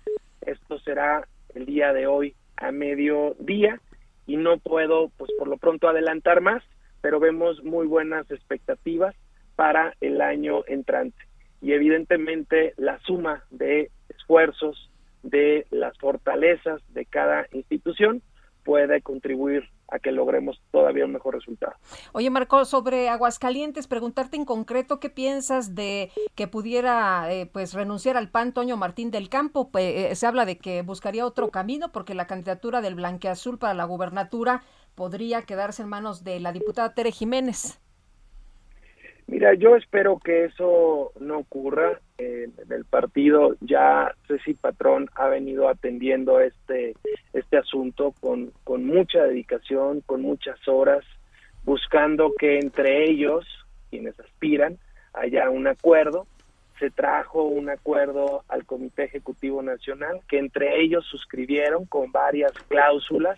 [0.42, 3.80] Esto será el día de hoy a mediodía
[4.28, 6.64] y no puedo, pues por lo pronto adelantar más,
[7.02, 9.16] pero vemos muy buenas expectativas
[9.56, 11.18] para el año entrante.
[11.62, 14.89] Y evidentemente la suma de esfuerzos,
[15.24, 18.22] de las fortalezas de cada institución
[18.64, 21.74] puede contribuir a que logremos todavía un mejor resultado.
[22.12, 28.18] Oye, Marco, sobre Aguascalientes, preguntarte en concreto qué piensas de que pudiera eh, pues renunciar
[28.18, 29.72] al PAN Toño Martín del Campo.
[29.80, 33.86] Eh, se habla de que buscaría otro camino porque la candidatura del Blanqueazul para la
[33.86, 34.62] gubernatura
[34.94, 37.80] podría quedarse en manos de la diputada Tere Jiménez.
[39.30, 42.00] Mira, yo espero que eso no ocurra.
[42.18, 46.96] en el partido ya Ceci Patrón ha venido atendiendo este
[47.34, 51.06] este asunto con, con mucha dedicación, con muchas horas,
[51.64, 53.46] buscando que entre ellos,
[53.92, 54.80] quienes aspiran,
[55.14, 56.26] haya un acuerdo.
[56.80, 63.38] Se trajo un acuerdo al Comité Ejecutivo Nacional que entre ellos suscribieron con varias cláusulas,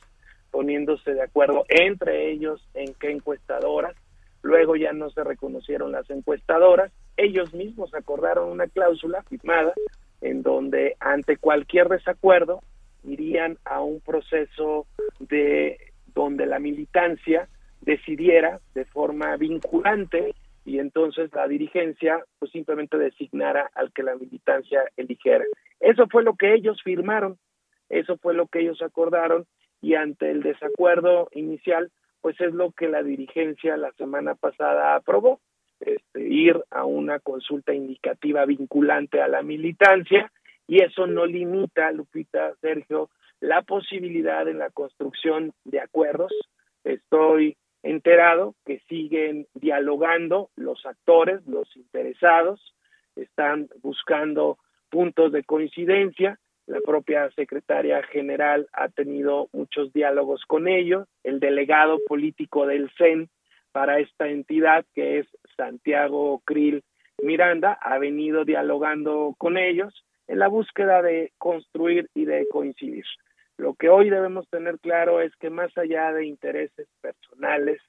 [0.52, 3.96] poniéndose de acuerdo entre ellos en qué encuestadoras
[4.42, 9.74] luego ya no se reconocieron las encuestadoras, ellos mismos acordaron una cláusula firmada
[10.22, 12.62] en donde ante cualquier desacuerdo
[13.04, 14.86] irían a un proceso
[15.20, 15.78] de
[16.14, 17.48] donde la militancia
[17.82, 20.36] decidiera de forma vinculante
[20.66, 25.44] y entonces la dirigencia pues simplemente designara al que la militancia eligiera.
[25.80, 27.38] Eso fue lo que ellos firmaron,
[27.90, 29.46] eso fue lo que ellos acordaron
[29.82, 31.92] y ante el desacuerdo inicial
[32.22, 35.40] pues es lo que la dirigencia la semana pasada aprobó,
[35.80, 40.32] este, ir a una consulta indicativa vinculante a la militancia
[40.68, 46.32] y eso no limita, Lupita, Sergio, la posibilidad en la construcción de acuerdos.
[46.84, 52.76] Estoy enterado que siguen dialogando los actores, los interesados,
[53.16, 61.08] están buscando puntos de coincidencia la propia secretaria general ha tenido muchos diálogos con ellos,
[61.24, 63.30] el delegado político del CEN
[63.72, 65.28] para esta entidad, que es
[65.58, 66.84] Santiago Krill
[67.22, 73.06] Miranda, ha venido dialogando con ellos en la búsqueda de construir y de coincidir.
[73.58, 77.82] Lo que hoy debemos tener claro es que más allá de intereses personales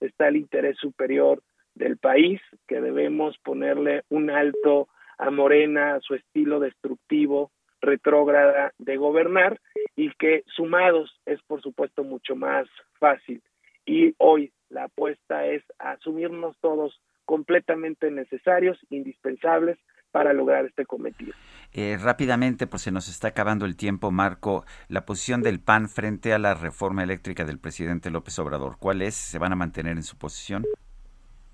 [0.00, 1.42] está el interés superior
[1.74, 4.88] del país, que debemos ponerle un alto
[5.18, 9.60] a Morena, a su estilo destructivo, retrógrada de gobernar
[9.96, 12.66] y que sumados es por supuesto mucho más
[12.98, 13.42] fácil.
[13.86, 19.78] Y hoy la apuesta es asumirnos todos completamente necesarios, indispensables
[20.10, 21.32] para lograr este cometido.
[21.72, 26.32] Eh, rápidamente, pues se nos está acabando el tiempo, Marco, la posición del PAN frente
[26.32, 28.76] a la reforma eléctrica del presidente López Obrador.
[28.78, 29.14] ¿Cuál es?
[29.14, 30.64] ¿Se van a mantener en su posición?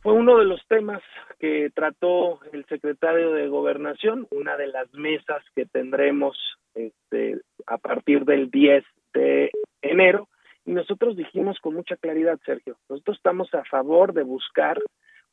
[0.06, 1.02] Fue uno de los temas
[1.40, 6.38] que trató el secretario de Gobernación, una de las mesas que tendremos
[6.76, 8.84] este, a partir del 10
[9.14, 9.50] de
[9.82, 10.28] enero.
[10.64, 14.80] Y nosotros dijimos con mucha claridad, Sergio, nosotros estamos a favor de buscar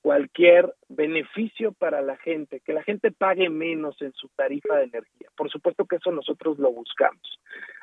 [0.02, 5.28] cualquier beneficio para la gente, que la gente pague menos en su tarifa de energía.
[5.38, 7.40] Por supuesto que eso nosotros lo buscamos,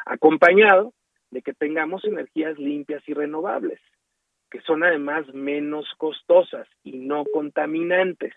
[0.06, 0.92] acompañado
[1.30, 3.78] de que tengamos energías limpias y renovables
[4.50, 8.34] que son además menos costosas y no contaminantes.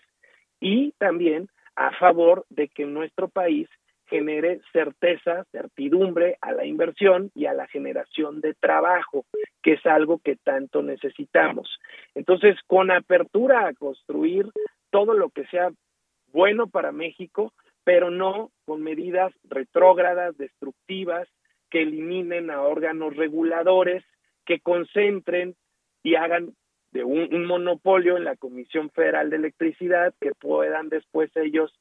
[0.60, 3.68] Y también a favor de que nuestro país
[4.06, 9.24] genere certeza, certidumbre a la inversión y a la generación de trabajo,
[9.62, 11.78] que es algo que tanto necesitamos.
[12.14, 14.50] Entonces, con apertura a construir
[14.90, 15.70] todo lo que sea
[16.32, 21.28] bueno para México, pero no con medidas retrógradas, destructivas,
[21.70, 24.04] que eliminen a órganos reguladores,
[24.44, 25.56] que concentren
[26.04, 26.54] y hagan
[26.92, 31.72] de un, monopolio en la Comisión Federal de Electricidad que puedan después ellos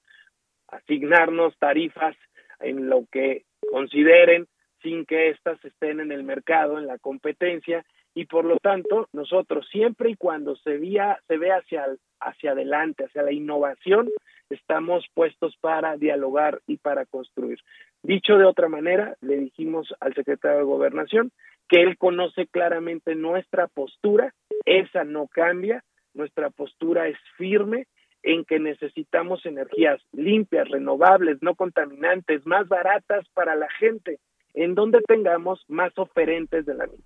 [0.69, 2.15] asignarnos tarifas
[2.59, 4.47] en lo que consideren
[4.81, 7.85] sin que éstas estén en el mercado, en la competencia,
[8.15, 11.85] y por lo tanto nosotros siempre y cuando se vea, se ve hacia,
[12.19, 14.09] hacia adelante, hacia la innovación,
[14.49, 17.59] estamos puestos para dialogar y para construir.
[18.01, 21.31] Dicho de otra manera, le dijimos al secretario de Gobernación
[21.69, 24.33] que él conoce claramente nuestra postura,
[24.65, 25.83] esa no cambia,
[26.13, 27.87] nuestra postura es firme
[28.21, 34.19] en que necesitamos energías limpias, renovables, no contaminantes, más baratas para la gente,
[34.53, 37.05] en donde tengamos más oferentes de la misma.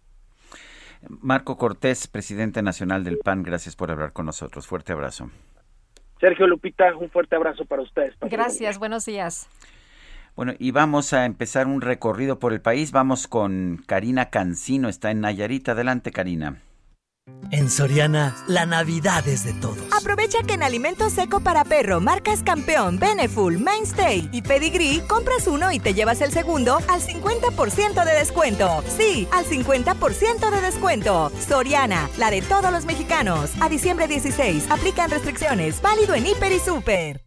[1.10, 4.68] Marco Cortés, presidente nacional del PAN, gracias por hablar con nosotros.
[4.68, 5.30] Fuerte abrazo.
[6.20, 8.16] Sergio Lupita, un fuerte abrazo para ustedes.
[8.22, 9.48] Gracias, buenos días.
[10.38, 12.92] Bueno, y vamos a empezar un recorrido por el país.
[12.92, 15.68] Vamos con Karina Cancino, está en Nayarit.
[15.68, 16.62] Adelante, Karina.
[17.50, 19.80] En Soriana, la Navidad es de todos.
[19.92, 25.72] Aprovecha que en alimento seco para perro, marcas Campeón, Beneful, Mainstay y Pedigree, compras uno
[25.72, 28.84] y te llevas el segundo al 50% de descuento.
[28.96, 31.32] Sí, al 50% de descuento.
[31.40, 33.52] Soriana, la de todos los mexicanos.
[33.60, 35.82] A diciembre 16, aplican restricciones.
[35.82, 37.22] Válido en Hiper y Super.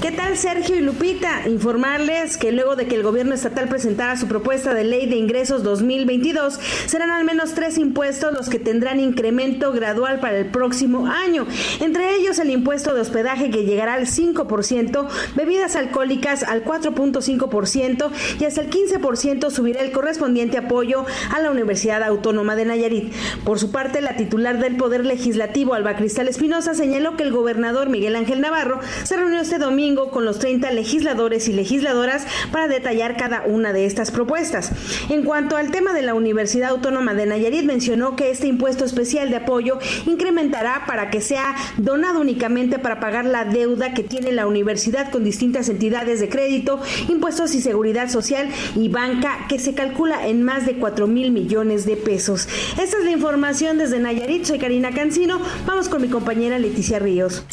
[0.00, 1.46] ¿Qué tal Sergio y Lupita?
[1.46, 5.62] Informarles que luego de que el gobierno estatal presentara su propuesta de ley de ingresos
[5.62, 11.46] 2022, serán al menos tres impuestos los que tendrán incremento gradual para el próximo año.
[11.80, 15.06] Entre ellos el impuesto de hospedaje que llegará al 5%,
[15.36, 18.10] bebidas alcohólicas al 4.5%
[18.40, 23.12] y hasta el 15% subirá el correspondiente apoyo a la Universidad Autónoma de Nayarit.
[23.44, 27.90] Por su parte, la titular del Poder Legislativo, Alba Cristal Espinosa, señaló que el gobernador
[27.90, 33.16] Miguel Ángel Navarro se reunió este domingo con los 30 legisladores y legisladoras para detallar
[33.16, 34.70] cada una de estas propuestas.
[35.08, 39.30] En cuanto al tema de la Universidad Autónoma de Nayarit, mencionó que este impuesto especial
[39.30, 44.46] de apoyo incrementará para que sea donado únicamente para pagar la deuda que tiene la
[44.46, 50.28] universidad con distintas entidades de crédito, impuestos y seguridad social y banca que se calcula
[50.28, 52.48] en más de 4 mil millones de pesos.
[52.80, 54.44] Esta es la información desde Nayarit.
[54.44, 55.40] Soy Karina Cancino.
[55.66, 57.44] Vamos con mi compañera Leticia Ríos.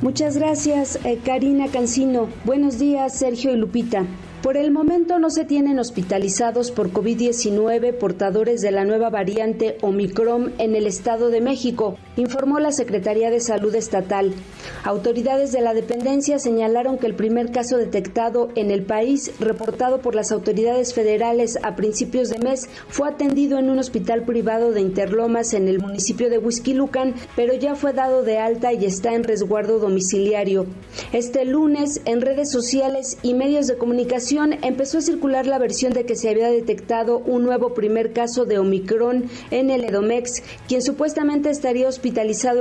[0.00, 2.28] Muchas gracias, eh, Karina Cancino.
[2.44, 4.06] Buenos días, Sergio y Lupita.
[4.42, 10.52] Por el momento no se tienen hospitalizados por COVID-19 portadores de la nueva variante Omicron
[10.58, 14.34] en el Estado de México, informó la Secretaría de Salud Estatal.
[14.82, 20.16] Autoridades de la dependencia señalaron que el primer caso detectado en el país, reportado por
[20.16, 25.54] las autoridades federales a principios de mes, fue atendido en un hospital privado de Interlomas
[25.54, 29.78] en el municipio de Huizquilucan, pero ya fue dado de alta y está en resguardo
[29.78, 30.66] domiciliario.
[31.12, 36.04] Este lunes, en redes sociales y medios de comunicación, empezó a circular la versión de
[36.04, 41.50] que se había detectado un nuevo primer caso de Omicron en el Edomex, quien supuestamente
[41.50, 42.07] estaría hospitalizado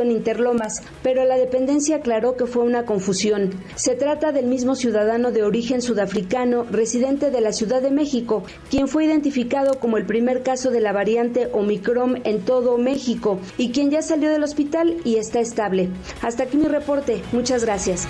[0.01, 3.51] en Interlomas, pero la dependencia aclaró que fue una confusión.
[3.75, 8.87] Se trata del mismo ciudadano de origen sudafricano, residente de la Ciudad de México, quien
[8.87, 13.91] fue identificado como el primer caso de la variante Omicron en todo México y quien
[13.91, 15.89] ya salió del hospital y está estable.
[16.21, 17.21] Hasta aquí mi reporte.
[17.31, 18.07] Muchas gracias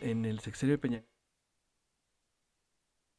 [0.00, 1.11] en el de Peña.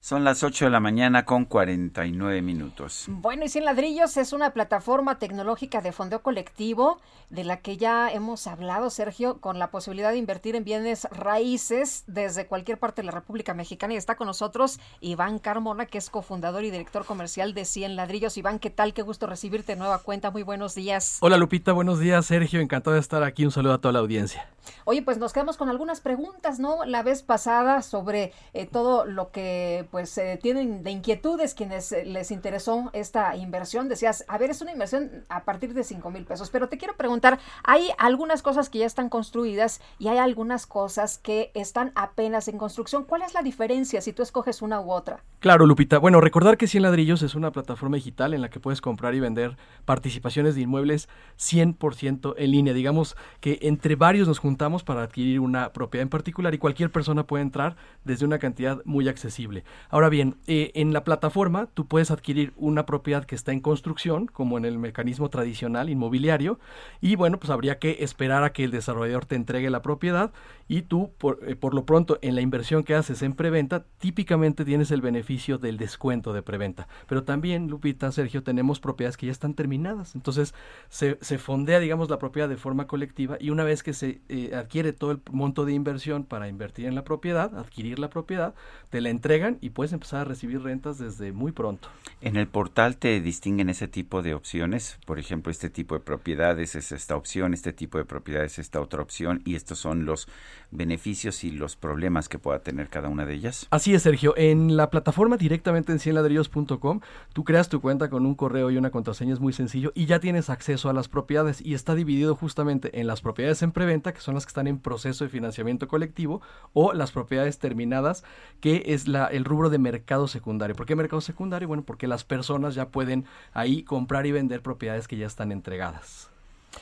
[0.06, 3.06] Son las 8 de la mañana con 49 minutos.
[3.08, 7.00] Bueno, y Cien Ladrillos es una plataforma tecnológica de fondeo colectivo
[7.30, 12.04] de la que ya hemos hablado, Sergio, con la posibilidad de invertir en bienes raíces
[12.06, 13.94] desde cualquier parte de la República Mexicana.
[13.94, 18.38] Y está con nosotros Iván Carmona, que es cofundador y director comercial de Cien Ladrillos.
[18.38, 18.94] Iván, ¿qué tal?
[18.94, 20.32] Qué gusto recibirte de nueva cuenta.
[20.32, 21.20] Muy buenos días.
[21.22, 23.46] Hola Lupita, buenos días Sergio, encantado de estar aquí.
[23.46, 24.50] Un saludo a toda la audiencia.
[24.86, 26.86] Oye, pues nos quedamos con algunas preguntas, ¿no?
[26.86, 32.04] La vez pasada sobre eh, todo lo que pues eh, tienen de inquietudes quienes eh,
[32.04, 33.90] les interesó esta inversión.
[33.90, 36.98] Decías, a ver, es una inversión a partir de 5 mil pesos, pero te quiero
[36.98, 42.48] preguntar, hay algunas cosas que ya están construidas y hay algunas cosas que están apenas
[42.48, 43.04] en construcción.
[43.04, 45.24] ¿Cuál es la diferencia si tú escoges una u otra?
[45.40, 46.00] Claro, Lupita.
[46.00, 49.20] Bueno, recordar que 100 ladrillos es una plataforma digital en la que puedes comprar y
[49.20, 51.08] vender participaciones de inmuebles
[51.38, 52.74] 100% en línea.
[52.74, 57.28] Digamos que entre varios nos juntamos para adquirir una propiedad en particular y cualquier persona
[57.28, 57.76] puede entrar
[58.06, 59.64] desde una cantidad muy accesible.
[59.90, 64.28] Ahora bien, eh, en la plataforma tú puedes adquirir una propiedad que está en construcción,
[64.28, 66.60] como en el mecanismo tradicional inmobiliario,
[67.02, 70.32] y bueno, pues habría que esperar a que el desarrollador te entregue la propiedad
[70.74, 74.66] y tú, por, eh, por lo pronto, en la inversión que haces en preventa, típicamente
[74.66, 76.88] tienes el beneficio del descuento de preventa.
[77.08, 80.16] Pero también, Lupita, Sergio, tenemos propiedades que ya están terminadas.
[80.16, 80.56] Entonces,
[80.90, 84.56] se, se fondea, digamos, la propiedad de forma colectiva y una vez que se eh,
[84.56, 88.56] adquiere todo el monto de inversión para invertir en la propiedad, adquirir la propiedad,
[88.90, 91.90] te la entregan y puedes empezar a recibir rentas desde muy pronto.
[92.20, 96.74] En el portal te distinguen ese tipo de opciones, por ejemplo, este tipo de propiedades
[96.74, 100.28] es esta opción, este tipo de propiedades es esta otra opción y estos son los
[100.76, 103.68] beneficios y los problemas que pueda tener cada una de ellas.
[103.70, 104.34] Así es, Sergio.
[104.36, 107.00] En la plataforma directamente en cienladrillos.com,
[107.34, 110.20] tú creas tu cuenta con un correo y una contraseña, es muy sencillo, y ya
[110.20, 114.20] tienes acceso a las propiedades y está dividido justamente en las propiedades en preventa, que
[114.20, 116.42] son las que están en proceso de financiamiento colectivo,
[116.74, 118.24] o las propiedades terminadas,
[118.60, 120.76] que es el rubro de mercado secundario.
[120.76, 121.68] ¿Por qué mercado secundario?
[121.68, 126.33] Bueno, porque las personas ya pueden ahí comprar y vender propiedades que ya están entregadas.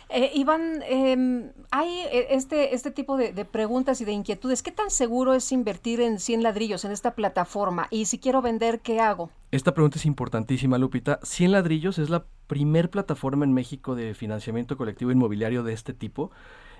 [0.09, 4.63] Eh, Iván, eh, hay este, este tipo de, de, preguntas y de inquietudes.
[4.63, 7.87] ¿Qué tan seguro es invertir en 100 ladrillos en esta plataforma?
[7.89, 9.31] Y si quiero vender, ¿qué hago?
[9.51, 11.19] Esta pregunta es importantísima, Lupita.
[11.23, 16.31] 100 ladrillos es la primer plataforma en México de financiamiento colectivo inmobiliario de este tipo.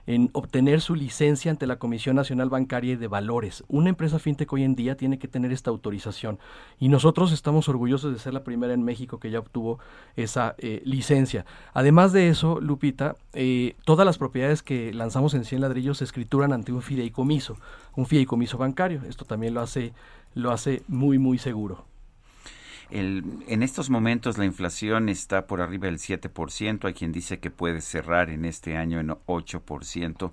[0.07, 3.64] En obtener su licencia ante la Comisión Nacional Bancaria y de Valores.
[3.68, 6.40] Una empresa fintech hoy en día tiene que tener esta autorización
[6.80, 9.80] y nosotros estamos orgullosos de ser la primera en México que ya obtuvo
[10.15, 11.45] esa eh, licencia.
[11.73, 16.53] Además de eso, Lupita, eh, todas las propiedades que lanzamos en 100 ladrillos se escrituran
[16.53, 17.57] ante un fideicomiso,
[17.95, 19.02] un fideicomiso bancario.
[19.07, 19.94] Esto también lo hace,
[20.34, 21.90] lo hace muy, muy seguro.
[22.91, 27.49] El, en estos momentos la inflación está por arriba del 7%, hay quien dice que
[27.49, 30.31] puede cerrar en este año en 8%.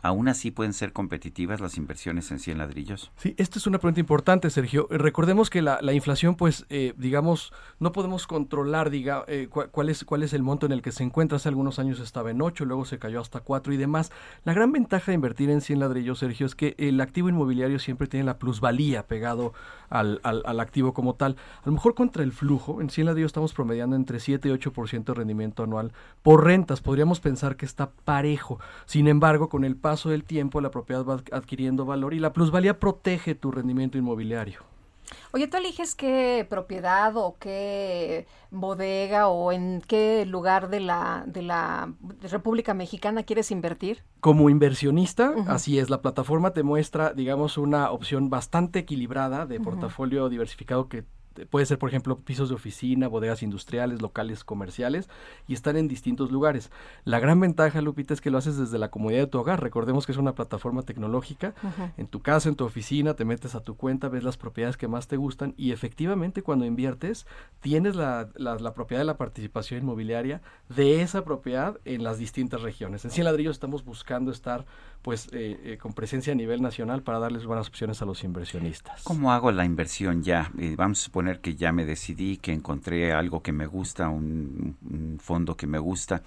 [0.00, 3.10] ¿Aún así pueden ser competitivas las inversiones en 100 ladrillos?
[3.16, 4.86] Sí, esta es una pregunta importante, Sergio.
[4.90, 9.88] Recordemos que la, la inflación, pues, eh, digamos, no podemos controlar diga, eh, cu cuál,
[9.88, 11.36] es, cuál es el monto en el que se encuentra.
[11.36, 14.12] Hace algunos años estaba en 8, luego se cayó hasta 4 y demás.
[14.44, 18.06] La gran ventaja de invertir en 100 ladrillos, Sergio, es que el activo inmobiliario siempre
[18.06, 19.52] tiene la plusvalía pegado
[19.90, 21.36] al, al, al activo como tal.
[21.62, 25.04] A lo mejor contra el flujo, en 100 ladrillos estamos promediando entre 7 y 8%
[25.04, 25.92] de rendimiento anual
[26.22, 26.80] por rentas.
[26.80, 28.60] Podríamos pensar que está parejo.
[28.86, 32.78] Sin embargo, con el paso del tiempo la propiedad va adquiriendo valor y la plusvalía
[32.78, 34.60] protege tu rendimiento inmobiliario.
[35.32, 41.40] Oye, ¿tú eliges qué propiedad o qué bodega o en qué lugar de la, de
[41.40, 44.04] la República Mexicana quieres invertir?
[44.20, 45.48] Como inversionista, uh -huh.
[45.48, 50.30] así es, la plataforma te muestra, digamos, una opción bastante equilibrada de portafolio uh -huh.
[50.30, 51.04] diversificado que
[51.46, 55.08] puede ser, por ejemplo, pisos de oficina, bodegas industriales, locales comerciales
[55.46, 56.70] y están en distintos lugares.
[57.04, 59.62] La gran ventaja, Lupita, es que lo haces desde la comodidad de tu hogar.
[59.62, 61.54] Recordemos que es una plataforma tecnológica.
[61.62, 61.92] Uh -huh.
[61.96, 64.88] En tu casa, en tu oficina, te metes a tu cuenta, ves las propiedades que
[64.88, 67.26] más te gustan y efectivamente cuando inviertes
[67.60, 72.62] tienes la, la, la propiedad de la participación inmobiliaria de esa propiedad en las distintas
[72.62, 73.04] regiones.
[73.04, 74.66] En Cien Ladrillos estamos buscando estar
[75.02, 79.02] pues eh, eh, con presencia a nivel nacional para darles buenas opciones a los inversionistas.
[79.04, 80.50] ¿Cómo hago la inversión ya?
[80.58, 84.76] Eh, vamos a suponer que ya me decidí, que encontré algo que me gusta, un,
[84.90, 86.22] un fondo que me gusta,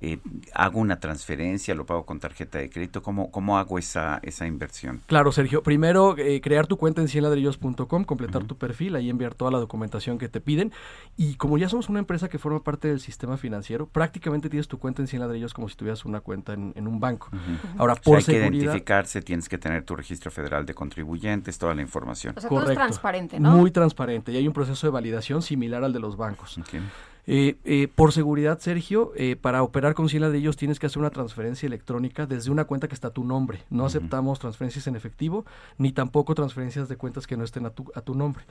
[0.00, 0.18] eh,
[0.54, 5.00] hago una transferencia, lo pago con tarjeta de crédito, ¿cómo, cómo hago esa, esa inversión?
[5.06, 8.48] Claro, Sergio, primero eh, crear tu cuenta en cienladrillos.com, completar uh -huh.
[8.48, 10.72] tu perfil, ahí enviar toda la documentación que te piden
[11.16, 14.78] y como ya somos una empresa que forma parte del sistema financiero, prácticamente tienes tu
[14.78, 17.28] cuenta en Cien Ladrillos como si tuvieras una cuenta en, en un banco.
[17.32, 17.78] Uh -huh.
[17.78, 21.74] Ahora, por hay seguridad, que identificarse, tienes que tener tu registro federal de contribuyentes, toda
[21.74, 22.34] la información.
[22.36, 22.64] O sea, Correcto.
[22.64, 23.52] todo es transparente, ¿no?
[23.52, 26.58] Muy transparente y hay un proceso de validación similar al de los bancos.
[26.58, 26.80] Okay.
[27.28, 31.00] Eh, eh, por seguridad, Sergio, eh, para operar con Ciela de ellos tienes que hacer
[31.00, 33.64] una transferencia electrónica desde una cuenta que está a tu nombre.
[33.68, 33.88] No uh -huh.
[33.88, 35.44] aceptamos transferencias en efectivo,
[35.76, 38.44] ni tampoco transferencias de cuentas que no estén a tu, a tu nombre.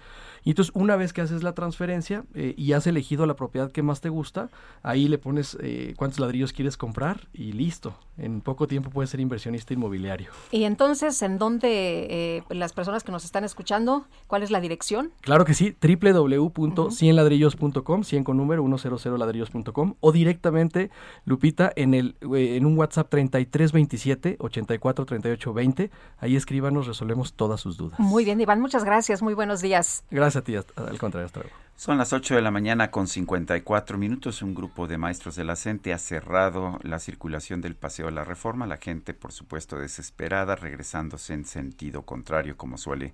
[0.43, 3.81] Y entonces, una vez que haces la transferencia eh, y has elegido la propiedad que
[3.81, 4.49] más te gusta,
[4.84, 7.95] ahí le pones eh, cuántos ladrillos quieres comprar y listo.
[8.18, 10.31] En poco tiempo puedes ser inversionista inmobiliario.
[10.52, 15.11] Y entonces, ¿en dónde eh, las personas que nos están escuchando, cuál es la dirección?
[15.22, 20.91] Claro que sí, www.cienladrillos.com, 100 con número 100ladrillos.com o directamente,
[21.25, 25.91] Lupita, en, el, en un WhatsApp 3327 84 38 20.
[26.19, 27.99] Ahí escríbanos, resolvemos todas sus dudas.
[27.99, 29.21] Muy bien, Iván, muchas gracias.
[29.21, 30.03] Muy buenos días.
[30.11, 31.65] Gracias a ti, al contrario, hasta luego.
[31.77, 34.41] Son las 8 de la mañana con 54 minutos.
[34.41, 38.23] Un grupo de maestros de la CENTE ha cerrado la circulación del Paseo de la
[38.23, 38.65] Reforma.
[38.65, 43.13] La gente, por supuesto, desesperada, regresándose en sentido contrario, como suele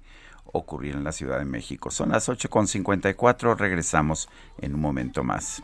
[0.54, 1.92] ocurrir en la Ciudad de México.
[1.92, 4.30] Son las 8.54, regresamos
[4.60, 5.64] en un momento más.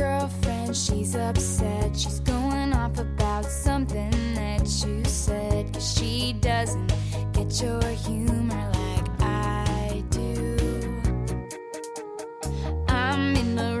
[0.00, 0.74] Girlfriend.
[0.74, 1.94] She's upset.
[1.94, 5.72] She's going off about something that you said.
[5.74, 6.90] Cause she doesn't
[7.32, 10.56] get your humor like I do.
[12.88, 13.79] I'm in the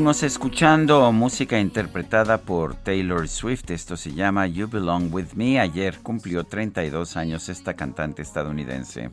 [0.00, 3.70] Seguimos escuchando música interpretada por Taylor Swift.
[3.70, 5.60] Esto se llama You Belong With Me.
[5.60, 9.10] Ayer cumplió 32 años esta cantante estadounidense.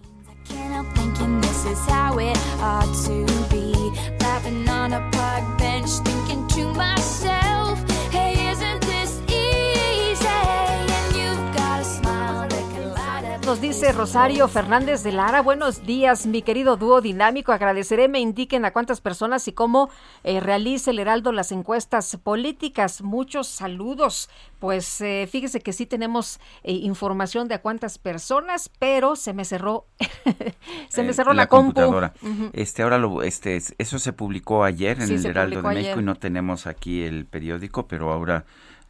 [13.48, 17.54] Nos dice Rosario Fernández de Lara, buenos días, mi querido dúo dinámico.
[17.54, 19.90] Agradeceré me indiquen a cuántas personas y cómo
[20.26, 23.02] eh, realiza el Heraldo las encuestas políticas.
[23.02, 24.30] Muchos saludos.
[24.60, 29.46] Pues eh, fíjese que sí tenemos eh, información de a cuántas personas, pero se me
[29.46, 29.86] cerró,
[30.90, 31.68] se me Eh, cerró la, compu.
[31.74, 32.14] computadora.
[32.52, 35.92] Este ahora lo este es- eso se publicó ayer en Sí, el Heraldo de México
[35.92, 36.00] ayer.
[36.00, 38.44] y no tenemos aquí el periódico, pero ahora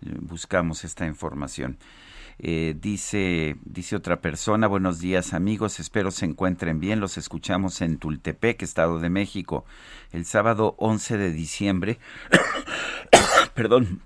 [0.04, 1.78] eh, buscamos esta información.
[2.40, 7.98] Eh, dice dice otra persona, buenos días amigos, espero se encuentren bien, los escuchamos en
[7.98, 9.66] Tultepec, Estado de México,
[10.12, 12.00] el sábado 11 de diciembre.
[13.56, 14.02] Perdón,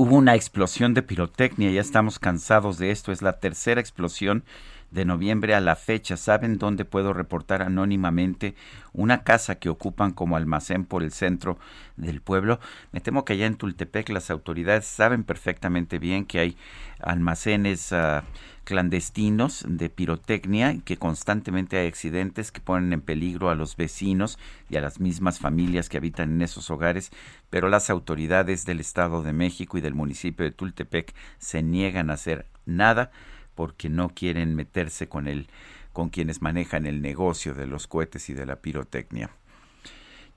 [0.00, 4.44] Hubo una explosión de pirotecnia, ya estamos cansados de esto, es la tercera explosión
[4.90, 6.16] de noviembre a la fecha.
[6.16, 8.54] ¿Saben dónde puedo reportar anónimamente
[8.92, 11.58] una casa que ocupan como almacén por el centro
[11.96, 12.60] del pueblo?
[12.92, 16.56] Me temo que allá en Tultepec las autoridades saben perfectamente bien que hay
[17.00, 18.24] almacenes ah,
[18.68, 24.38] clandestinos de pirotecnia y que constantemente hay accidentes que ponen en peligro a los vecinos
[24.68, 27.10] y a las mismas familias que habitan en esos hogares,
[27.48, 32.14] pero las autoridades del Estado de México y del municipio de Tultepec se niegan a
[32.14, 33.10] hacer nada
[33.58, 35.48] porque no quieren meterse con el
[35.92, 39.30] con quienes manejan el negocio de los cohetes y de la pirotecnia.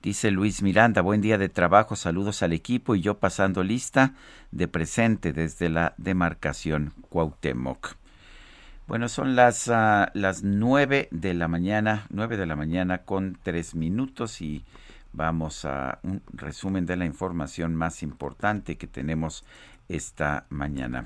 [0.02, 4.14] Dice Luis Miranda, buen día de trabajo, saludos al equipo y yo pasando lista
[4.50, 7.94] de presente desde la demarcación Cuauhtémoc.
[8.88, 13.76] Bueno, son las, ah, las 9 de la mañana, 9 de la mañana con tres
[13.76, 14.64] minutos y
[15.12, 19.44] vamos a un resumen de la información más importante que tenemos
[19.88, 21.04] esta mañana.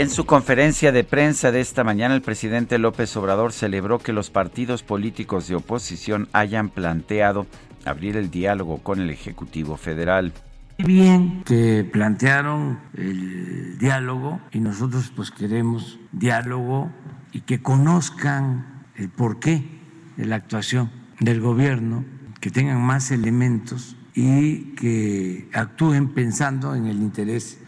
[0.00, 4.30] En su conferencia de prensa de esta mañana, el presidente López Obrador celebró que los
[4.30, 7.46] partidos políticos de oposición hayan planteado
[7.84, 10.32] abrir el diálogo con el Ejecutivo Federal.
[10.78, 16.90] Bien que plantearon el diálogo y nosotros pues queremos diálogo
[17.32, 19.68] y que conozcan el porqué
[20.16, 22.06] de la actuación del gobierno,
[22.40, 27.58] que tengan más elementos y que actúen pensando en el interés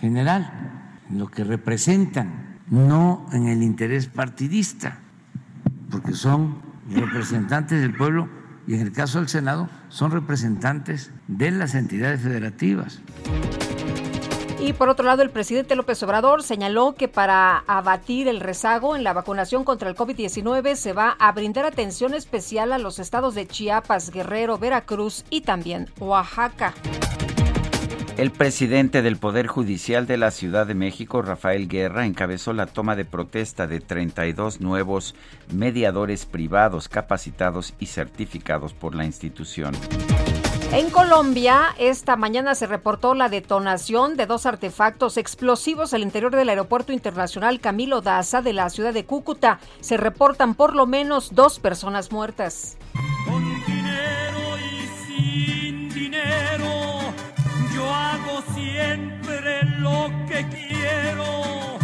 [0.00, 0.73] general, en
[1.14, 4.98] lo que representan, no en el interés partidista,
[5.90, 8.28] porque son representantes del pueblo
[8.66, 13.00] y en el caso del Senado son representantes de las entidades federativas.
[14.60, 19.04] Y por otro lado, el presidente López Obrador señaló que para abatir el rezago en
[19.04, 23.46] la vacunación contra el COVID-19 se va a brindar atención especial a los estados de
[23.46, 26.72] Chiapas, Guerrero, Veracruz y también Oaxaca.
[28.16, 32.94] El presidente del Poder Judicial de la Ciudad de México, Rafael Guerra, encabezó la toma
[32.94, 35.16] de protesta de 32 nuevos
[35.52, 39.74] mediadores privados capacitados y certificados por la institución.
[40.72, 46.48] En Colombia, esta mañana se reportó la detonación de dos artefactos explosivos al interior del
[46.48, 49.58] Aeropuerto Internacional Camilo Daza de la ciudad de Cúcuta.
[49.80, 52.76] Se reportan por lo menos dos personas muertas.
[58.54, 61.78] Siempre lo que quiero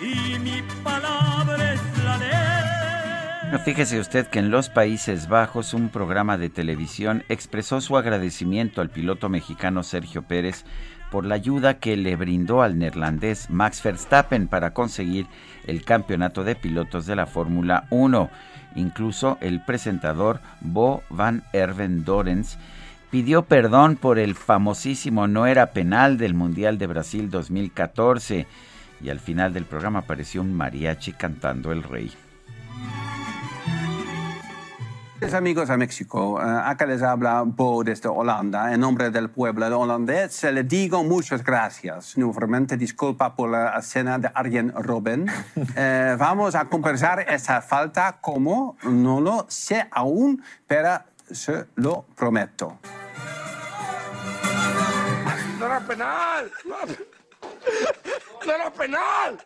[0.00, 6.50] y mi palabra es la Fíjese usted que en los Países Bajos un programa de
[6.50, 10.64] televisión expresó su agradecimiento al piloto mexicano Sergio Pérez
[11.10, 15.26] por la ayuda que le brindó al neerlandés Max Verstappen para conseguir
[15.66, 18.30] el campeonato de pilotos de la Fórmula 1.
[18.74, 22.58] Incluso el presentador Bo van Erven Dorens
[23.16, 28.46] pidió perdón por el famosísimo no era penal del Mundial de Brasil 2014
[29.00, 32.12] y al final del programa apareció un mariachi cantando el rey.
[35.32, 38.74] Amigos de México, eh, acá les habla Bo desde Holanda.
[38.74, 42.18] En nombre del pueblo holandés le digo muchas gracias.
[42.18, 45.24] Nuevamente disculpa por la escena de Arjen Robben.
[45.74, 52.78] Eh, vamos a compensar esa falta como no lo sé aún, pero se lo prometo
[55.80, 56.50] penal.
[58.46, 59.38] No penal.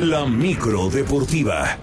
[0.00, 1.76] La micro deportiva.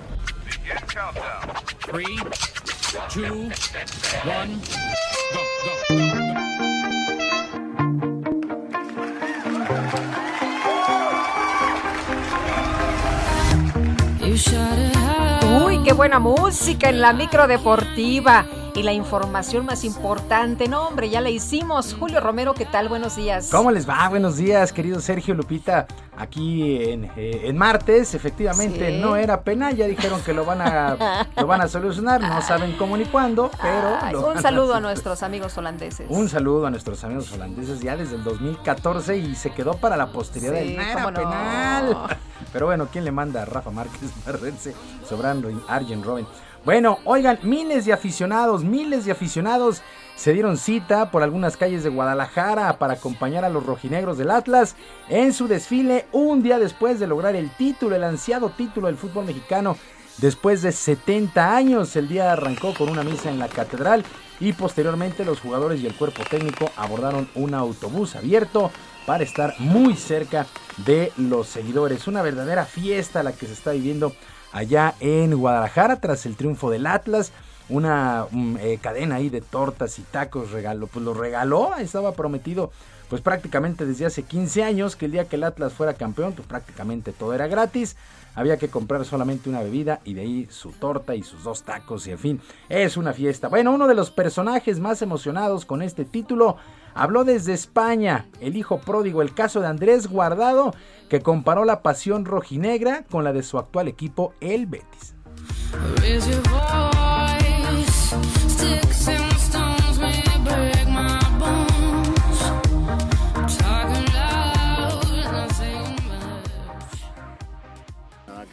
[15.63, 18.45] Uy, qué buena música en la micro deportiva
[18.77, 20.67] y la información más importante.
[20.67, 21.95] No, hombre, ya la hicimos.
[21.99, 22.89] Julio Romero, ¿qué tal?
[22.89, 23.49] Buenos días.
[23.51, 24.07] ¿Cómo les va?
[24.07, 25.87] Buenos días, querido Sergio Lupita.
[26.15, 28.99] Aquí en, eh, en martes, efectivamente, Sí.
[29.01, 29.71] no era pena.
[29.71, 30.95] Ya dijeron que lo van a,
[31.37, 32.21] lo van a solucionar.
[32.21, 33.97] No saben cómo ni cuándo, pero.
[33.99, 36.05] Ay, un a saludo a nuestros amigos holandeses.
[36.09, 40.07] Un saludo a nuestros amigos holandeses ya desde el 2014 y se quedó para la
[40.11, 41.19] posteridad Sí, del no era cómo no.
[41.19, 41.97] penal.
[42.53, 44.73] Pero bueno, ¿quién le manda a Rafa Márquez Marrense
[45.07, 46.25] sobrando Arjen Robben?
[46.67, 49.81] Bueno, oigan, miles de aficionados, miles de aficionados
[50.17, 54.75] se dieron cita por algunas calles de Guadalajara para acompañar a los rojinegros del Atlas
[55.07, 59.23] en su desfile un día después de lograr el título, el ansiado título del fútbol
[59.23, 59.77] mexicano.
[60.17, 64.03] Después de 70 años, el día arrancó con una misa en la catedral
[64.41, 68.71] y posteriormente los jugadores y el cuerpo técnico abordaron un autobús abierto
[69.05, 70.45] para estar muy cerca
[70.85, 72.07] de los seguidores.
[72.09, 74.11] Una verdadera fiesta la que se está viviendo
[74.51, 77.31] allá en Guadalajara tras el triunfo del Atlas.
[77.69, 82.71] Una mm, eh, cadena ahí de tortas y tacos regaló, pues lo regaló, estaba prometido
[83.09, 86.47] pues prácticamente desde hace 15 años que el día que el Atlas fuera campeón, pues
[86.47, 87.95] prácticamente todo era gratis.
[88.37, 92.05] Había que comprar solamente una bebida y de ahí su torta y sus dos tacos
[92.05, 93.47] y en fin, es una fiesta.
[93.47, 96.55] Bueno, uno de los personajes más emocionados con este título
[96.93, 100.75] habló desde España, el hijo pródigo, el caso de Andrés Guardado,
[101.09, 105.15] que comparó la pasión rojinegra con la de su actual equipo, el Betis.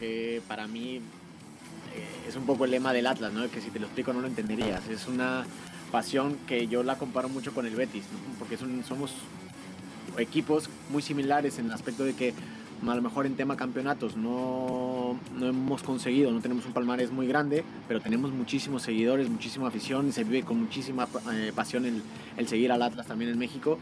[0.05, 3.49] Que para mí eh, es un poco el lema del Atlas, ¿no?
[3.49, 4.87] Que si te lo explico no lo entenderías.
[4.87, 5.45] Es una
[5.91, 8.37] pasión que yo la comparo mucho con el Betis, ¿no?
[8.39, 9.13] Porque son- somos
[10.17, 12.33] equipos muy similares en el aspecto de que
[12.85, 17.25] a lo mejor en tema campeonatos no, no hemos conseguido, no tenemos un palmarés muy
[17.25, 22.03] grande, pero tenemos muchísimos seguidores, muchísima afición y se vive con muchísima eh, pasión el,
[22.37, 23.79] el seguir al Atlas también en México.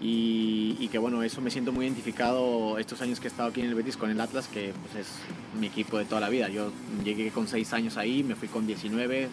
[0.00, 3.66] Y, que bueno, eso me siento muy identificado estos años que he estado aquí en
[3.66, 5.12] el Betis con el Atlas, que pues es
[5.60, 6.48] mi equipo de toda la vida.
[6.48, 6.72] Yo
[7.04, 9.28] llegué con 6 años ahí, me fui con 19,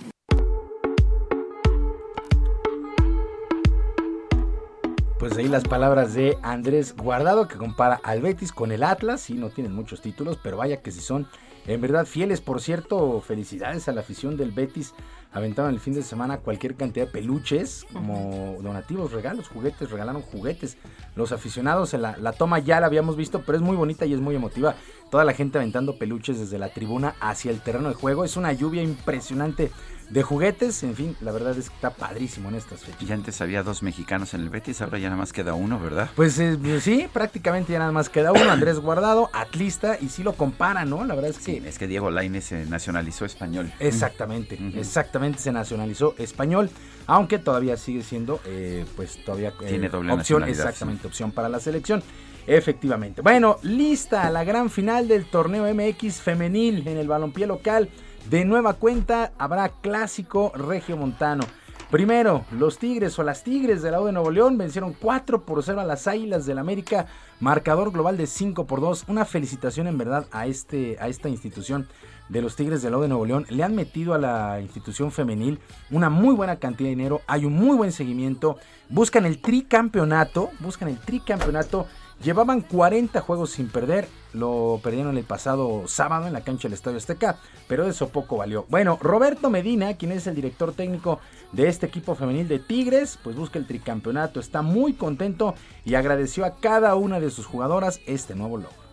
[5.26, 9.22] Pues ahí las palabras de Andrés Guardado que compara al Betis con el Atlas.
[9.22, 11.28] Sí, no tienen muchos títulos, pero vaya que si son
[11.66, 12.42] en verdad fieles.
[12.42, 14.94] Por cierto, felicidades a la afición del Betis.
[15.36, 20.78] Aventaron el fin de semana cualquier cantidad de peluches como donativos, regalos, juguetes, regalaron juguetes.
[21.18, 24.22] Los aficionados la, la toma ya la habíamos visto, pero es muy bonita y es
[24.22, 24.76] muy emotiva.
[25.12, 28.24] Toda la gente aventando peluches desde la tribuna hacia el terreno de juego.
[28.24, 29.72] Es una lluvia impresionante
[30.10, 30.84] de juguetes.
[30.84, 33.02] En fin, la verdad es que está padrísimo en estas fechas.
[33.02, 36.10] Y antes había dos mexicanos en el Betis, ahora ya nada más queda uno, ¿verdad?
[36.16, 40.34] Pues eh, sí, prácticamente ya nada más queda uno, Andrés Guardado, atlista, y sí lo
[40.34, 41.06] compara, ¿no?
[41.06, 41.58] La verdad es que...
[41.68, 43.72] Es que Diego Lainez se nacionalizó español.
[43.80, 46.70] Exactamente, exactamente se nacionalizó español,
[47.08, 51.50] aunque todavía sigue siendo, eh, pues todavía eh, Tiene doble opción, nacionalidad, exactamente, opción para
[51.50, 52.04] la selección.
[52.48, 53.22] Efectivamente.
[53.22, 57.90] Bueno, lista la gran final del torneo MX femenil en el balompié local.
[58.30, 61.44] De nueva cuenta habrá clásico regiomontano.
[61.92, 65.62] Primero, los Tigres o las Tigres de la U de Nuevo León vencieron 4 por
[65.62, 67.06] 0 a las Águilas del América,
[67.40, 69.06] marcador global de 5 por 2.
[69.10, 71.88] Una felicitación en verdad a, este, a esta institución
[72.28, 73.46] de los Tigres de la U de Nuevo León.
[73.50, 75.60] Le han metido a la institución femenil
[75.92, 78.58] una muy buena cantidad de dinero, hay un muy buen seguimiento.
[78.90, 81.86] Buscan el tricampeonato, buscan el tricampeonato.
[82.24, 86.98] Llevaban 40 juegos sin perder, lo perdieron el pasado sábado en la cancha del Estadio
[86.98, 87.38] Azteca,
[87.68, 88.66] pero eso poco valió.
[88.70, 91.20] Bueno, Roberto Medina, quien es el director técnico
[91.52, 96.46] de este equipo femenil de Tigres, pues busca el tricampeonato, está muy contento y agradeció
[96.46, 98.86] a cada una de sus jugadoras este nuevo logro.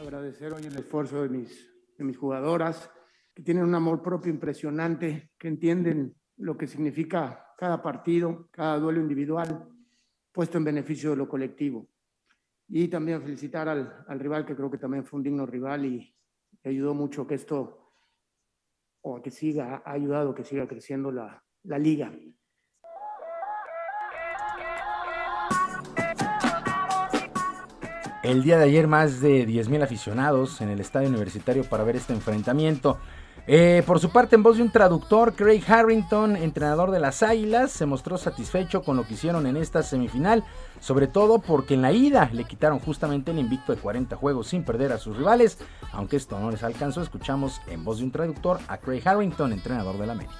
[0.00, 1.68] Agradecer hoy el esfuerzo de mis,
[1.98, 2.90] de mis jugadoras,
[3.34, 9.00] que tienen un amor propio impresionante, que entienden lo que significa cada partido, cada duelo
[9.00, 9.68] individual,
[10.32, 11.88] puesto en beneficio de lo colectivo.
[12.68, 16.14] Y también felicitar al, al rival, que creo que también fue un digno rival y
[16.64, 17.92] ayudó mucho que esto,
[19.00, 22.12] o que siga, ha ayudado que siga creciendo la, la liga.
[28.28, 32.12] El día de ayer más de 10.000 aficionados en el estadio universitario para ver este
[32.12, 32.98] enfrentamiento.
[33.46, 37.70] Eh, por su parte, en voz de un traductor, Craig Harrington, entrenador de las Águilas,
[37.70, 40.44] se mostró satisfecho con lo que hicieron en esta semifinal,
[40.78, 44.62] sobre todo porque en la ida le quitaron justamente el invicto de 40 juegos sin
[44.62, 45.56] perder a sus rivales.
[45.92, 49.96] Aunque esto no les alcanzó, escuchamos en voz de un traductor a Craig Harrington, entrenador
[49.96, 50.34] del América.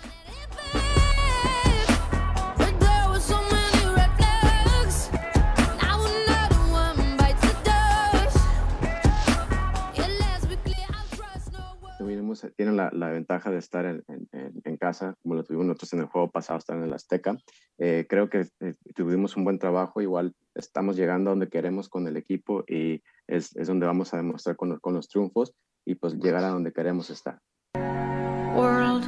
[12.56, 16.06] La, la ventaja de estar en, en- en- casa, como lo tuvimos nosotros en el
[16.06, 17.36] juego pasado, estar en el Azteca.
[17.78, 22.06] Eh, creo que eh, tuvimos un buen trabajo, igual estamos llegando a donde queremos con
[22.06, 25.52] el equipo y es, es donde vamos a demostrar con, los- con los triunfos
[25.84, 27.38] y pues llegar a donde queremos estar.
[28.54, 29.04] World,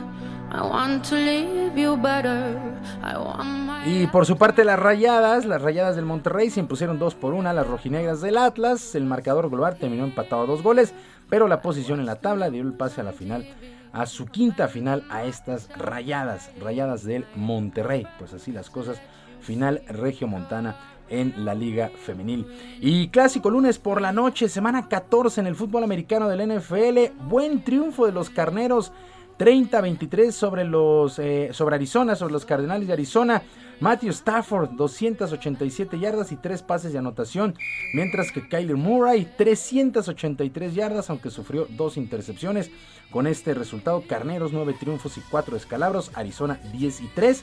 [0.52, 2.56] I want to leave you better.
[3.02, 6.98] I want my Y por su parte las rayadas, las rayadas del Monterrey se impusieron
[6.98, 8.94] 2 por 1 a las rojinegras del Atlas.
[8.94, 10.92] El marcador global terminó empatado a dos goles,
[11.30, 13.46] pero la posición en la tabla dio el pase a la final,
[13.92, 18.06] a su quinta final a estas rayadas, rayadas del Monterrey.
[18.18, 19.00] Pues así las cosas,
[19.40, 20.76] final Regio Montana
[21.08, 22.46] en la Liga Femenil.
[22.80, 27.24] Y clásico lunes por la noche, semana 14 en el fútbol americano del NFL.
[27.28, 28.92] Buen triunfo de los carneros
[29.38, 33.42] 30-23 sobre los eh, sobre Arizona, sobre los Cardenales de Arizona.
[33.80, 37.54] Matthew Stafford 287 yardas y 3 pases de anotación,
[37.94, 42.70] mientras que Kyler Murray 383 yardas, aunque sufrió dos intercepciones.
[43.10, 47.42] Con este resultado, Carneros 9 triunfos y 4 descalabros, Arizona 10 y 3.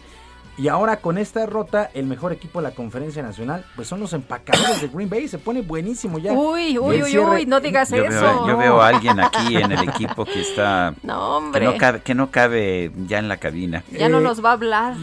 [0.58, 4.14] Y ahora con esta derrota, el mejor equipo de la conferencia nacional, pues son los
[4.14, 5.28] empacadores de Green Bay.
[5.28, 6.34] Se pone buenísimo ya.
[6.34, 8.20] Uy, uy, uy, uy, no digas Yo eso.
[8.22, 10.96] veo, yo veo a alguien aquí en el equipo que está...
[11.04, 13.84] No, Que no cabe, que no cabe ya en la cabina.
[13.92, 14.96] Ya no Eh, nos va a hablar.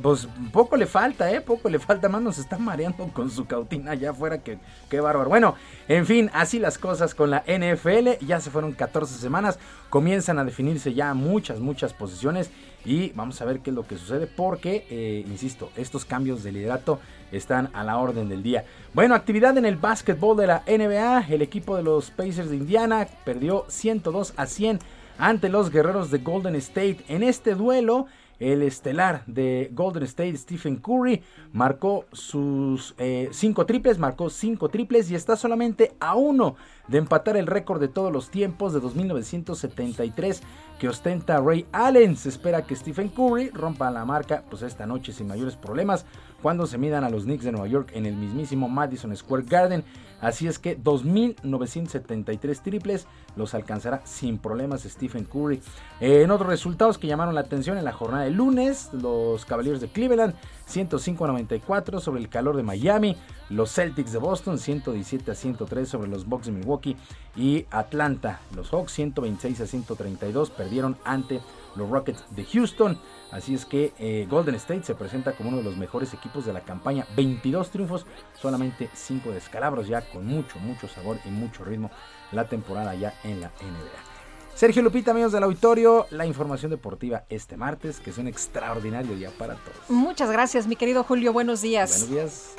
[0.00, 1.40] Pues poco le falta, ¿eh?
[1.40, 2.08] Poco le falta.
[2.08, 4.38] Más nos está mareando con su cautina allá afuera.
[4.38, 4.58] Que,
[4.88, 5.28] qué bárbaro.
[5.28, 5.56] Bueno,
[5.88, 8.24] en fin, así las cosas con la NFL.
[8.24, 9.58] Ya se fueron 14 semanas.
[9.92, 12.50] Comienzan a definirse ya muchas, muchas posiciones.
[12.82, 14.26] Y vamos a ver qué es lo que sucede.
[14.26, 16.98] Porque, eh, insisto, estos cambios de liderato
[17.30, 18.64] están a la orden del día.
[18.94, 21.26] Bueno, actividad en el básquetbol de la NBA.
[21.28, 24.78] El equipo de los Pacers de Indiana perdió 102 a 100
[25.18, 27.04] ante los guerreros de Golden State.
[27.08, 28.06] En este duelo,
[28.42, 35.10] el estelar de Golden State, Stephen Curry, marcó sus eh, cinco triples, marcó cinco triples
[35.10, 36.56] y está solamente a uno
[36.88, 40.42] de empatar el récord de todos los tiempos de 2973
[40.78, 42.16] que ostenta Ray Allen.
[42.16, 46.04] Se espera que Stephen Curry rompa la marca pues esta noche sin mayores problemas
[46.42, 49.84] cuando se midan a los Knicks de Nueva York en el mismísimo Madison Square Garden.
[50.20, 55.60] Así es que 2.973 triples los alcanzará sin problemas Stephen Curry.
[56.00, 59.88] En otros resultados que llamaron la atención en la jornada de lunes, los Cavaliers de
[59.88, 60.34] Cleveland
[60.70, 63.16] 105-94 sobre el calor de Miami,
[63.50, 66.96] los Celtics de Boston 117 a 103 sobre los Bucks de Milwaukee
[67.36, 71.40] y Atlanta, los Hawks 126 a 132 perdieron ante
[71.76, 72.98] los Rockets de Houston.
[73.30, 76.52] Así es que eh, Golden State se presenta como uno de los mejores equipos de
[76.52, 77.06] la campaña.
[77.16, 78.06] 22 triunfos,
[78.40, 81.90] solamente 5 descalabros, ya con mucho, mucho sabor y mucho ritmo
[82.30, 84.12] la temporada ya en la NBA.
[84.54, 89.30] Sergio Lupita, amigos del auditorio, la información deportiva este martes, que es un extraordinario día
[89.38, 89.88] para todos.
[89.88, 91.32] Muchas gracias, mi querido Julio.
[91.32, 92.06] Buenos días.
[92.08, 92.54] Buenos días.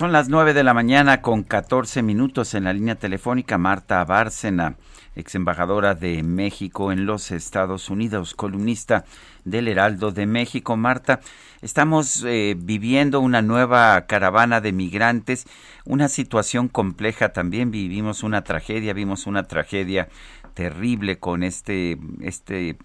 [0.00, 4.76] Son las 9 de la mañana con 14 minutos en la línea telefónica Marta Bárcena,
[5.14, 9.04] ex embajadora de México en los Estados Unidos, columnista
[9.44, 10.78] del Heraldo de México.
[10.78, 11.20] Marta,
[11.60, 15.46] estamos eh, viviendo una nueva caravana de migrantes,
[15.84, 20.08] una situación compleja también, vivimos una tragedia, vimos una tragedia
[20.54, 22.78] terrible con este, este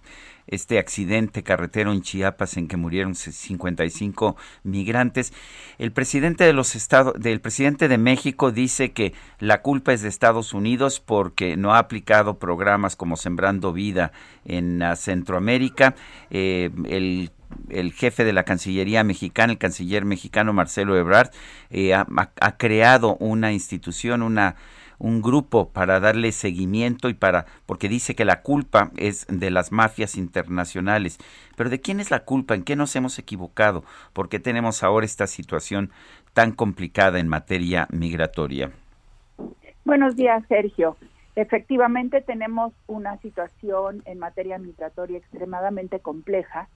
[0.47, 5.33] este accidente carretero en Chiapas en que murieron 55 migrantes.
[5.77, 10.09] El presidente de los estados, del presidente de México dice que la culpa es de
[10.09, 14.11] Estados Unidos porque no ha aplicado programas como Sembrando Vida
[14.45, 15.95] en uh, Centroamérica.
[16.29, 17.31] Eh, el
[17.69, 21.29] el jefe de la Cancillería mexicana, el canciller mexicano Marcelo Ebrard,
[21.69, 24.55] eh, ha, ha creado una institución, una
[24.99, 29.71] un grupo para darle seguimiento y para porque dice que la culpa es de las
[29.71, 31.17] mafias internacionales.
[31.55, 32.55] Pero ¿de quién es la culpa?
[32.55, 33.83] ¿En qué nos hemos equivocado?
[34.13, 35.91] ¿Por qué tenemos ahora esta situación
[36.33, 38.71] tan complicada en materia migratoria?
[39.83, 40.97] Buenos días, Sergio.
[41.35, 46.69] Efectivamente, tenemos una situación en materia migratoria extremadamente compleja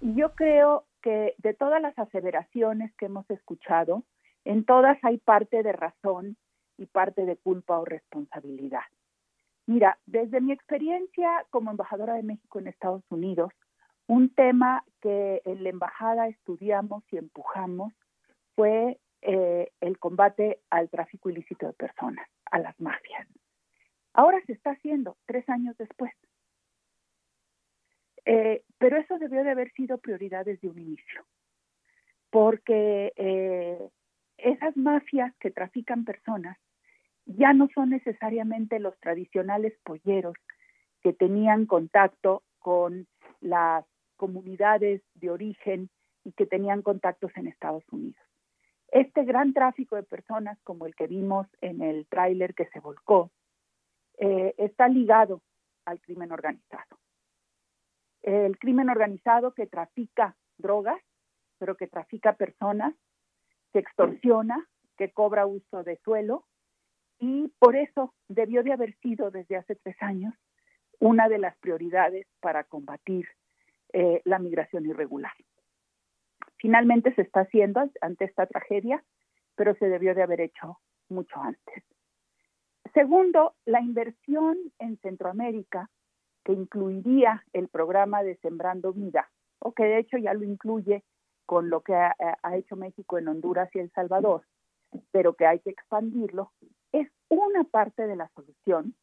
[0.00, 4.04] y yo creo que de todas las aseveraciones que hemos escuchado,
[4.44, 6.36] en todas hay parte de razón
[6.76, 8.82] y parte de culpa o responsabilidad.
[9.66, 13.52] Mira, desde mi experiencia como embajadora de México en Estados Unidos,
[14.06, 17.92] un tema que en la embajada estudiamos y empujamos
[18.54, 23.26] fue eh, el combate al tráfico ilícito de personas, a las mafias.
[24.12, 26.12] Ahora se está haciendo, tres años después.
[28.26, 31.26] Eh, pero eso debió de haber sido prioridad desde un inicio,
[32.30, 33.90] porque eh,
[34.36, 36.58] esas mafias que trafican personas
[37.26, 40.36] ya no son necesariamente los tradicionales polleros
[41.02, 43.06] que tenían contacto con
[43.40, 43.84] las
[44.16, 45.90] comunidades de origen
[46.24, 48.20] y que tenían contactos en Estados Unidos.
[48.88, 53.30] Este gran tráfico de personas, como el que vimos en el tráiler que se volcó,
[54.18, 55.42] eh, está ligado
[55.84, 56.98] al crimen organizado.
[58.22, 61.00] El crimen organizado que trafica drogas,
[61.58, 62.94] pero que trafica personas,
[63.74, 64.64] que extorsiona,
[64.96, 66.44] que cobra uso de suelo,
[67.18, 70.32] y por eso debió de haber sido desde hace tres años
[71.00, 73.26] una de las prioridades para combatir
[73.92, 75.32] eh, la migración irregular.
[76.56, 79.02] Finalmente se está haciendo ante esta tragedia,
[79.56, 80.78] pero se debió de haber hecho
[81.08, 81.82] mucho antes.
[82.92, 85.90] Segundo, la inversión en Centroamérica,
[86.44, 89.28] que incluiría el programa de Sembrando Vida,
[89.58, 91.02] o que de hecho ya lo incluye
[91.46, 92.14] con lo que ha,
[92.54, 94.42] hecho México en Honduras y El Salvador,
[95.10, 96.52] pero que hay que expandirlo,
[96.92, 98.94] es una parte de la solución,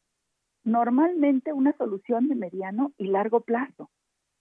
[0.64, 3.90] normalmente una solución de mediano y largo plazo,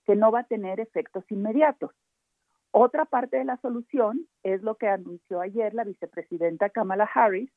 [0.05, 1.91] que no va a tener efectos inmediatos.
[2.71, 7.51] Otra parte de la solución es lo que anunció ayer la vicepresidenta Kamala Harris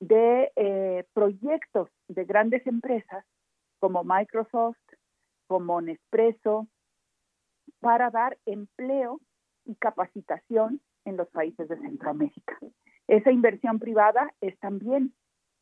[0.00, 3.24] de eh, proyectos de grandes empresas
[3.80, 4.78] como Microsoft,
[5.46, 6.68] como Nespresso,
[7.80, 9.20] para dar empleo
[9.64, 12.58] y capacitación en los países de Centroamérica.
[13.06, 15.12] Esa inversión privada es también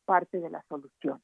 [0.05, 1.21] parte de la solución.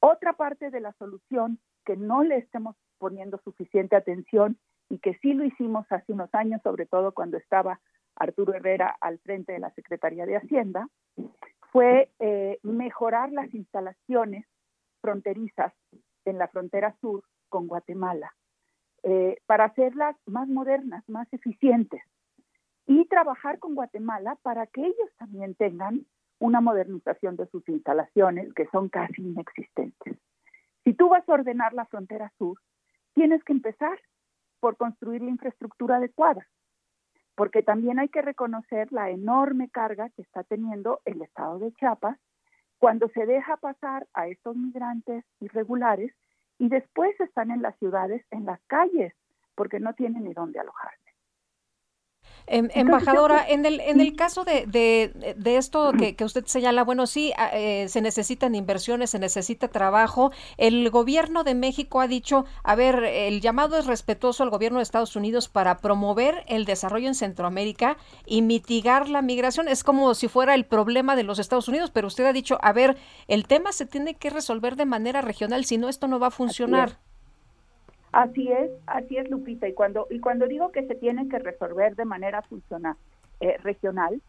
[0.00, 5.32] Otra parte de la solución que no le estemos poniendo suficiente atención y que sí
[5.32, 7.80] lo hicimos hace unos años, sobre todo cuando estaba
[8.16, 10.88] Arturo Herrera al frente de la Secretaría de Hacienda,
[11.72, 14.44] fue eh, mejorar las instalaciones
[15.00, 15.72] fronterizas
[16.24, 18.34] en la frontera sur con Guatemala,
[19.04, 22.02] eh, para hacerlas más modernas, más eficientes,
[22.86, 26.06] y trabajar con Guatemala para que ellos también tengan
[26.38, 30.18] una modernización de sus instalaciones que son casi inexistentes.
[30.84, 32.58] Si tú vas a ordenar la frontera sur,
[33.14, 34.00] tienes que empezar
[34.58, 36.46] por construir la infraestructura adecuada,
[37.34, 42.18] porque también hay que reconocer la enorme carga que está teniendo el estado de Chiapas
[42.78, 46.12] cuando se deja pasar a estos migrantes irregulares
[46.62, 49.12] y después están en las ciudades, en las calles,
[49.56, 51.01] porque no tienen ni dónde alojarse.
[52.46, 57.06] Em, embajadora, en el, en el caso de, de, esto que, que, usted señala, bueno,
[57.06, 60.32] sí, eh, se necesitan inversiones, se necesita trabajo.
[60.56, 64.82] El gobierno de México ha dicho, a ver, el llamado es respetuoso al gobierno de
[64.82, 67.96] Estados Unidos para promover el desarrollo en Centroamérica
[68.26, 69.68] y mitigar la migración.
[69.68, 72.72] Es como si fuera el problema de los Estados Unidos, pero usted ha dicho, a
[72.72, 72.96] ver,
[73.28, 76.30] el tema se tiene que resolver de manera regional, si no, esto no va a
[76.30, 76.98] funcionar.
[78.12, 79.66] Así es, así es Lupita.
[79.66, 82.94] Y cuando, y cuando digo que se tiene que resolver de manera funcional,
[83.40, 84.20] eh, regional,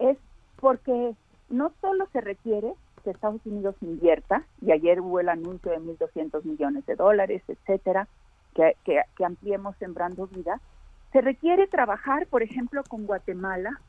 [0.00, 0.18] es
[0.56, 1.14] porque
[1.48, 6.44] no solo se requiere que Estados Unidos invierta, y ayer hubo el anuncio de 1.200
[6.44, 8.08] millones de dólares, etcétera,
[8.54, 10.60] que, que, ampliemos Sembrando Vida,
[11.12, 13.80] se requiere trabajar, por ejemplo, con Guatemala,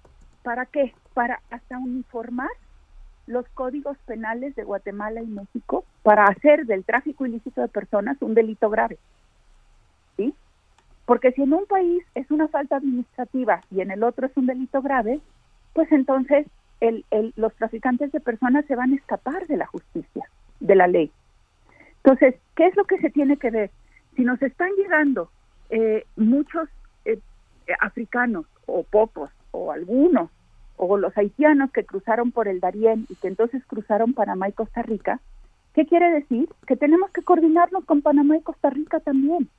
[0.44, 0.94] ¿para qué?
[1.14, 2.50] Para hasta uniformar
[3.28, 8.34] los códigos penales de Guatemala y México para hacer del tráfico ilícito de personas un
[8.34, 8.98] delito grave.
[11.12, 14.46] Porque si en un país es una falta administrativa y en el otro es un
[14.46, 15.20] delito grave,
[15.74, 16.48] pues entonces
[16.80, 17.04] el,
[17.36, 20.30] los traficantes de personas se van a escapar de la justicia,
[20.62, 21.12] de la ley.
[21.98, 23.72] Entonces, ¿qué es lo que se tiene que ver?
[24.16, 25.30] Si nos están llegando
[25.70, 26.70] eh, muchos
[27.04, 27.20] eh,
[27.82, 30.30] africanos o pocos o algunos
[30.78, 34.82] o los haitianos que cruzaron por el Darién y que entonces cruzaron Panamá y Costa
[34.82, 35.20] Rica,
[35.74, 36.48] ¿qué quiere decir?
[36.68, 39.50] Que tenemos que coordinarnos con Panamá y Costa Rica también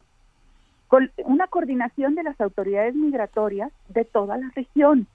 [0.92, 5.06] con una coordinación de las autoridades migratorias de toda la región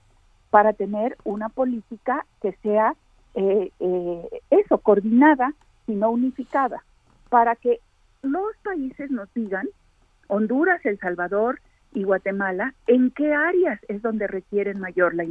[0.50, 2.96] para tener una política que sea
[3.34, 5.54] eh, eh, eso, coordinada
[5.86, 6.82] y no unificada,
[7.28, 7.78] para que
[8.22, 9.68] los países nos digan,
[10.26, 11.60] Honduras, El Salvador
[11.94, 15.26] y Guatemala, en qué áreas es donde requieren mayor la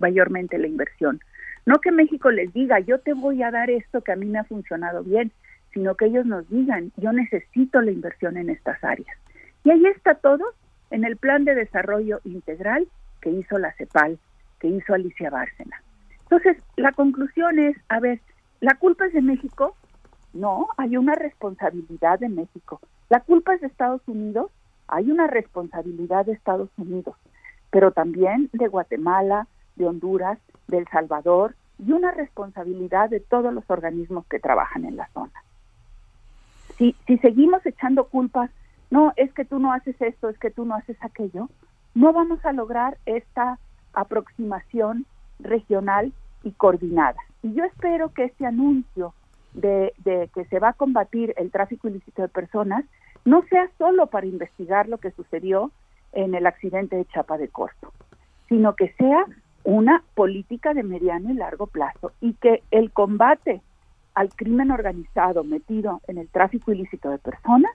[0.00, 1.20] mayormente la inversión.
[1.64, 4.40] No que México les diga, yo te voy a dar esto que a mí me
[4.40, 5.30] ha funcionado bien,
[5.72, 9.16] sino que ellos nos digan, yo necesito la inversión en estas áreas.
[9.66, 10.44] Y ahí está todo
[10.90, 12.86] en el plan de desarrollo integral
[13.20, 14.16] que hizo la CEPAL,
[14.60, 15.82] que hizo Alicia Bárcena.
[16.22, 18.20] Entonces, la conclusión es, a ver,
[18.60, 19.74] ¿la culpa es de México?
[20.32, 22.80] No, hay una responsabilidad de México.
[23.08, 24.52] ¿La culpa es de Estados Unidos?
[24.86, 27.16] Hay una responsabilidad de Estados Unidos,
[27.72, 30.38] pero también de Guatemala, de Honduras,
[30.68, 35.42] de El Salvador y una responsabilidad de todos los organismos que trabajan en la zona.
[36.78, 38.52] Si, si seguimos echando culpas
[38.90, 41.48] no, es que tú no haces esto, es que tú no haces aquello,
[41.94, 43.58] no vamos a lograr esta
[43.92, 45.06] aproximación
[45.38, 47.18] regional y coordinada.
[47.42, 49.14] Y yo espero que este anuncio
[49.54, 49.92] de,
[50.34, 52.84] que se va a combatir el tráfico ilícito de personas
[53.24, 55.72] no sea solo para investigar lo que sucedió
[56.12, 57.92] en el accidente de Chapa de Corto,
[58.48, 59.24] sino que sea
[59.64, 63.62] una política de mediano y largo plazo y que el combate
[64.14, 67.72] al crimen organizado metido en el tráfico ilícito de personas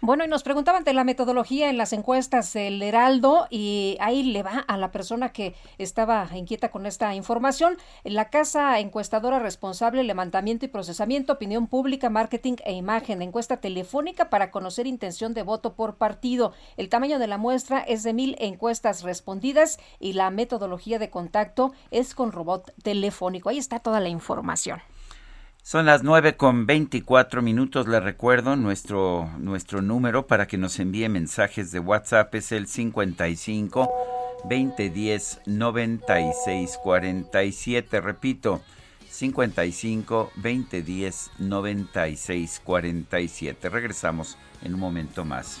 [0.00, 4.42] Bueno, y nos preguntaban de la metodología en las encuestas del Heraldo y ahí le
[4.42, 7.76] va a la persona que estaba inquieta con esta información.
[8.02, 14.50] La casa encuestadora responsable, levantamiento y procesamiento, opinión pública, marketing e imagen, encuesta telefónica para
[14.50, 16.54] conocer intención de voto por partido.
[16.78, 21.72] El tamaño de la muestra es de mil encuestas respondidas y la metodología de contacto
[21.90, 23.48] es con robot telefónico.
[23.48, 24.80] Ahí está toda la información.
[25.62, 27.86] Son las 9 con 24 minutos.
[27.86, 33.88] Le recuerdo nuestro, nuestro número para que nos envíe mensajes de WhatsApp es el 55
[34.44, 38.00] 2010 96 47.
[38.00, 38.62] Repito,
[39.10, 43.68] 55 2010 96 47.
[43.68, 45.60] Regresamos en un momento más.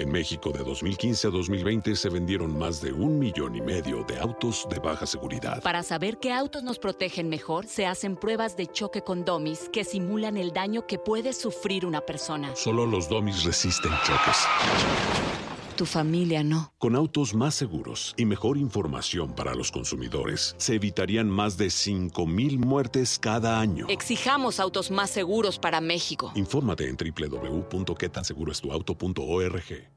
[0.00, 4.18] En México de 2015 a 2020 se vendieron más de un millón y medio de
[4.18, 5.62] autos de baja seguridad.
[5.62, 9.84] Para saber qué autos nos protegen mejor, se hacen pruebas de choque con domis que
[9.84, 12.56] simulan el daño que puede sufrir una persona.
[12.56, 15.39] Solo los domis resisten choques.
[15.80, 16.74] Tu familia no.
[16.76, 22.58] Con autos más seguros y mejor información para los consumidores, se evitarían más de 5.000
[22.58, 23.86] muertes cada año.
[23.88, 26.32] Exijamos autos más seguros para México.
[26.34, 29.88] Infórmate en www.quetanseguroestuauto.org.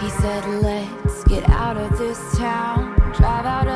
[0.00, 3.71] He said, Let's get out of this town, drive out of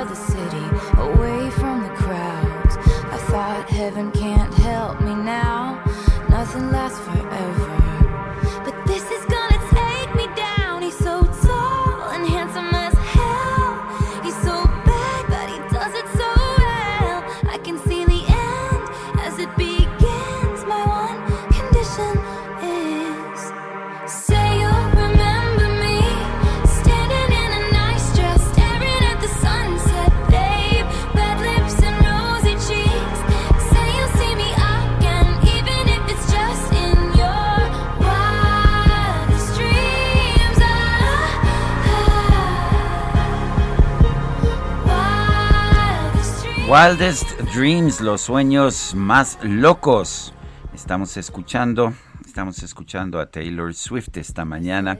[46.68, 50.34] Wildest Dreams, los sueños más locos.
[50.74, 51.92] Estamos escuchando,
[52.26, 54.98] estamos escuchando a Taylor Swift esta mañana.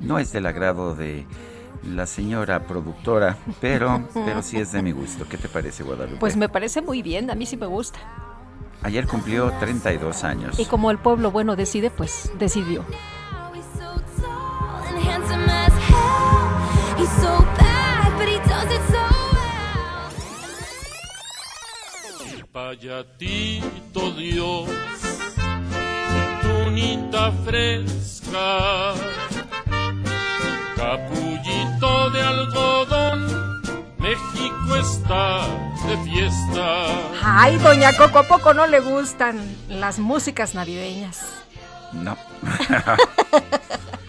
[0.00, 1.26] No es del agrado de
[1.84, 5.26] la señora productora, pero, pero sí es de mi gusto.
[5.28, 6.18] ¿Qué te parece, Guadalupe?
[6.18, 7.98] Pues me parece muy bien, a mí sí me gusta.
[8.82, 10.58] Ayer cumplió 32 años.
[10.58, 12.86] Y como el pueblo bueno decide, pues decidió.
[22.52, 24.68] Payatito Dios,
[26.42, 28.92] tunita fresca,
[30.76, 33.62] capullito de algodón,
[33.96, 35.46] México está
[35.88, 36.86] de fiesta.
[37.22, 41.24] Ay, doña Coco, ¿a poco no le gustan las músicas navideñas?
[41.94, 42.18] No.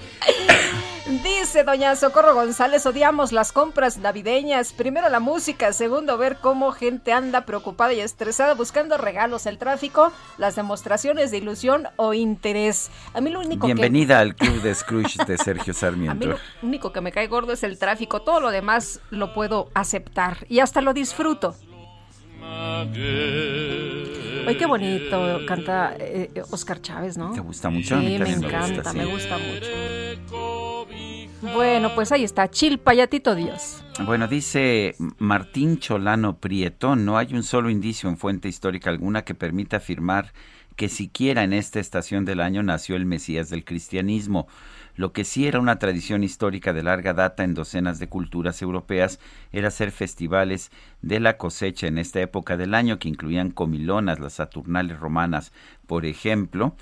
[1.21, 4.73] Dice doña Socorro González, odiamos las compras navideñas.
[4.73, 10.11] Primero la música, segundo ver cómo gente anda preocupada y estresada buscando regalos, el tráfico,
[10.39, 12.89] las demostraciones de ilusión o interés.
[13.13, 15.85] A mí lo único Bienvenida al club de Scrooge de Sergio que...
[15.85, 16.27] A mí Sarmiento.
[16.29, 18.23] lo único que me cae gordo es el tráfico.
[18.23, 21.55] Todo lo demás lo puedo aceptar y hasta lo disfruto.
[24.45, 27.31] Ay, qué bonito canta eh, eh, Oscar Chávez, ¿no?
[27.33, 27.95] ¿Te gusta mucho?
[27.95, 28.97] A Sí, mí me también me gusta, encanta, sí.
[28.97, 29.69] me gusta mucho.
[31.55, 33.83] Bueno, pues ahí está, Chilpayatito Dios.
[34.05, 39.33] Bueno, dice Martín Cholano Prieto, no hay un solo indicio en fuente histórica alguna que
[39.35, 40.31] permita afirmar
[40.75, 44.47] que siquiera en esta estación del año nació el Mesías del cristianismo.
[44.95, 49.19] Lo que sí era una tradición histórica de larga data en docenas de culturas europeas
[49.51, 50.71] era hacer festivales
[51.01, 55.51] de la cosecha en esta época del año que incluían comilonas, las saturnales romanas,
[55.87, 56.75] por ejemplo.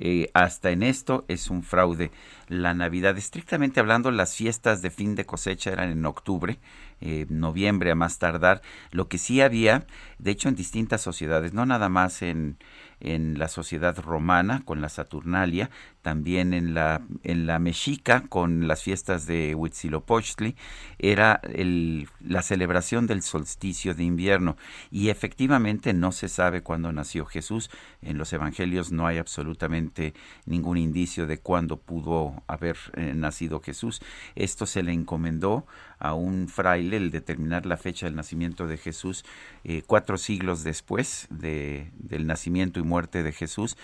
[0.00, 2.12] Eh, hasta en esto es un fraude.
[2.46, 6.60] La Navidad, estrictamente hablando, las fiestas de fin de cosecha eran en octubre,
[7.00, 8.62] eh, noviembre a más tardar.
[8.92, 9.86] Lo que sí había,
[10.18, 12.58] de hecho, en distintas sociedades, no nada más en,
[13.00, 15.68] en la sociedad romana con la Saturnalia,
[16.02, 20.56] también en la, en la mexica con las fiestas de Huitzilopochtli,
[20.98, 24.56] era el, la celebración del solsticio de invierno.
[24.90, 27.70] Y efectivamente no se sabe cuándo nació Jesús.
[28.02, 30.14] En los evangelios no hay absolutamente
[30.46, 34.00] ningún indicio de cuándo pudo haber eh, nacido Jesús.
[34.34, 35.66] Esto se le encomendó
[35.98, 39.24] a un fraile el determinar la fecha del nacimiento de Jesús
[39.64, 43.76] eh, cuatro siglos después de, del nacimiento y muerte de Jesús.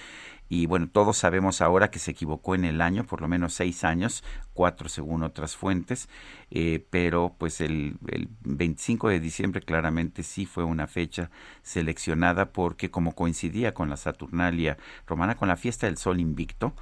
[0.49, 3.83] Y bueno, todos sabemos ahora que se equivocó en el año, por lo menos seis
[3.83, 4.23] años,
[4.53, 6.09] cuatro según otras fuentes,
[6.51, 11.31] eh, pero pues el, el 25 de diciembre claramente sí fue una fecha
[11.63, 14.77] seleccionada porque como coincidía con la Saturnalia
[15.07, 16.75] romana, con la fiesta del sol invicto,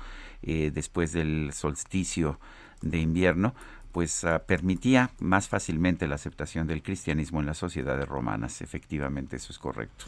[0.43, 2.41] eh, después del solsticio
[2.81, 3.55] de invierno,
[3.93, 8.61] pues ah, permitía más fácilmente la aceptación del cristianismo en las sociedades romanas.
[8.61, 10.07] Efectivamente, eso es correcto.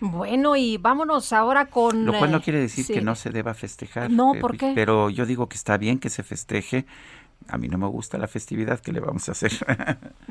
[0.00, 2.04] Bueno, y vámonos ahora con...
[2.04, 2.92] Lo cual eh, no quiere decir sí.
[2.92, 4.10] que no se deba festejar.
[4.10, 4.72] No, eh, ¿por qué?
[4.74, 6.86] Pero yo digo que está bien que se festeje.
[7.48, 9.52] A mí no me gusta la festividad que le vamos a hacer.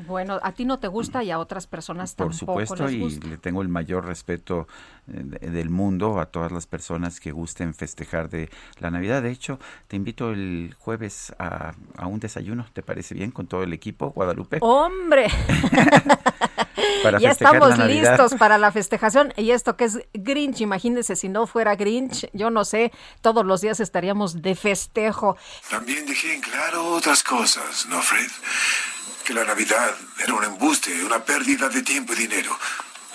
[0.07, 3.19] Bueno, a ti no te gusta y a otras personas Por tampoco supuesto, les y
[3.21, 4.67] le tengo el mayor respeto eh,
[5.07, 8.49] del mundo a todas las personas que gusten festejar de
[8.79, 9.21] la Navidad.
[9.21, 13.31] De hecho, te invito el jueves a, a un desayuno, ¿te parece bien?
[13.31, 14.57] Con todo el equipo, Guadalupe.
[14.61, 15.27] ¡Hombre!
[17.03, 19.33] para ya estamos listos para la festejación.
[19.37, 22.91] Y esto que es Grinch, imagínense si no fuera Grinch, yo no sé,
[23.21, 25.37] todos los días estaríamos de festejo.
[25.69, 28.29] También dejé en claro otras cosas, ¿no, Fred?
[29.23, 29.91] Que la Navidad
[30.23, 32.51] era un embuste, una pérdida de tiempo y dinero.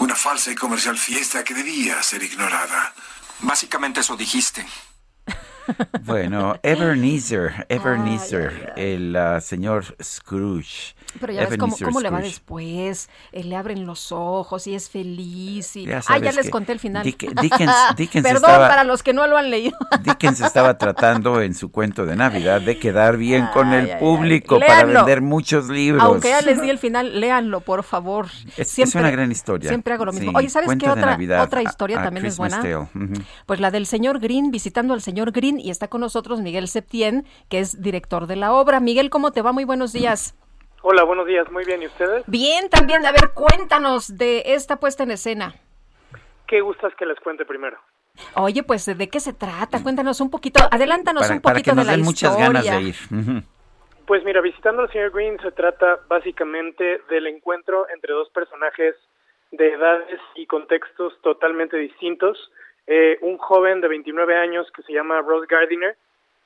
[0.01, 2.93] Una falsa y comercial fiesta que debía ser ignorada.
[3.40, 4.66] Básicamente eso dijiste.
[6.02, 10.94] Bueno, Ebenezer, Ebenezer, el ah, señor Scrooge.
[11.19, 14.91] Pero ya ves cómo, cómo le va después, eh, le abren los ojos y es
[14.91, 15.77] feliz.
[15.77, 15.87] Y...
[15.87, 17.05] Ya ah, ya les conté el final.
[17.05, 19.77] Dick- Dickens- Dickens Perdón estaba- para los que no lo han leído.
[20.03, 24.01] Dickens estaba tratando en su cuento de Navidad de quedar bien con el ay, ay.
[24.01, 26.03] público para vender muchos libros.
[26.03, 28.28] Aunque ya les di el final, léanlo, por favor.
[28.57, 29.69] Es, es una gran historia.
[29.69, 30.31] Siempre hago lo mismo.
[30.31, 32.62] Sí, Oye, ¿sabes qué otra, Navidad, otra historia a también es buena?
[33.47, 37.24] Pues la del señor Green, visitando al señor Green, y está con nosotros Miguel Septién,
[37.49, 38.81] que es director de la obra.
[38.81, 39.53] Miguel, ¿cómo te va?
[39.53, 40.35] Muy buenos días.
[40.82, 42.24] Hola, buenos días, muy bien, ¿y ustedes?
[42.27, 45.55] Bien, también, a ver, cuéntanos de esta puesta en escena.
[46.47, 47.78] ¿Qué gustas que les cuente primero?
[48.35, 49.82] Oye, pues, ¿de qué se trata?
[49.82, 52.47] Cuéntanos un poquito, adelántanos Para, un para poquito que nos de la den muchas historia.
[52.47, 53.43] ganas de ir.
[54.07, 58.97] Pues mira, visitando al señor Green se trata básicamente del encuentro entre dos personajes
[59.52, 62.51] de edades y contextos totalmente distintos.
[62.86, 65.97] Eh, un joven de 29 años que se llama Ross Gardiner,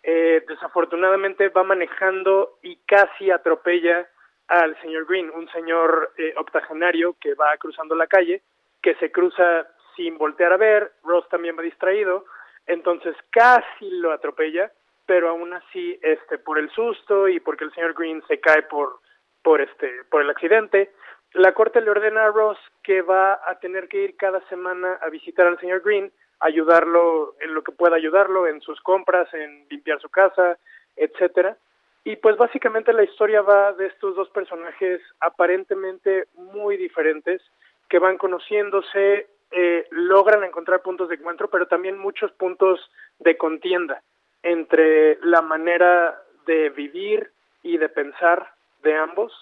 [0.03, 4.07] eh, desafortunadamente va manejando y casi atropella
[4.49, 8.43] al señor Green, un señor eh, octogenario que va cruzando la calle
[8.83, 9.67] que se cruza
[9.97, 12.27] sin voltear a ver, Ross también va distraído,
[12.67, 14.71] entonces casi lo atropella,
[15.07, 19.01] pero aún así, este, por el susto y porque el señor Green se cae por,
[19.43, 20.93] por este, por el accidente,
[21.33, 25.09] la corte le ordena a Ross que va a tener que ir cada semana a
[25.09, 29.99] visitar al señor Green, ayudarlo en lo que pueda ayudarlo, en sus compras, en limpiar
[30.01, 30.59] su casa,
[30.95, 31.57] etcétera.
[32.05, 37.41] Y pues básicamente la historia va de estos dos personajes aparentemente muy diferentes
[37.89, 42.79] que van conociéndose, eh, logran encontrar puntos de encuentro, pero también muchos puntos
[43.21, 44.03] de contienda
[44.43, 47.31] entre la manera de vivir
[47.63, 48.53] y de pensar
[48.83, 49.33] de ambos.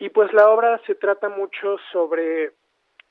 [0.00, 2.52] Y pues la obra se trata mucho sobre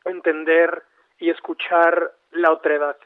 [0.03, 0.83] entender
[1.17, 2.97] y escuchar la otredad,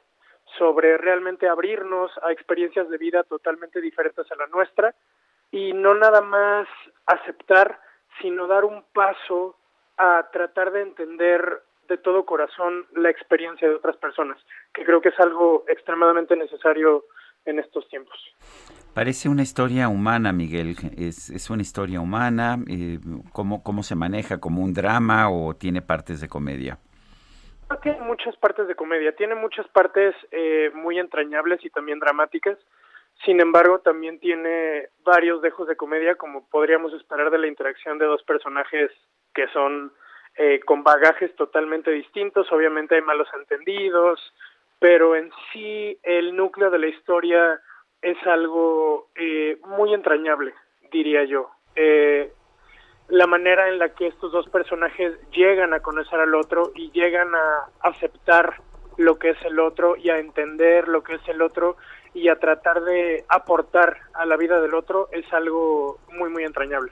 [0.58, 4.96] sobre realmente abrirnos a experiencias de vida totalmente diferentes a la nuestra
[5.52, 6.68] y no nada más
[7.06, 7.80] aceptar,
[8.22, 9.58] sino dar un paso
[9.98, 14.38] a tratar de entender de todo corazón la experiencia de otras personas,
[14.74, 17.06] que creo que es algo extremadamente necesario
[17.46, 18.18] en estos tiempos.
[18.94, 20.76] Parece una historia humana, Miguel.
[20.98, 22.58] Es, es una historia humana.
[22.68, 23.00] Eh,
[23.32, 24.40] ¿cómo, ¿Cómo se maneja?
[24.40, 26.78] ¿Como un drama o tiene partes de comedia?
[27.82, 29.16] Tiene muchas partes de comedia.
[29.16, 32.58] Tiene muchas partes eh, muy entrañables y también dramáticas.
[33.26, 38.06] Sin embargo, también tiene varios dejos de comedia, como podríamos esperar de la interacción de
[38.06, 38.92] dos personajes
[39.34, 39.92] que son
[40.38, 42.52] eh, con bagajes totalmente distintos.
[42.52, 44.20] Obviamente hay malos entendidos,
[44.80, 47.62] pero en sí el núcleo de la historia
[48.02, 50.54] es algo eh, muy entrañable,
[50.92, 51.52] diría yo.
[51.76, 52.32] Eh,
[53.10, 57.36] la manera en la que estos dos personajes llegan a conocer al otro y llegan
[57.36, 58.56] a aceptar
[58.98, 61.76] lo que es el otro y a entender lo que es el otro
[62.14, 66.92] y a tratar de aportar a la vida del otro es algo muy, muy entrañable.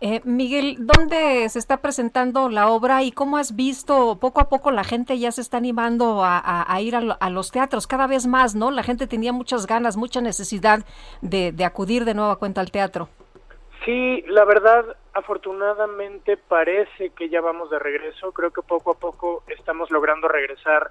[0.00, 4.70] Eh, Miguel, ¿dónde se está presentando la obra y cómo has visto poco a poco
[4.70, 8.70] la gente ya se está animando a, ir a, los teatros cada vez más, ¿no?
[8.70, 10.80] La gente tenía muchas ganas, mucha necesidad
[11.20, 13.08] de, de acudir de nueva cuenta al teatro.
[13.84, 18.32] Sí, la verdad, afortunadamente parece que ya vamos de regreso.
[18.32, 20.90] Creo que poco a poco estamos logrando regresar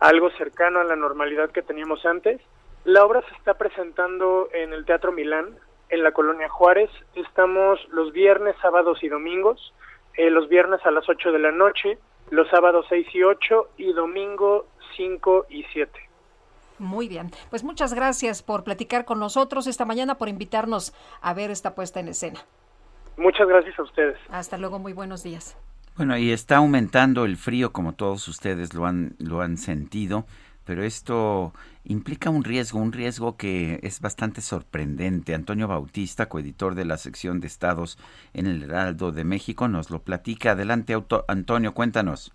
[0.00, 2.40] a algo cercano a la normalidad que teníamos antes.
[2.84, 5.56] La obra se está presentando en el Teatro Milán,
[5.90, 6.90] en la Colonia Juárez.
[7.14, 9.74] Estamos los viernes, sábados y domingos.
[10.16, 11.98] Eh, los viernes a las 8 de la noche,
[12.30, 15.92] los sábados 6 y 8 y domingo 5 y 7.
[16.78, 21.50] Muy bien, pues muchas gracias por platicar con nosotros esta mañana, por invitarnos a ver
[21.50, 22.40] esta puesta en escena.
[23.18, 24.16] Muchas gracias a ustedes.
[24.30, 25.56] Hasta luego, muy buenos días.
[25.96, 30.24] Bueno, y está aumentando el frío, como todos ustedes lo han, lo han sentido
[30.64, 31.52] pero esto
[31.84, 35.34] implica un riesgo, un riesgo que es bastante sorprendente.
[35.34, 37.98] Antonio Bautista, coeditor de la sección de estados
[38.34, 40.52] en el Heraldo de México, nos lo platica.
[40.52, 40.94] Adelante,
[41.28, 42.32] Antonio, cuéntanos.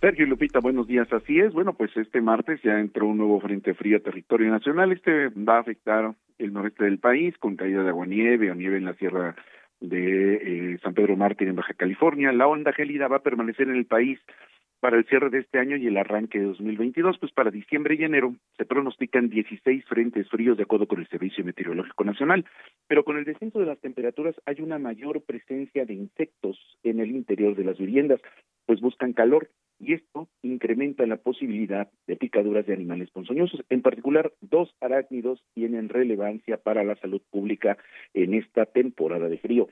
[0.00, 1.12] Sergio Lupita, buenos días.
[1.12, 1.52] Así es.
[1.52, 4.92] Bueno, pues este martes ya entró un nuevo frente frío a territorio nacional.
[4.92, 8.76] Este va a afectar el noreste del país con caída de agua nieve o nieve
[8.76, 9.34] en la sierra
[9.80, 10.34] de
[10.74, 12.30] eh, San Pedro Mártir en Baja California.
[12.30, 14.20] La onda gélida va a permanecer en el país
[14.80, 18.04] para el cierre de este año y el arranque de 2022, pues para diciembre y
[18.04, 22.44] enero se pronostican 16 frentes fríos de acuerdo con el Servicio Meteorológico Nacional,
[22.86, 27.10] pero con el descenso de las temperaturas hay una mayor presencia de insectos en el
[27.10, 28.20] interior de las viviendas,
[28.66, 29.50] pues buscan calor
[29.80, 33.62] y esto incrementa la posibilidad de picaduras de animales ponzoñosos.
[33.68, 37.78] En particular, dos arácnidos tienen relevancia para la salud pública
[38.12, 39.68] en esta temporada de frío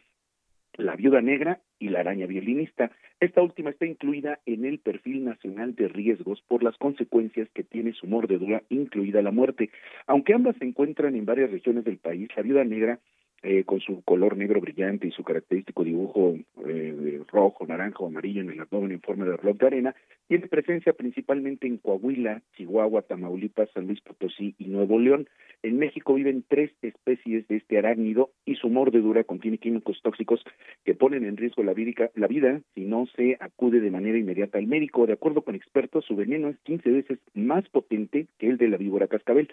[0.76, 2.90] la viuda negra y la araña violinista.
[3.20, 7.92] Esta última está incluida en el perfil nacional de riesgos por las consecuencias que tiene
[7.92, 9.70] su mordedura, incluida la muerte.
[10.06, 13.00] Aunque ambas se encuentran en varias regiones del país, la viuda negra
[13.48, 16.34] eh, con su color negro brillante y su característico dibujo
[16.66, 19.94] eh, rojo, naranja o amarillo en el abdomen en forma de reloj de arena,
[20.26, 25.28] tiene presencia principalmente en Coahuila, Chihuahua, Tamaulipas, San Luis Potosí y Nuevo León.
[25.62, 30.42] En México viven tres especies de este arácnido y su mordedura contiene químicos tóxicos
[30.84, 34.58] que ponen en riesgo la vida, la vida si no se acude de manera inmediata
[34.58, 35.06] al médico.
[35.06, 38.76] De acuerdo con expertos, su veneno es 15 veces más potente que el de la
[38.76, 39.48] víbora cascabel.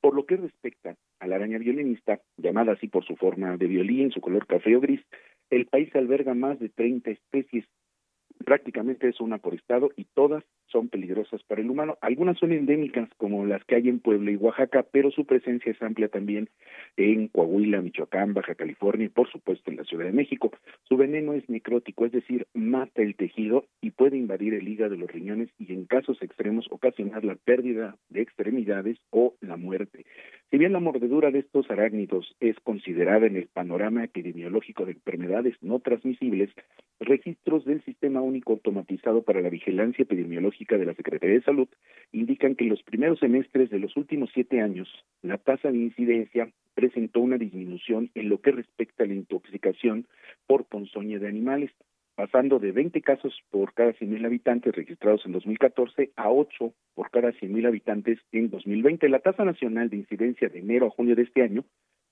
[0.00, 4.10] Por lo que respecta a la araña violinista, llamada así por su forma de violín,
[4.10, 5.00] su color café o gris,
[5.50, 7.64] el país alberga más de 30 especies
[8.44, 11.96] prácticamente es una por estado y todas son peligrosas para el humano.
[12.00, 15.82] Algunas son endémicas como las que hay en Puebla y Oaxaca, pero su presencia es
[15.82, 16.48] amplia también
[16.96, 20.52] en Coahuila, Michoacán, Baja California y por supuesto en la Ciudad de México.
[20.84, 25.10] Su veneno es necrótico, es decir, mata el tejido y puede invadir el hígado, los
[25.10, 30.04] riñones y en casos extremos ocasionar la pérdida de extremidades o la muerte.
[30.50, 35.54] Si bien la mordedura de estos arácnidos es considerada en el panorama epidemiológico de enfermedades
[35.60, 36.48] no transmisibles,
[37.00, 41.68] registros del Sistema Único Automatizado para la Vigilancia Epidemiológica de la Secretaría de Salud
[42.12, 44.88] indican que en los primeros semestres de los últimos siete años,
[45.20, 50.06] la tasa de incidencia presentó una disminución en lo que respecta a la intoxicación
[50.46, 51.72] por ponzoña de animales,
[52.18, 57.30] pasando de 20 casos por cada 100.000 habitantes registrados en 2014 a 8 por cada
[57.30, 59.08] 100.000 habitantes en 2020.
[59.08, 61.64] La tasa nacional de incidencia de enero a junio de este año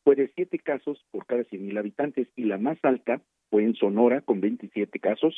[0.05, 3.21] fue de 7 casos por cada 100.000 habitantes y la más alta
[3.51, 5.35] fue en Sonora con 27 casos,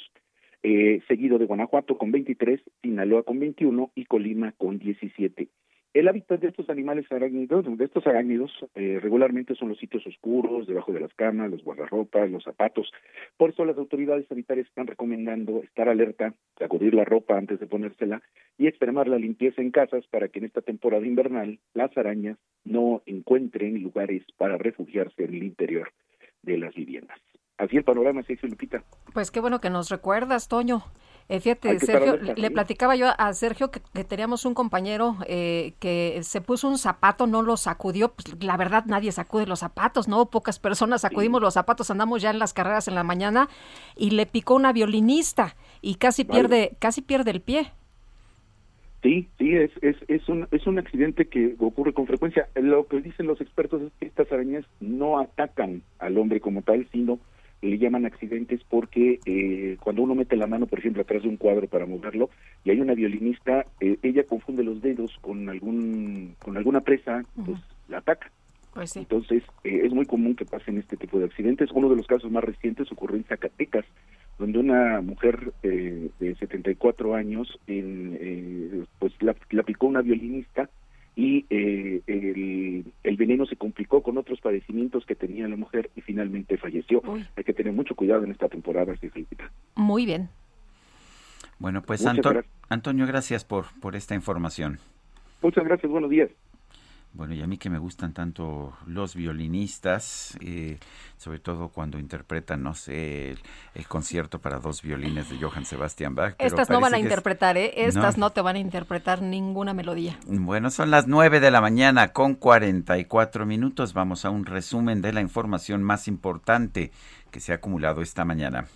[0.62, 5.48] eh, seguido de Guanajuato con 23, Sinaloa con 21 y Colima con 17.
[5.94, 10.66] El hábitat de estos animales arácnidos, de estos arácnidos, eh, regularmente son los sitios oscuros,
[10.66, 12.92] debajo de las camas, los guardarropas, los zapatos.
[13.38, 18.22] Por eso las autoridades sanitarias están recomendando estar alerta, sacudir la ropa antes de ponérsela
[18.58, 23.02] y extremar la limpieza en casas para que en esta temporada invernal las arañas no
[23.06, 25.90] encuentren lugares para refugiarse en el interior
[26.42, 27.18] de las viviendas.
[27.56, 28.84] Así el panorama, Sergio Lupita.
[29.14, 30.84] Pues qué bueno que nos recuerdas, Toño.
[31.30, 36.20] Eh, fíjate, Sergio, le platicaba yo a Sergio que, que teníamos un compañero eh, que
[36.22, 38.14] se puso un zapato, no lo sacudió.
[38.14, 40.30] Pues, la verdad, nadie sacude los zapatos, ¿no?
[40.30, 43.48] Pocas personas sacudimos los zapatos, andamos ya en las carreras en la mañana
[43.94, 46.40] y le picó una violinista y casi Vale.
[46.40, 47.72] pierde, casi pierde el pie.
[49.02, 52.48] Sí, sí, es, es, es, un, es un accidente que ocurre con frecuencia.
[52.56, 56.88] Lo que dicen los expertos es que estas arañas no atacan al hombre como tal,
[56.90, 57.18] sino
[57.60, 61.36] le llaman accidentes porque eh, cuando uno mete la mano, por ejemplo, atrás de un
[61.36, 62.30] cuadro para moverlo,
[62.64, 67.58] y hay una violinista, eh, ella confunde los dedos con algún con alguna presa, pues
[67.88, 68.30] la ataca.
[68.74, 69.00] Pues sí.
[69.00, 71.70] Entonces, eh, es muy común que pasen este tipo de accidentes.
[71.72, 73.84] Uno de los casos más recientes ocurrió en Zacatecas,
[74.38, 80.70] donde una mujer eh, de 74 años en, pues la, la picó una violinista
[81.18, 86.00] y eh, el, el veneno se complicó con otros padecimientos que tenía la mujer y
[86.00, 87.02] finalmente falleció.
[87.34, 88.94] Hay que tener mucho cuidado en esta temporada.
[89.74, 90.28] Muy bien.
[91.58, 92.54] Bueno, pues Anto- gracias.
[92.68, 94.78] Antonio, gracias por, por esta información.
[95.42, 96.30] Muchas gracias, buenos días.
[97.14, 100.78] Bueno, y a mí que me gustan tanto los violinistas, eh,
[101.16, 103.38] sobre todo cuando interpretan, no sé, el,
[103.74, 106.34] el concierto para dos violines de Johann Sebastian Bach.
[106.36, 107.72] pero Estas no van a es- interpretar, ¿eh?
[107.86, 108.26] Estas No.
[108.26, 110.18] no te van a interpretar ninguna melodía.
[110.26, 113.94] Bueno, son las 9 de la mañana con 44 minutos.
[113.94, 116.92] Vamos a un resumen de la información más importante
[117.32, 118.66] que se ha acumulado esta mañana.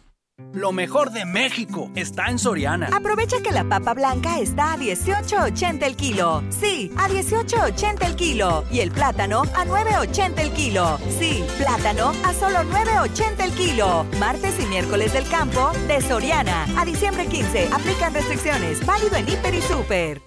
[0.54, 2.88] Lo mejor de México está en Soriana.
[2.92, 6.42] Aprovecha que la papa blanca está a 18.80 el kilo.
[6.50, 8.64] Sí, a 18.80 el kilo.
[8.70, 10.98] Y el plátano a 9.80 el kilo.
[11.18, 14.06] Sí, plátano a solo 9.80 el kilo.
[14.18, 16.66] Martes y miércoles del campo de Soriana.
[16.78, 17.68] A diciembre 15.
[17.72, 18.84] Aplican restricciones.
[18.84, 20.22] Válido en Hiper y Super.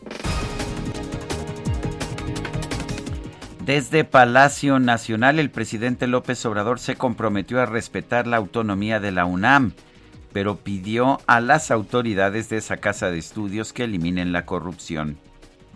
[3.66, 9.26] Desde Palacio Nacional, el presidente López Obrador se comprometió a respetar la autonomía de la
[9.26, 9.74] UNAM,
[10.36, 15.18] pero pidió a las autoridades de esa casa de estudios que eliminen la corrupción.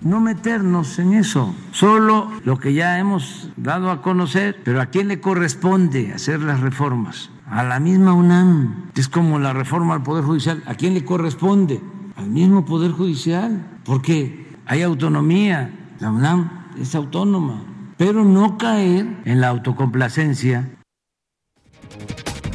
[0.01, 5.07] No meternos en eso, solo lo que ya hemos dado a conocer, pero ¿a quién
[5.07, 7.29] le corresponde hacer las reformas?
[7.47, 8.91] A la misma UNAM.
[8.97, 10.61] Es como la reforma al Poder Judicial.
[10.65, 11.79] ¿A quién le corresponde?
[12.17, 15.73] Al mismo Poder Judicial, porque hay autonomía.
[16.01, 17.63] La UNAM es autónoma,
[17.95, 20.67] pero no caer en la autocomplacencia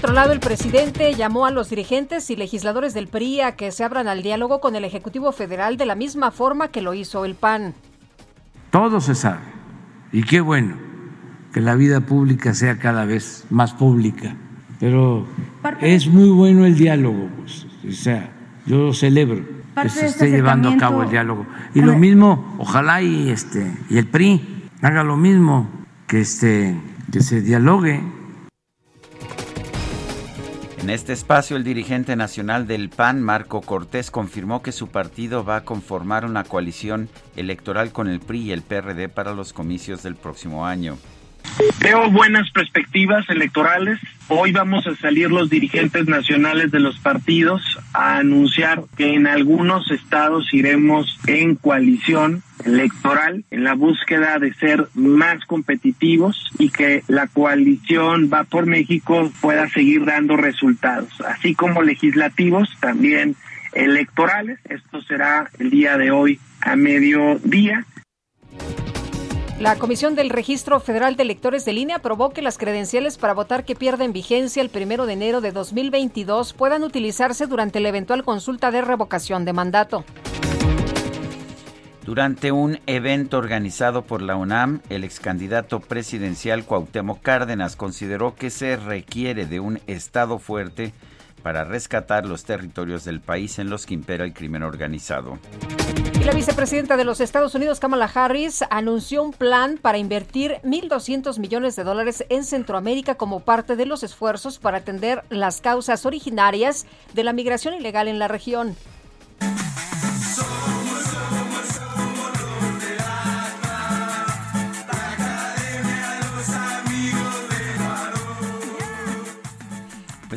[0.04, 3.84] otro lado, el presidente llamó a los dirigentes y legisladores del PRI a que se
[3.84, 7.34] abran al diálogo con el Ejecutivo Federal de la misma forma que lo hizo el
[7.34, 7.72] PAN.
[8.70, 9.40] Todo se sabe.
[10.12, 10.76] Y qué bueno
[11.54, 14.36] que la vida pública sea cada vez más pública.
[14.78, 15.26] Pero
[15.80, 17.30] es muy bueno el diálogo.
[17.38, 17.66] pues.
[17.88, 18.28] O sea,
[18.66, 19.42] yo celebro
[19.80, 21.46] que se este esté llevando a cabo el diálogo.
[21.72, 25.66] Y lo mismo, ojalá y este y el PRI haga lo mismo,
[26.06, 26.78] que este
[27.10, 28.02] que se dialogue.
[30.84, 35.56] En este espacio, el dirigente nacional del PAN, Marco Cortés, confirmó que su partido va
[35.56, 40.14] a conformar una coalición electoral con el PRI y el PRD para los comicios del
[40.14, 40.98] próximo año.
[41.80, 44.00] Veo buenas perspectivas electorales.
[44.28, 49.90] Hoy vamos a salir los dirigentes nacionales de los partidos a anunciar que en algunos
[49.90, 57.28] estados iremos en coalición electoral en la búsqueda de ser más competitivos y que la
[57.28, 63.36] coalición va por México pueda seguir dando resultados, así como legislativos, también
[63.74, 64.58] electorales.
[64.68, 67.84] Esto será el día de hoy a mediodía.
[69.64, 73.64] La Comisión del Registro Federal de Electores de Línea aprobó que las credenciales para votar
[73.64, 78.70] que pierden vigencia el primero de enero de 2022 puedan utilizarse durante la eventual consulta
[78.70, 80.04] de revocación de mandato.
[82.04, 88.50] Durante un evento organizado por la UNAM, el ex candidato presidencial Cuauhtémoc Cárdenas consideró que
[88.50, 90.92] se requiere de un Estado fuerte
[91.42, 95.38] para rescatar los territorios del país en los que impera el crimen organizado.
[96.24, 101.76] La vicepresidenta de los Estados Unidos, Kamala Harris, anunció un plan para invertir 1.200 millones
[101.76, 107.24] de dólares en Centroamérica como parte de los esfuerzos para atender las causas originarias de
[107.24, 108.74] la migración ilegal en la región.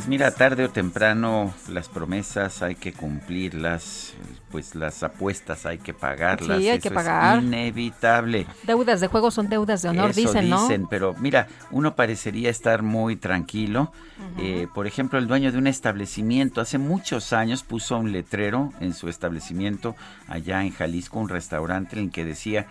[0.08, 4.14] Pues mira, tarde o temprano las promesas hay que cumplirlas,
[4.50, 6.60] pues las apuestas hay que pagarlas.
[6.60, 7.40] Sí, hay Eso que pagar.
[7.40, 8.48] Es inevitable.
[8.64, 10.62] Deudas de juego son deudas de honor, Eso dicen, ¿no?
[10.62, 13.92] dicen, pero mira, uno parecería estar muy tranquilo.
[14.38, 18.94] Eh, por ejemplo, el dueño de un establecimiento hace muchos años puso un letrero en
[18.94, 19.94] su establecimiento
[20.30, 22.68] allá en Jalisco, un restaurante en el que decía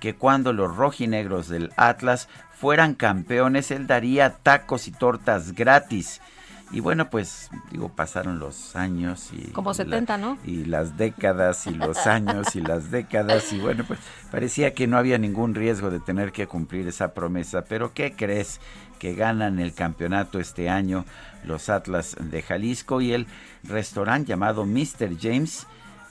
[0.00, 6.22] que cuando los rojinegros del Atlas fueran campeones, él daría tacos y tortas gratis.
[6.70, 10.36] Y bueno, pues digo, pasaron los años y Como 70, ¿no?
[10.44, 14.98] y las décadas y los años y las décadas y bueno, pues parecía que no
[14.98, 18.60] había ningún riesgo de tener que cumplir esa promesa, pero ¿qué crees?
[18.98, 21.06] Que ganan el campeonato este año
[21.44, 23.26] los Atlas de Jalisco y el
[23.62, 25.16] restaurante llamado Mr.
[25.18, 25.66] James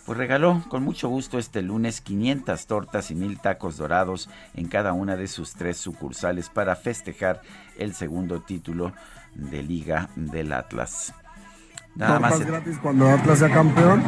[0.08, 4.94] pues regaló con mucho gusto este lunes 500 tortas y mil tacos dorados en cada
[4.94, 7.42] una de sus tres sucursales para festejar
[7.78, 8.94] el segundo título
[9.38, 11.14] de Liga del Atlas.
[11.96, 12.40] Nada más.
[12.46, 14.04] Gratis cuando Atlas sea campeón.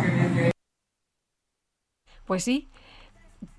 [2.25, 2.69] Pues sí,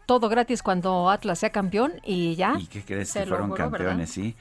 [0.07, 2.55] todo gratis cuando Atlas sea campeón y ya.
[2.58, 3.86] ¿Y qué crees se que fueron logró, ¿verdad?
[3.86, 4.36] campeones, sí?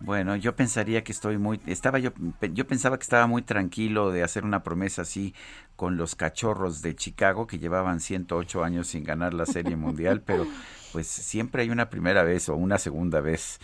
[0.00, 2.12] Bueno, yo pensaría que estoy muy, estaba yo,
[2.52, 5.34] yo pensaba que estaba muy tranquilo de hacer una promesa así
[5.74, 10.46] con los cachorros de Chicago que llevaban 108 años sin ganar la Serie Mundial, pero
[10.92, 13.58] pues siempre hay una primera vez o una segunda vez.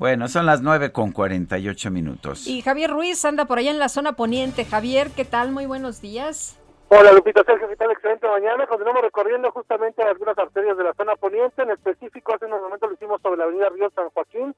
[0.00, 2.46] Bueno, son las 9 con 48 minutos.
[2.46, 4.64] Y Javier Ruiz anda por allá en la zona poniente.
[4.64, 5.52] Javier, ¿qué tal?
[5.52, 6.58] Muy buenos días.
[6.88, 7.90] Hola Lupita Sergio, ¿qué tal?
[7.90, 8.66] Excelente mañana.
[8.66, 11.60] Continuamos recorriendo justamente algunas arterias de la zona poniente.
[11.60, 14.54] En específico, hace unos momentos lo hicimos sobre la avenida Río San Joaquín,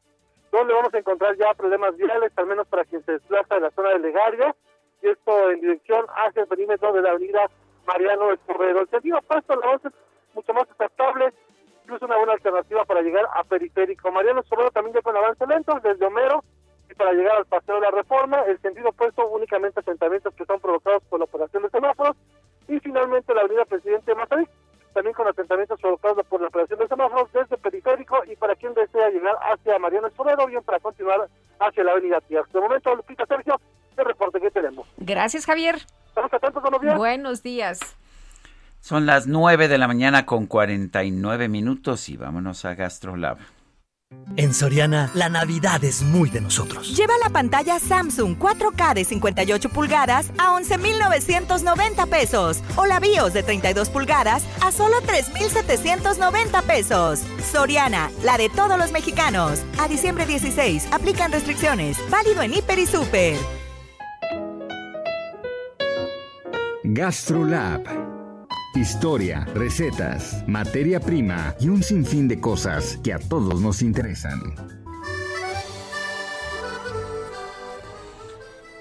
[0.53, 3.73] donde vamos a encontrar ya problemas viales, al menos para quien se desplaza de la
[3.73, 4.55] zona del Legario,
[5.03, 7.51] y esto en dirección hacia el perímetro de la avenida
[7.89, 8.83] Mariano Escobedo.
[8.83, 11.35] El sentido opuesto, el avance es mucho más aceptable,
[11.85, 14.11] incluso una buena alternativa para llegar a Periférico.
[14.11, 16.44] Mariano Escobedo también ya con avance lento, desde Homero,
[16.91, 20.61] y para llegar al Paseo de la Reforma, el sentido opuesto únicamente asentamientos que son
[20.61, 22.17] provocados por la operación de semáforos,
[22.69, 24.49] y finalmente la avenida Presidente Mazarik,
[24.93, 29.09] también con asentamientos provocados por la operación de semáforos desde Periférico y para quien desea
[29.09, 31.28] llegar hacia Mariano Escobedo, bien para continuar
[31.59, 32.51] hacia la avenida Tías.
[32.52, 33.59] De momento, Lupita Sergio,
[33.97, 34.86] el reporte que tenemos.
[34.99, 35.77] Gracias, Javier.
[36.09, 36.99] Estamos atentos, buenos días.
[36.99, 37.97] Buenos días.
[38.83, 43.39] Son las 9 de la mañana con 49 minutos y vámonos a GastroLab.
[44.36, 46.97] En Soriana, la Navidad es muy de nosotros.
[46.97, 52.61] Lleva la pantalla Samsung 4K de 58 pulgadas a 11,990 pesos.
[52.75, 57.23] O la BIOS de 32 pulgadas a solo 3,790 pesos.
[57.52, 59.62] Soriana, la de todos los mexicanos.
[59.78, 61.99] A diciembre 16, aplican restricciones.
[62.11, 63.36] Válido en Hiper y Super.
[66.83, 68.12] GastroLab.
[68.75, 74.41] Historia, recetas, materia prima y un sinfín de cosas que a todos nos interesan.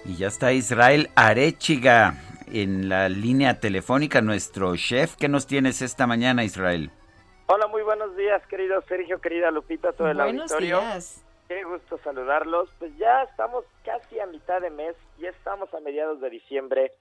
[0.06, 2.14] Y ya está Israel Arechiga
[2.54, 5.18] en la línea telefónica, nuestro chef.
[5.18, 6.90] ¿Qué nos tienes esta mañana, Israel?
[7.48, 10.80] Hola, muy buenos días, querido Sergio, querida Lupita, todo el Buenos auditorio.
[10.80, 11.22] días.
[11.50, 12.70] Qué gusto saludarlos.
[12.80, 16.94] Pues ya estamos casi a mitad de mes, ya estamos a mediados de diciembre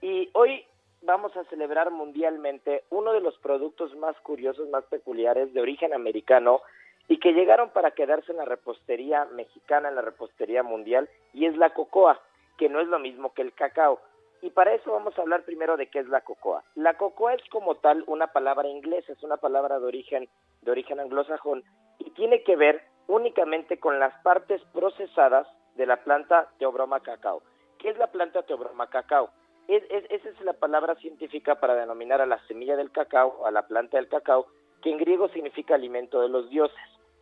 [0.00, 0.64] y hoy
[1.10, 6.60] vamos a celebrar mundialmente uno de los productos más curiosos, más peculiares de origen americano
[7.08, 11.56] y que llegaron para quedarse en la repostería mexicana, en la repostería mundial, y es
[11.56, 12.20] la cocoa,
[12.56, 13.98] que no es lo mismo que el cacao.
[14.42, 16.62] Y para eso vamos a hablar primero de qué es la cocoa.
[16.76, 20.28] La cocoa es como tal una palabra inglesa, es una palabra de origen
[20.62, 21.64] de origen anglosajón
[21.98, 27.42] y tiene que ver únicamente con las partes procesadas de la planta Theobroma cacao.
[27.78, 29.30] ¿Qué es la planta Theobroma cacao?
[29.70, 33.50] Es, es- esa es la palabra científica para denominar a la semilla del cacao, a
[33.50, 34.46] la planta del cacao,
[34.82, 36.76] que en griego significa alimento de los dioses.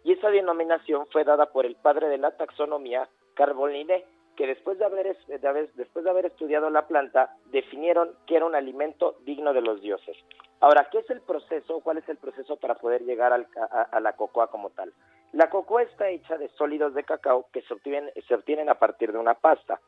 [0.04, 4.04] Y esa denominación fue dada por el padre de la taxonomía, Carbon Linné,
[4.36, 8.46] que después de haber, de haber- después de haber estudiado la planta, definieron que era
[8.46, 10.16] un alimento digno de los dioses.
[10.60, 11.80] Ahora, ¿qué es el proceso?
[11.80, 14.92] ¿Cuál es el proceso para poder llegar al a, a la cocoa como tal?
[15.32, 17.74] La cocoa está hecha de sólidos de cacao que se
[18.26, 19.80] se obtienen a partir de una pasta.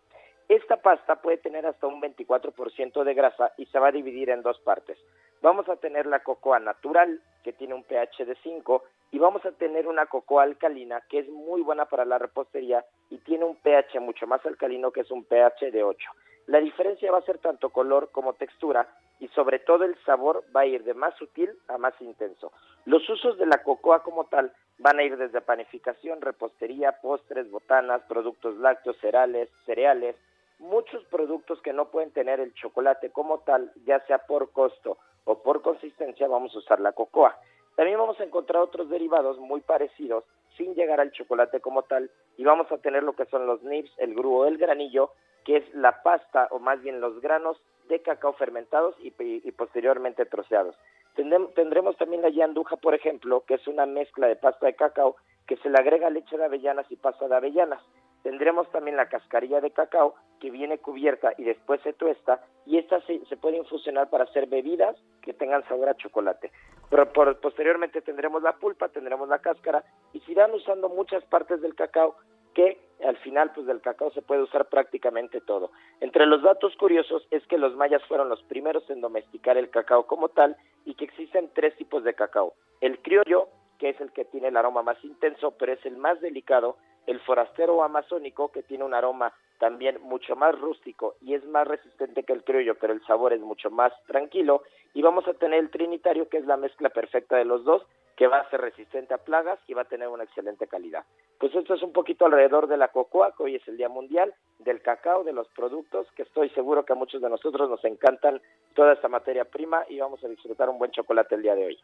[0.50, 4.42] Esta pasta puede tener hasta un 24% de grasa y se va a dividir en
[4.42, 4.98] dos partes.
[5.42, 9.52] Vamos a tener la cocoa natural que tiene un pH de 5, y vamos a
[9.52, 14.00] tener una cocoa alcalina que es muy buena para la repostería y tiene un pH
[14.00, 16.10] mucho más alcalino que es un pH de 8.
[16.46, 18.88] La diferencia va a ser tanto color como textura
[19.20, 22.52] y sobre todo el sabor va a ir de más sutil a más intenso.
[22.86, 28.02] Los usos de la cocoa como tal van a ir desde panificación, repostería, postres, botanas,
[28.08, 30.16] productos lácteos, cereales, cereales,
[30.60, 35.42] muchos productos que no pueden tener el chocolate como tal, ya sea por costo o
[35.42, 37.36] por consistencia, vamos a usar la cocoa.
[37.76, 40.24] También vamos a encontrar otros derivados muy parecidos
[40.56, 43.90] sin llegar al chocolate como tal y vamos a tener lo que son los nibs,
[43.98, 45.12] el gruo, el granillo,
[45.44, 50.26] que es la pasta o más bien los granos de cacao fermentados y, y posteriormente
[50.26, 50.76] troceados.
[51.14, 55.16] Tendremos, tendremos también la yanduja, por ejemplo, que es una mezcla de pasta de cacao
[55.46, 57.82] que se le agrega leche de avellanas y pasta de avellanas.
[58.22, 63.00] Tendremos también la cascarilla de cacao que viene cubierta y después se tuesta y esta
[63.02, 66.50] se, se puede infusionar para hacer bebidas que tengan sabor a chocolate.
[66.88, 71.60] Pero por- posteriormente tendremos la pulpa, tendremos la cáscara y se irán usando muchas partes
[71.60, 72.16] del cacao
[72.54, 75.70] que al final pues del cacao se puede usar prácticamente todo.
[76.00, 80.06] Entre los datos curiosos es que los mayas fueron los primeros en domesticar el cacao
[80.06, 82.54] como tal y que existen tres tipos de cacao.
[82.80, 86.20] El criollo, que es el que tiene el aroma más intenso, pero es el más
[86.20, 86.76] delicado,
[87.10, 92.22] el forastero amazónico, que tiene un aroma también mucho más rústico y es más resistente
[92.22, 94.62] que el criollo, pero el sabor es mucho más tranquilo,
[94.94, 97.84] y vamos a tener el trinitario, que es la mezcla perfecta de los dos,
[98.16, 101.04] que va a ser resistente a plagas y va a tener una excelente calidad.
[101.38, 104.32] Pues esto es un poquito alrededor de la cocoa, que hoy es el Día Mundial,
[104.60, 108.40] del cacao, de los productos, que estoy seguro que a muchos de nosotros nos encantan
[108.74, 111.78] toda esta materia prima y vamos a disfrutar un buen chocolate el día de hoy.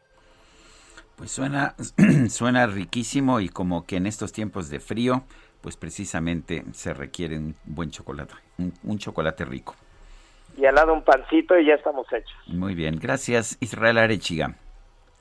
[1.17, 1.75] Pues suena,
[2.29, 5.23] suena riquísimo y como que en estos tiempos de frío,
[5.61, 9.75] pues precisamente se requiere un buen chocolate, un, un chocolate rico.
[10.55, 12.37] Y al lado un pancito y ya estamos hechos.
[12.47, 14.55] Muy bien, gracias Israel Arechiga.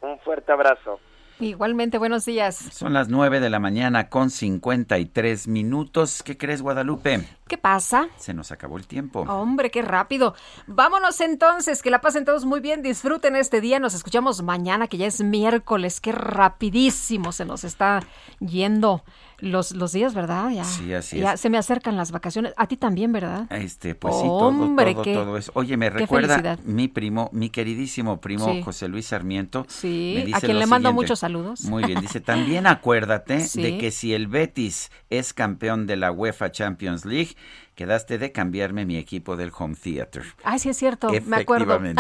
[0.03, 1.01] Un fuerte abrazo.
[1.41, 2.57] Igualmente, buenos días.
[2.57, 6.23] Son las 9 de la mañana con 53 minutos.
[6.23, 7.21] ¿Qué crees, Guadalupe?
[7.49, 8.09] ¿Qué pasa?
[8.17, 9.21] Se nos acabó el tiempo.
[9.21, 10.35] Hombre, qué rápido.
[10.67, 14.97] Vámonos entonces, que la pasen todos muy bien, disfruten este día, nos escuchamos mañana, que
[14.97, 18.01] ya es miércoles, qué rapidísimo se nos está
[18.41, 19.05] yendo
[19.39, 20.49] los, los días, ¿verdad?
[20.51, 21.41] Ya, Sí, así ya es.
[21.41, 23.47] se me acercan las vacaciones, a ti también, ¿verdad?
[23.53, 25.53] Este, pues sí, Hombre, todo, todo, qué- todo eso.
[25.55, 28.63] Oye, me recuerda mi primo, mi queridísimo primo Sí.
[28.63, 29.67] José Luis Sarmiento.
[29.69, 31.03] Sí, me dice a quien le mando siguiente.
[31.05, 31.61] muchos saludos.
[31.67, 33.63] Muy bien, dice, también acuérdate Sí.
[33.63, 37.36] de que si el Betis es campeón de la UEFA Champions League,
[37.75, 40.25] quedaste de cambiarme mi equipo del Home Theater.
[40.45, 41.81] Ay, sí es cierto, me acuerdo.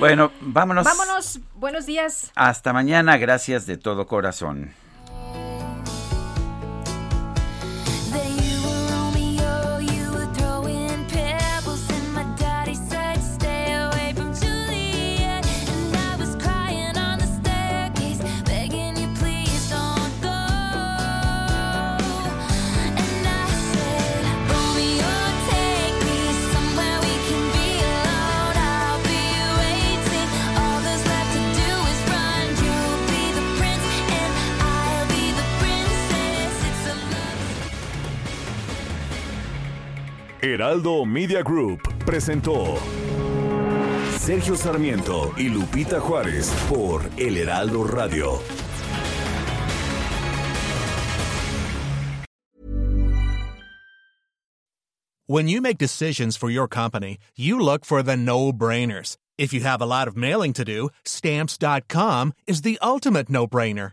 [0.00, 0.84] Bueno, vámonos.
[0.84, 2.32] Vámonos, buenos días.
[2.34, 4.72] Hasta mañana, gracias de todo corazón.
[40.44, 42.76] Heraldo Media Group presentó
[44.18, 48.38] Sergio Sarmiento y Lupita Juárez por El Heraldo Radio.
[55.26, 59.16] When you make decisions for your company, you look for the no brainers.
[59.38, 63.92] If you have a lot of mailing to do, stamps.com is the ultimate no brainer.